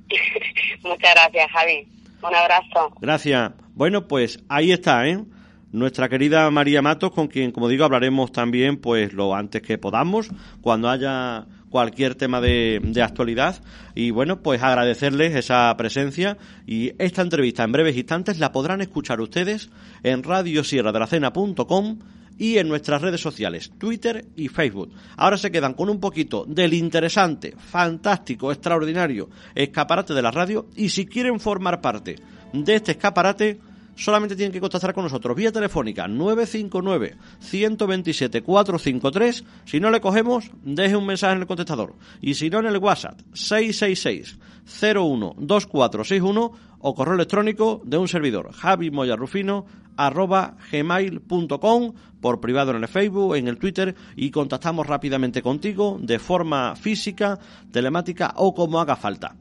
Muchas 0.83 1.15
gracias, 1.15 1.51
Javi. 1.51 1.89
Un 2.23 2.35
abrazo. 2.35 2.95
Gracias. 3.01 3.62
Bueno, 3.75 4.07
pues 4.07 4.41
ahí 4.49 4.73
está, 4.73 5.09
¿eh? 5.09 5.25
Nuestra 5.73 6.11
querida 6.11 6.51
María 6.51 6.83
Matos, 6.83 7.13
con 7.13 7.29
quien, 7.29 7.51
como 7.51 7.69
digo, 7.69 7.85
hablaremos 7.85 8.31
también, 8.31 8.77
pues 8.77 9.15
lo 9.15 9.35
antes 9.35 9.63
que 9.63 9.79
podamos, 9.79 10.29
cuando 10.61 10.91
haya 10.91 11.47
cualquier 11.71 12.15
tema 12.15 12.43
de, 12.43 12.79
de, 12.83 13.03
actualidad. 13.03 13.63
Y 13.95 14.11
bueno, 14.11 14.43
pues 14.43 14.63
agradecerles 14.63 15.35
esa 15.35 15.75
presencia 15.79 16.37
y 16.67 16.93
esta 16.99 17.23
entrevista 17.23 17.65
en 17.65 17.73
breves 17.73 17.97
instantes 17.97 18.39
la 18.39 18.53
podrán 18.53 18.83
escuchar 18.83 19.23
ustedes 19.23 19.71
en 20.03 20.23
radiosierradelacena.com 20.23 21.99
y 22.39 22.59
en 22.59 22.69
nuestras 22.69 23.01
redes 23.01 23.21
sociales, 23.21 23.73
Twitter 23.79 24.27
y 24.37 24.49
Facebook. 24.49 24.93
Ahora 25.17 25.37
se 25.37 25.51
quedan 25.51 25.75
con 25.75 25.89
un 25.89 26.01
poquito 26.01 26.45
del 26.47 26.75
interesante, 26.75 27.55
fantástico, 27.57 28.53
extraordinario 28.53 29.31
escaparate 29.55 30.13
de 30.13 30.23
la 30.23 30.31
radio 30.31 30.67
y 30.75 30.89
si 30.89 31.07
quieren 31.07 31.41
formar 31.41 31.81
parte 31.81 32.17
de 32.53 32.75
este 32.75 32.93
escaparate, 32.93 33.61
solamente 33.95 34.37
tienen 34.37 34.53
que 34.53 34.61
contactar 34.61 34.95
con 34.95 35.05
nosotros 35.05 35.37
vía 35.37 35.53
telefónica 35.53 36.09
959 36.09 37.17
127 37.41 38.43
453. 38.43 39.45
Si 39.65 39.81
no 39.81 39.91
le 39.91 40.01
cogemos, 40.01 40.51
deje 40.63 40.97
un 40.97 41.07
mensaje 41.07 41.35
en 41.35 41.41
el 41.41 41.47
contestador. 41.47 41.95
Y 42.21 42.35
si 42.35 42.51
no, 42.51 42.61
en 42.61 42.67
el 42.67 42.79
WhatsApp 42.79 43.21
666 43.33 44.39
012461 44.65 46.53
o 46.79 46.95
correo 46.95 47.15
electrónico 47.15 47.81
de 47.85 47.99
un 47.99 48.09
servidor 48.09 48.53
javimoyarrufino 48.53 49.67
arroba 49.97 50.57
gmail.com 50.71 51.93
por 52.21 52.41
privado 52.41 52.71
en 52.71 52.83
el 52.83 52.89
Facebook, 52.89 53.37
en 53.37 53.49
el 53.49 53.59
Twitter 53.59 53.95
y 54.17 54.31
contactamos 54.31 54.87
rápidamente 54.87 55.43
contigo 55.43 55.99
de 56.01 56.19
forma 56.19 56.75
física, 56.77 57.39
telemática 57.71 58.33
o 58.37 58.55
como 58.55 58.81
haga 58.81 58.97
falta. 58.97 59.37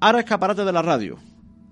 Ahora 0.00 0.20
escaparate 0.20 0.64
de 0.64 0.72
la 0.72 0.82
radio 0.82 1.18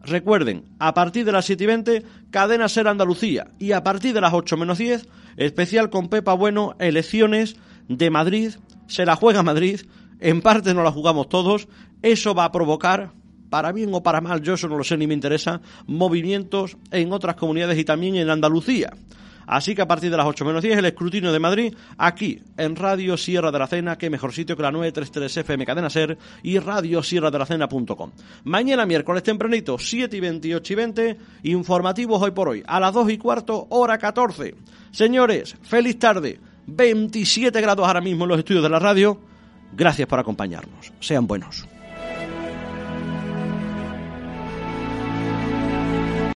Recuerden, 0.06 0.64
a 0.78 0.94
partir 0.94 1.24
de 1.24 1.32
las 1.32 1.46
7 1.46 1.64
y 1.64 1.66
20, 1.66 2.02
Cadena 2.30 2.68
Ser 2.68 2.86
Andalucía. 2.86 3.48
Y 3.58 3.72
a 3.72 3.82
partir 3.82 4.14
de 4.14 4.20
las 4.20 4.32
8 4.32 4.56
menos 4.56 4.78
10, 4.78 5.08
especial 5.36 5.90
con 5.90 6.08
Pepa 6.08 6.32
Bueno, 6.34 6.76
elecciones 6.78 7.56
de 7.88 8.08
Madrid. 8.08 8.52
Se 8.86 9.04
la 9.04 9.16
juega 9.16 9.42
Madrid. 9.42 9.80
En 10.20 10.42
parte 10.42 10.74
no 10.74 10.84
la 10.84 10.92
jugamos 10.92 11.28
todos. 11.28 11.66
Eso 12.02 12.36
va 12.36 12.44
a 12.44 12.52
provocar, 12.52 13.10
para 13.50 13.72
bien 13.72 13.92
o 13.94 14.04
para 14.04 14.20
mal, 14.20 14.42
yo 14.42 14.54
eso 14.54 14.68
no 14.68 14.78
lo 14.78 14.84
sé 14.84 14.96
ni 14.96 15.08
me 15.08 15.14
interesa, 15.14 15.60
movimientos 15.88 16.76
en 16.92 17.12
otras 17.12 17.34
comunidades 17.34 17.76
y 17.76 17.84
también 17.84 18.14
en 18.14 18.30
Andalucía. 18.30 18.92
Así 19.46 19.74
que 19.74 19.82
a 19.82 19.88
partir 19.88 20.10
de 20.10 20.16
las 20.16 20.26
8 20.26 20.44
menos 20.44 20.62
10 20.62 20.78
el 20.78 20.84
escrutinio 20.86 21.32
de 21.32 21.38
Madrid, 21.38 21.74
aquí 21.98 22.40
en 22.56 22.76
Radio 22.76 23.16
Sierra 23.16 23.50
de 23.50 23.58
la 23.58 23.66
Cena, 23.66 23.96
que 23.96 24.10
mejor 24.10 24.32
sitio 24.32 24.56
que 24.56 24.62
la 24.62 24.72
933 24.72 25.36
FM 25.38 25.66
Cadena 25.66 25.90
Ser 25.90 26.18
y 26.42 26.58
Radio 26.58 27.02
Sierra 27.02 27.30
de 27.30 27.38
la 27.38 27.46
Cena.com. 27.46 28.10
Mañana 28.44 28.86
miércoles 28.86 29.22
tempranito, 29.22 29.78
7 29.78 30.16
y 30.16 30.20
28 30.20 30.72
y 30.72 30.76
20, 30.76 31.16
informativos 31.44 32.22
hoy 32.22 32.30
por 32.32 32.48
hoy, 32.48 32.62
a 32.66 32.80
las 32.80 32.92
2 32.92 33.10
y 33.10 33.18
cuarto, 33.18 33.66
hora 33.70 33.98
14. 33.98 34.54
Señores, 34.90 35.56
feliz 35.62 35.98
tarde, 35.98 36.40
27 36.66 37.60
grados 37.60 37.86
ahora 37.86 38.00
mismo 38.00 38.24
en 38.24 38.30
los 38.30 38.38
estudios 38.38 38.62
de 38.62 38.70
la 38.70 38.78
radio. 38.78 39.20
Gracias 39.72 40.08
por 40.08 40.18
acompañarnos. 40.18 40.92
Sean 41.00 41.26
buenos. 41.26 41.66